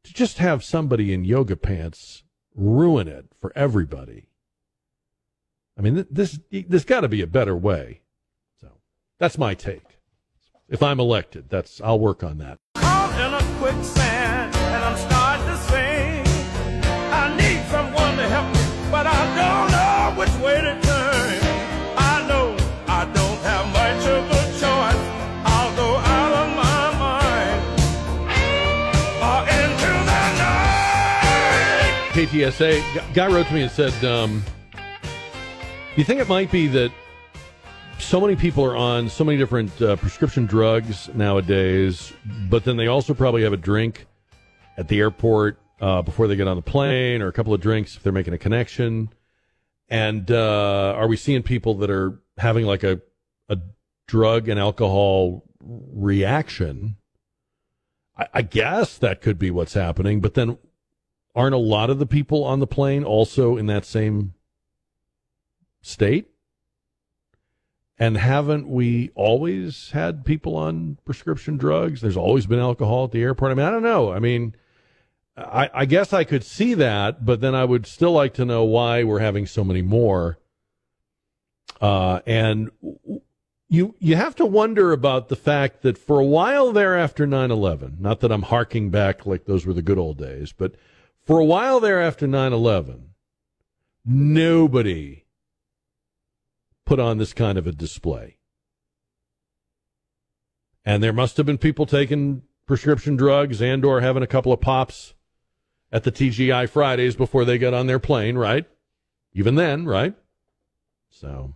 [0.03, 2.23] to just have somebody in yoga pants
[2.55, 4.27] ruin it for everybody.
[5.77, 8.01] I mean, th- this there's got to be a better way.
[8.61, 8.67] So
[9.19, 9.99] that's my take.
[10.69, 12.59] If I'm elected, that's I'll work on that.
[32.19, 34.43] KTSA guy wrote to me and said, um,
[35.95, 36.91] "You think it might be that
[37.97, 42.11] so many people are on so many different uh, prescription drugs nowadays,
[42.49, 44.05] but then they also probably have a drink
[44.75, 47.95] at the airport uh, before they get on the plane, or a couple of drinks
[47.95, 49.13] if they're making a connection?
[49.87, 52.99] And uh, are we seeing people that are having like a
[53.47, 53.59] a
[54.09, 56.97] drug and alcohol reaction?"
[58.17, 60.57] I, I guess that could be what's happening, but then
[61.35, 64.34] aren't a lot of the people on the plane also in that same
[65.81, 66.30] state?
[67.97, 71.99] And haven't we always had people on prescription drugs?
[71.99, 73.51] There's always been alcohol at the airport.
[73.51, 74.14] I mean, I don't know.
[74.14, 74.56] I mean,
[75.35, 78.64] I, I guess I could see that, but then I would still like to know
[78.64, 80.39] why we're having so many more.
[81.81, 82.72] Uh, and
[83.69, 87.99] you you have to wonder about the fact that for a while there after 9/11,
[87.99, 90.76] not that I'm harking back like those were the good old days, but
[91.30, 93.14] for a while there after 9/11,
[94.03, 95.26] nobody
[96.88, 98.39] put on this kind of a display.
[100.84, 104.60] And there must have been people taking prescription drugs and or having a couple of
[104.60, 105.14] pops
[105.91, 108.65] at the TGI Fridays before they got on their plane, right?
[109.34, 110.15] Even then, right?
[111.11, 111.53] So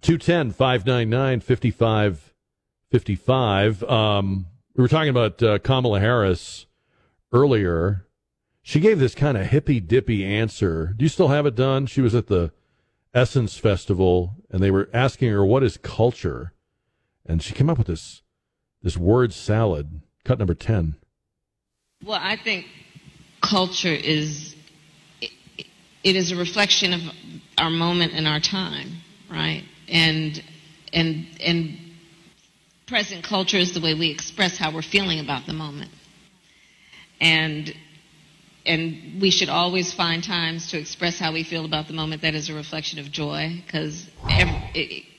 [0.00, 3.82] 210 599 5555.
[3.82, 6.64] Um, we were talking about uh, Kamala Harris
[7.34, 8.05] earlier.
[8.66, 10.92] She gave this kind of hippy dippy answer.
[10.96, 11.86] Do you still have it done?
[11.86, 12.50] She was at the
[13.14, 16.52] Essence Festival and they were asking her, What is culture?
[17.24, 18.22] And she came up with this
[18.82, 20.96] this word salad, cut number 10.
[22.04, 22.66] Well, I think
[23.40, 24.56] culture is
[25.20, 27.02] it is a reflection of
[27.58, 28.96] our moment and our time,
[29.30, 29.62] right?
[29.86, 30.42] And
[30.92, 31.78] and and
[32.88, 35.92] present culture is the way we express how we're feeling about the moment.
[37.20, 37.72] And
[38.66, 42.34] and we should always find times to express how we feel about the moment that
[42.34, 44.08] is a reflection of joy because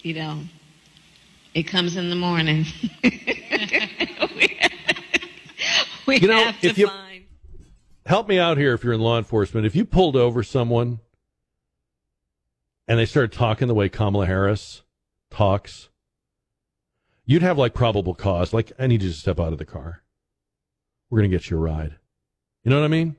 [0.03, 0.41] you know
[1.53, 2.65] it comes in the morning
[3.03, 4.59] we,
[6.05, 7.23] we You know, have to if you- find
[8.05, 9.65] Help me out here if you're in law enforcement.
[9.65, 10.99] If you pulled over someone
[12.87, 14.83] and they started talking the way Kamala Harris
[15.29, 15.89] talks,
[17.25, 18.53] you'd have like probable cause.
[18.53, 20.03] Like, I need you to step out of the car.
[21.09, 21.95] We're going to get you a ride.
[22.63, 23.17] You know what I mean?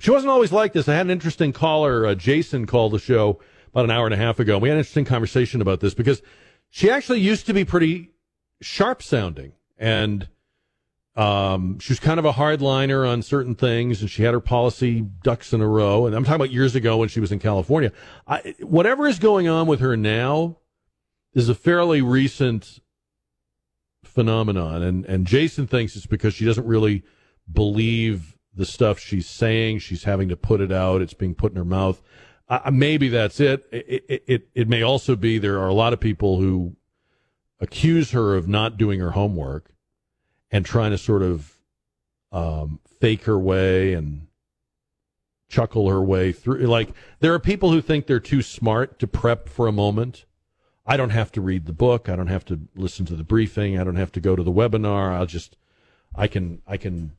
[0.00, 0.88] She wasn't always like this.
[0.88, 3.40] I had an interesting caller, uh, Jason, called the show
[3.72, 4.58] about an hour and a half ago.
[4.58, 6.22] We had an interesting conversation about this because
[6.70, 8.10] she actually used to be pretty
[8.60, 10.28] sharp sounding and
[11.18, 15.00] um, she was kind of a hardliner on certain things, and she had her policy
[15.00, 16.06] ducks in a row.
[16.06, 17.90] And I'm talking about years ago when she was in California.
[18.28, 20.58] I, whatever is going on with her now
[21.34, 22.78] is a fairly recent
[24.04, 27.02] phenomenon, and and Jason thinks it's because she doesn't really
[27.52, 29.78] believe the stuff she's saying.
[29.78, 31.00] She's having to put it out.
[31.00, 32.02] It's being put in her mouth.
[32.48, 33.66] Uh, maybe that's it.
[33.72, 34.24] It, it.
[34.26, 36.76] it it may also be there are a lot of people who
[37.60, 39.70] accuse her of not doing her homework
[40.50, 41.56] and trying to sort of
[42.32, 44.26] um, fake her way and
[45.48, 46.66] chuckle her way through.
[46.66, 46.90] Like
[47.20, 50.24] there are people who think they're too smart to prep for a moment.
[50.86, 52.08] I don't have to read the book.
[52.08, 53.78] I don't have to listen to the briefing.
[53.78, 55.12] I don't have to go to the webinar.
[55.12, 55.56] I'll just,
[56.14, 57.12] I can, I can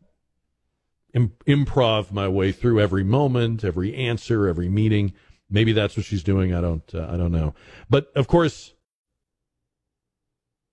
[1.14, 5.14] improv my way through every moment, every answer, every meeting.
[5.50, 6.54] Maybe that's what she's doing.
[6.54, 7.56] I don't, uh, I don't know.
[7.90, 8.74] But of course,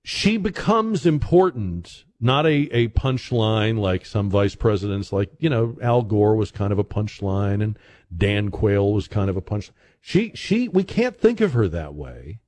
[0.05, 6.03] she becomes important, not a, a punchline like some vice presidents, like, you know, Al
[6.03, 7.79] Gore was kind of a punchline and
[8.15, 9.73] Dan Quayle was kind of a punch.
[10.01, 12.39] She, she, we can't think of her that way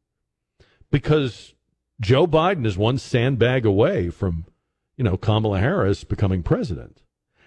[0.91, 1.55] because
[2.01, 4.45] Joe Biden is one sandbag away from,
[4.97, 7.03] you know, Kamala Harris becoming president.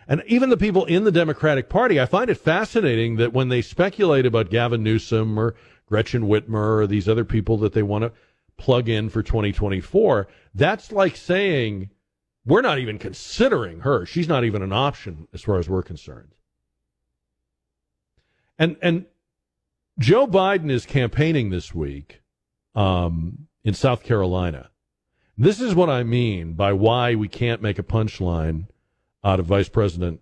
[0.07, 3.61] And even the people in the Democratic Party, I find it fascinating that when they
[3.61, 5.55] speculate about Gavin Newsom or
[5.87, 8.11] Gretchen Whitmer or these other people that they want to
[8.57, 11.89] plug in for 2024, that's like saying
[12.45, 14.05] we're not even considering her.
[14.05, 16.33] She's not even an option as far as we're concerned.
[18.57, 19.05] And and
[19.99, 22.21] Joe Biden is campaigning this week
[22.75, 24.69] um, in South Carolina.
[25.37, 28.67] This is what I mean by why we can't make a punchline
[29.23, 30.21] out of Vice President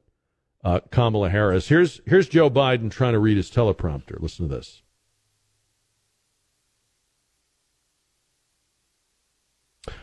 [0.63, 1.67] uh, Kamala Harris.
[1.67, 4.19] Here's here's Joe Biden trying to read his teleprompter.
[4.19, 4.81] Listen to this.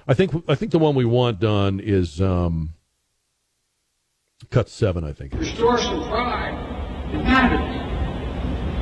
[0.09, 2.71] I think I think the one we want done is um,
[4.51, 5.05] cut seven.
[5.05, 5.35] I think.
[5.35, 6.55] Restore some pride.
[7.13, 7.83] It matters.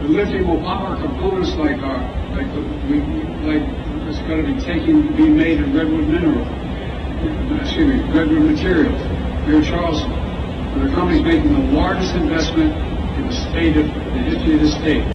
[0.02, 1.98] The lithium will power components like our,
[2.36, 2.60] like the,
[2.90, 3.00] we,
[3.48, 3.62] like
[4.06, 9.56] it's going to be taking, be made in redwood mineral, excuse me, redwood materials here
[9.56, 10.10] in Charleston.
[10.10, 12.74] Where the company's making the largest investment
[13.18, 15.14] in the state of the history of the state.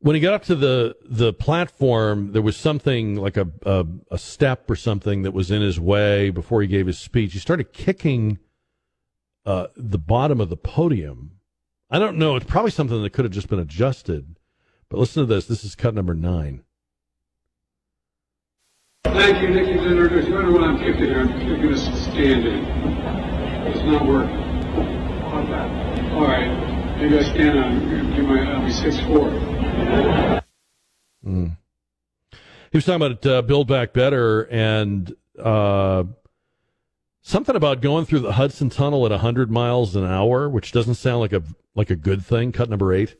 [0.00, 4.18] when he got up to the the platform, there was something like a, a a
[4.18, 7.32] step or something that was in his way before he gave his speech.
[7.32, 8.38] He started kicking
[9.44, 11.40] uh, the bottom of the podium.
[11.90, 12.36] I don't know.
[12.36, 14.38] It's probably something that could have just been adjusted.
[14.88, 15.46] But listen to this.
[15.46, 16.62] This is cut number nine.
[19.12, 20.12] Thank you, Nikki Leonard.
[20.12, 22.64] If you wonder what I'm kicking here, I'm going to stand in.
[23.66, 24.36] It's not working.
[26.12, 26.96] All right.
[26.98, 29.28] Maybe I stand on, do my, I'll be six four.
[31.24, 31.56] Mm.
[32.72, 36.04] He was talking about uh, Build Back Better and uh,
[37.22, 41.20] something about going through the Hudson Tunnel at 100 miles an hour, which doesn't sound
[41.20, 41.42] like a
[41.74, 42.52] like a good thing.
[42.52, 43.16] Cut number eight.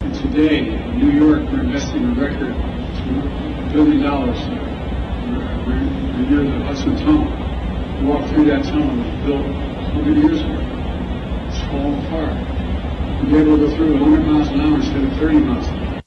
[0.00, 4.69] Today, in New York, we're investing a record $2 billion
[6.28, 8.06] to renew the Hudson Tunnel.
[8.06, 10.58] Walk through that tunnel was built 100 years ago.
[11.48, 12.34] It's falling apart.
[13.30, 15.78] Be able to go through it 100 miles an hour instead of 30 miles an
[15.78, 16.02] hour.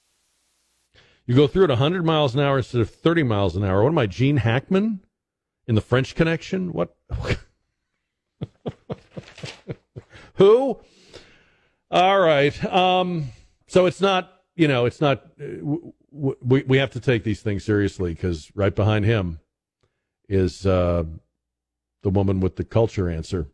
[1.26, 3.84] You go through at 100 miles an hour instead of 30 miles an hour.
[3.84, 5.06] What am I, Gene Hackman
[5.68, 6.73] in the French Connection?
[6.73, 6.95] What?
[10.35, 10.80] Who?
[11.91, 12.65] All right.
[12.65, 13.26] Um,
[13.68, 15.23] so it's not, you know, it's not.
[15.40, 15.45] uh,
[16.11, 19.40] We we have to take these things seriously because right behind him
[20.30, 21.04] is uh,
[22.02, 23.48] the woman with the culture answer.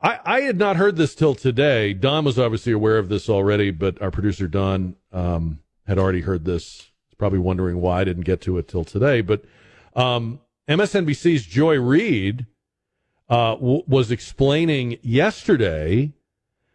[0.00, 1.94] I, I had not heard this till today.
[1.94, 6.44] Don was obviously aware of this already, but our producer Don um, had already heard
[6.44, 6.90] this.
[7.08, 9.20] He's probably wondering why I didn't get to it till today.
[9.22, 9.44] But
[9.94, 12.46] um, MSNBC's Joy Reid
[13.28, 16.12] uh, w- was explaining yesterday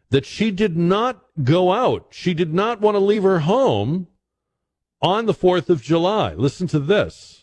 [0.10, 2.08] that she did not go out.
[2.10, 4.08] She did not want to leave her home
[5.02, 6.34] on the 4th of July.
[6.34, 7.41] Listen to this.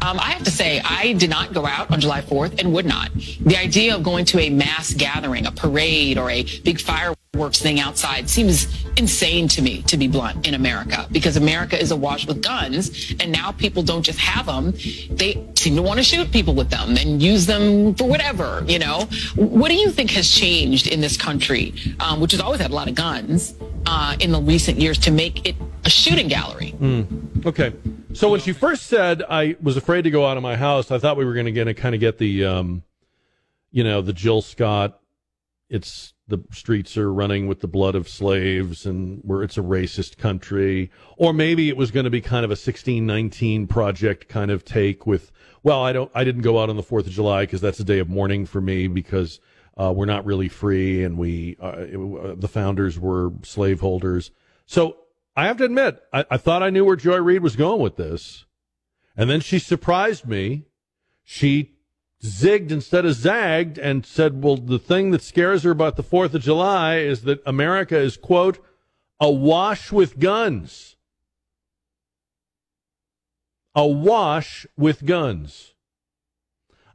[0.00, 2.86] Um, I have to say, I did not go out on July 4th and would
[2.86, 3.10] not.
[3.40, 7.78] The idea of going to a mass gathering, a parade, or a big fireworks thing
[7.78, 12.42] outside seems insane to me, to be blunt, in America, because America is awash with
[12.42, 14.72] guns, and now people don't just have them,
[15.10, 18.78] they seem to want to shoot people with them and use them for whatever, you
[18.78, 19.06] know?
[19.36, 22.74] What do you think has changed in this country, um, which has always had a
[22.74, 23.54] lot of guns,
[23.86, 26.74] uh, in the recent years to make it a shooting gallery?
[26.80, 27.72] Mm, okay.
[28.14, 30.98] So when she first said I was afraid to go out of my house, I
[30.98, 32.82] thought we were going to kind of get the, um,
[33.70, 34.98] you know, the Jill Scott.
[35.68, 40.18] It's the streets are running with the blood of slaves, and where it's a racist
[40.18, 44.50] country, or maybe it was going to be kind of a sixteen nineteen project kind
[44.50, 45.32] of take with.
[45.62, 46.10] Well, I don't.
[46.14, 48.46] I didn't go out on the Fourth of July because that's a day of mourning
[48.46, 49.40] for me because
[49.76, 54.30] uh, we're not really free, and we uh, it, the founders were slaveholders.
[54.66, 54.96] So
[55.34, 57.96] I have to admit, I, I thought I knew where Joy Reid was going with
[57.96, 58.44] this.
[59.16, 60.66] And then she surprised me.
[61.24, 61.77] She
[62.22, 66.34] zigged instead of zagged and said, well, the thing that scares her about the 4th
[66.34, 68.58] of July is that America is, quote,
[69.20, 70.96] awash with guns.
[73.74, 75.74] Awash with guns.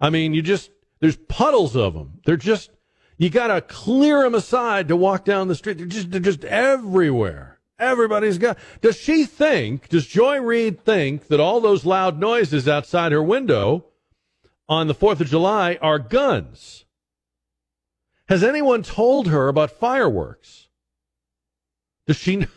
[0.02, 2.20] I mean, you just, there's puddles of them.
[2.26, 2.72] They're just,
[3.18, 5.78] you got to clear them aside to walk down the street.
[5.78, 7.60] They're just, they're just everywhere.
[7.80, 8.58] Everybody's got.
[8.82, 13.86] Does she think, does Joy Reid think that all those loud noises outside her window
[14.68, 16.85] on the 4th of July are guns?
[18.27, 20.69] Has anyone told her about fireworks?
[22.07, 22.48] Does she,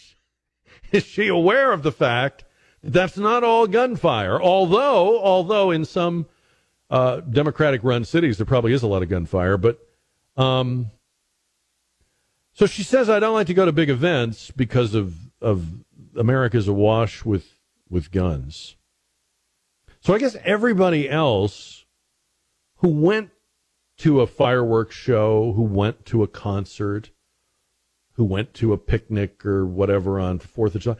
[0.92, 2.44] is she aware of the fact
[2.82, 4.40] that that's not all gunfire?
[4.40, 6.26] Although, although in some
[6.90, 9.78] uh, Democratic run cities there probably is a lot of gunfire, but
[10.36, 10.90] um,
[12.58, 15.66] so she says, I don't like to go to big events because of, of
[16.16, 17.54] America's awash with,
[17.88, 18.76] with guns.
[20.08, 21.84] So I guess everybody else
[22.76, 23.28] who went
[23.98, 27.10] to a fireworks show, who went to a concert,
[28.14, 30.96] who went to a picnic or whatever on 4th of July,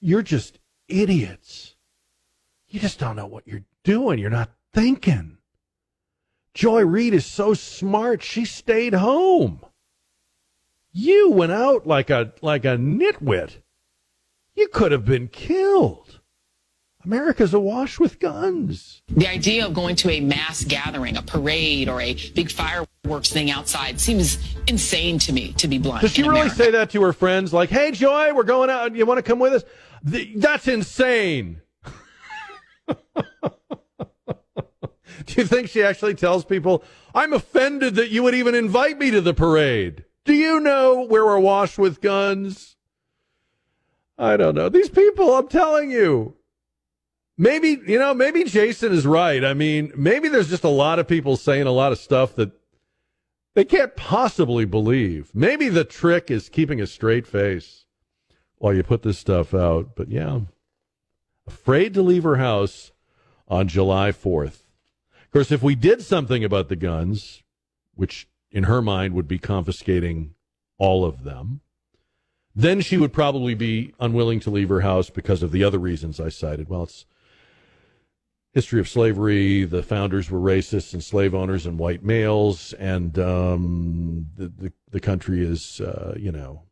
[0.00, 0.58] you're just
[0.88, 1.76] idiots.
[2.66, 4.18] You just don't know what you're doing.
[4.18, 5.36] You're not thinking.
[6.54, 9.60] Joy Reid is so smart, she stayed home.
[10.92, 13.58] You went out like a like a nitwit.
[14.54, 16.15] You could have been killed.
[17.06, 19.00] America's awash with guns.
[19.08, 23.48] The idea of going to a mass gathering, a parade, or a big fireworks thing
[23.48, 26.02] outside seems insane to me, to be blunt.
[26.02, 26.56] Does she really America.
[26.56, 27.52] say that to her friends?
[27.52, 28.94] Like, hey, Joy, we're going out.
[28.96, 29.62] You want to come with us?
[30.02, 31.60] The, that's insane.
[32.88, 32.94] Do
[35.28, 36.82] you think she actually tells people,
[37.14, 40.04] I'm offended that you would even invite me to the parade?
[40.24, 42.74] Do you know where we're washed with guns?
[44.18, 44.68] I don't know.
[44.68, 46.36] These people, I'm telling you.
[47.38, 49.44] Maybe, you know, maybe Jason is right.
[49.44, 52.52] I mean, maybe there's just a lot of people saying a lot of stuff that
[53.54, 55.30] they can't possibly believe.
[55.34, 57.84] Maybe the trick is keeping a straight face
[58.56, 59.96] while you put this stuff out.
[59.96, 60.40] But yeah,
[61.46, 62.92] afraid to leave her house
[63.48, 64.62] on July 4th.
[65.24, 67.42] Of course, if we did something about the guns,
[67.94, 70.34] which in her mind, would be confiscating
[70.78, 71.60] all of them.
[72.54, 76.18] Then she would probably be unwilling to leave her house because of the other reasons
[76.18, 76.68] I cited.
[76.68, 77.04] Well, it's
[78.56, 79.64] history of slavery.
[79.64, 84.98] The founders were racists and slave owners and white males, and um, the, the, the
[84.98, 86.62] country is, uh, you know,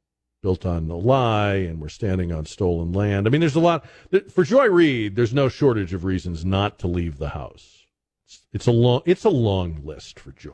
[0.43, 3.27] built on a lie, and we're standing on stolen land.
[3.27, 3.85] I mean, there's a lot
[4.31, 5.15] for Joy Reid.
[5.15, 7.85] There's no shortage of reasons not to leave the house.
[8.24, 10.52] It's, it's a long, it's a long list for Joy.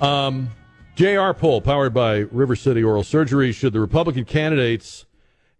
[0.00, 0.48] Um,
[0.96, 3.52] JR poll powered by River City Oral Surgery.
[3.52, 5.04] Should the Republican candidates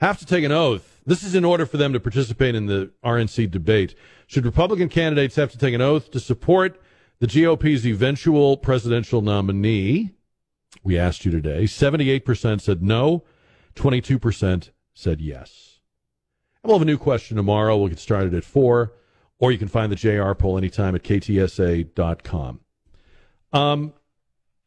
[0.01, 1.03] have to take an oath?
[1.05, 3.95] This is in order for them to participate in the RNC debate.
[4.33, 6.81] Should Republican candidates have to take an oath to support
[7.19, 10.13] the GOP's eventual presidential nominee?
[10.83, 11.65] We asked you today.
[11.65, 13.25] 78% said no,
[13.75, 15.81] 22% said yes.
[16.63, 17.77] And we'll have a new question tomorrow.
[17.77, 18.95] We'll get started at 4,
[19.39, 22.61] or you can find the JR poll anytime at ktsa.com.
[23.53, 23.93] Um,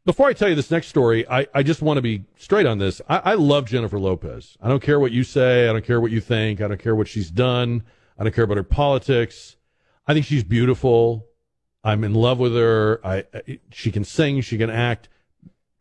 [0.06, 2.78] before I tell you this next story, I, I just want to be straight on
[2.78, 3.02] this.
[3.10, 4.60] I, I love Jennifer Lopez.
[4.62, 5.68] I don't care what you say.
[5.68, 6.62] I don't care what you think.
[6.62, 7.82] I don't care what she's done.
[8.18, 9.55] I don't care about her politics.
[10.07, 11.27] I think she's beautiful.
[11.84, 12.99] I'm in love with her.
[13.03, 14.41] I, I she can sing.
[14.41, 15.10] She can act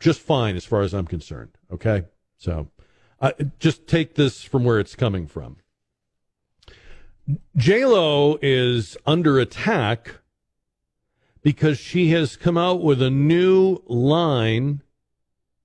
[0.01, 1.53] just fine as far as I'm concerned.
[1.73, 2.05] Okay.
[2.37, 2.69] So
[3.21, 5.57] uh, just take this from where it's coming from.
[7.57, 10.17] J Lo is under attack
[11.43, 14.83] because she has come out with a new line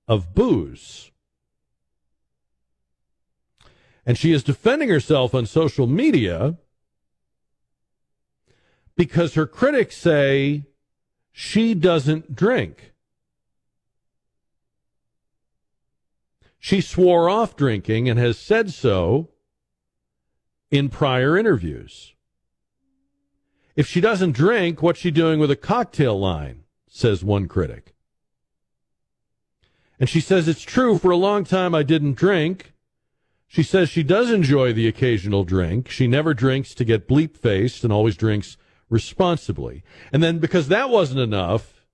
[0.08, 1.10] of booze.
[4.06, 6.56] And she is defending herself on social media
[9.00, 10.62] because her critics say
[11.32, 12.92] she doesn't drink.
[16.58, 19.30] She swore off drinking and has said so
[20.70, 22.12] in prior interviews.
[23.74, 26.64] If she doesn't drink, what's she doing with a cocktail line?
[26.86, 27.94] says one critic.
[29.98, 32.74] And she says it's true for a long time I didn't drink.
[33.46, 35.88] She says she does enjoy the occasional drink.
[35.88, 38.58] She never drinks to get bleep faced and always drinks
[38.90, 39.82] responsibly.
[40.12, 41.86] And then because that wasn't enough,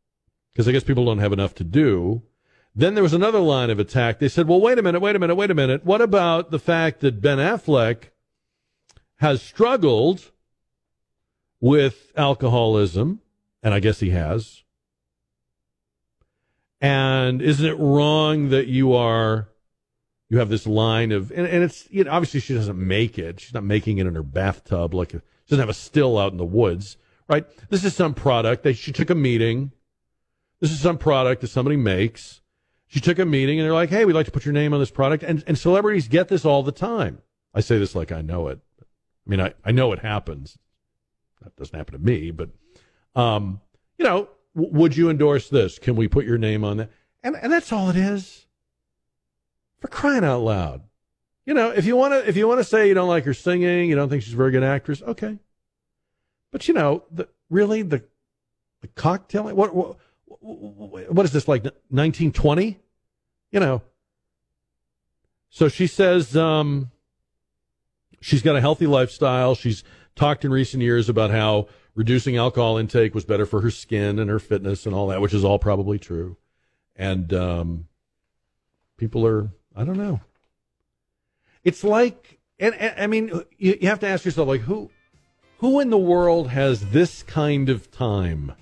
[0.53, 2.23] because I guess people don't have enough to do,
[2.75, 4.19] then there was another line of attack.
[4.19, 5.85] They said, well, wait a minute, wait a minute, wait a minute.
[5.85, 8.11] What about the fact that Ben Affleck
[9.17, 10.33] has struggled
[11.61, 13.21] with alcoholism?
[13.63, 14.63] And I guess he has.
[16.81, 19.49] And isn't it wrong that you are,
[20.29, 23.41] you have this line of, and, and it's, you know, obviously she doesn't make it.
[23.41, 26.39] She's not making it in her bathtub like, a, doesn't have a still out in
[26.39, 26.97] the woods,
[27.29, 27.47] right?
[27.71, 29.73] This is some product that she took a meeting.
[30.61, 32.41] This is some product that somebody makes.
[32.87, 34.81] She took a meeting and they're like, hey, we'd like to put your name on
[34.81, 35.23] this product.
[35.23, 37.21] And, and celebrities get this all the time.
[37.55, 38.61] I say this like I know it.
[38.81, 40.59] I mean, I, I know it happens.
[41.43, 42.51] That doesn't happen to me, but,
[43.15, 43.61] um,
[43.99, 45.79] you know, w- would you endorse this?
[45.79, 46.91] Can we put your name on that?
[47.23, 48.47] And, and that's all it is.
[49.81, 50.83] For crying out loud.
[51.47, 53.33] You know, if you want to, if you want to say you don't like her
[53.33, 55.39] singing, you don't think she's a very good actress, okay.
[56.51, 58.03] But you know, the, really the,
[58.81, 59.97] the cocktail, what, what,
[61.13, 62.81] what is this like 1920?
[63.53, 63.83] You know.
[65.51, 66.91] So she says, um,
[68.21, 69.55] she's got a healthy lifestyle.
[69.55, 69.85] She's
[70.17, 74.29] talked in recent years about how reducing alcohol intake was better for her skin and
[74.29, 76.37] her fitness and all that, which is all probably true.
[76.97, 77.87] And um,
[78.97, 80.21] people are, I don't know.
[81.67, 84.89] It's like, and, and I mean, you, you have to ask yourself, like, who,
[85.59, 88.53] who in the world has this kind of time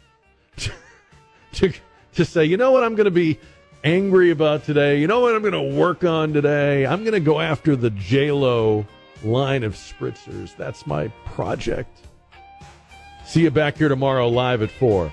[0.56, 0.72] to,
[1.52, 1.72] to,
[2.14, 3.38] to say, you know what, I'm going to be
[3.84, 4.98] angry about today.
[4.98, 6.86] You know what, I'm going to work on today.
[6.86, 8.86] I'm going to go after the J Lo
[9.22, 10.56] line of spritzers.
[10.56, 12.00] That's my project.
[13.26, 15.12] See you back here tomorrow live at four.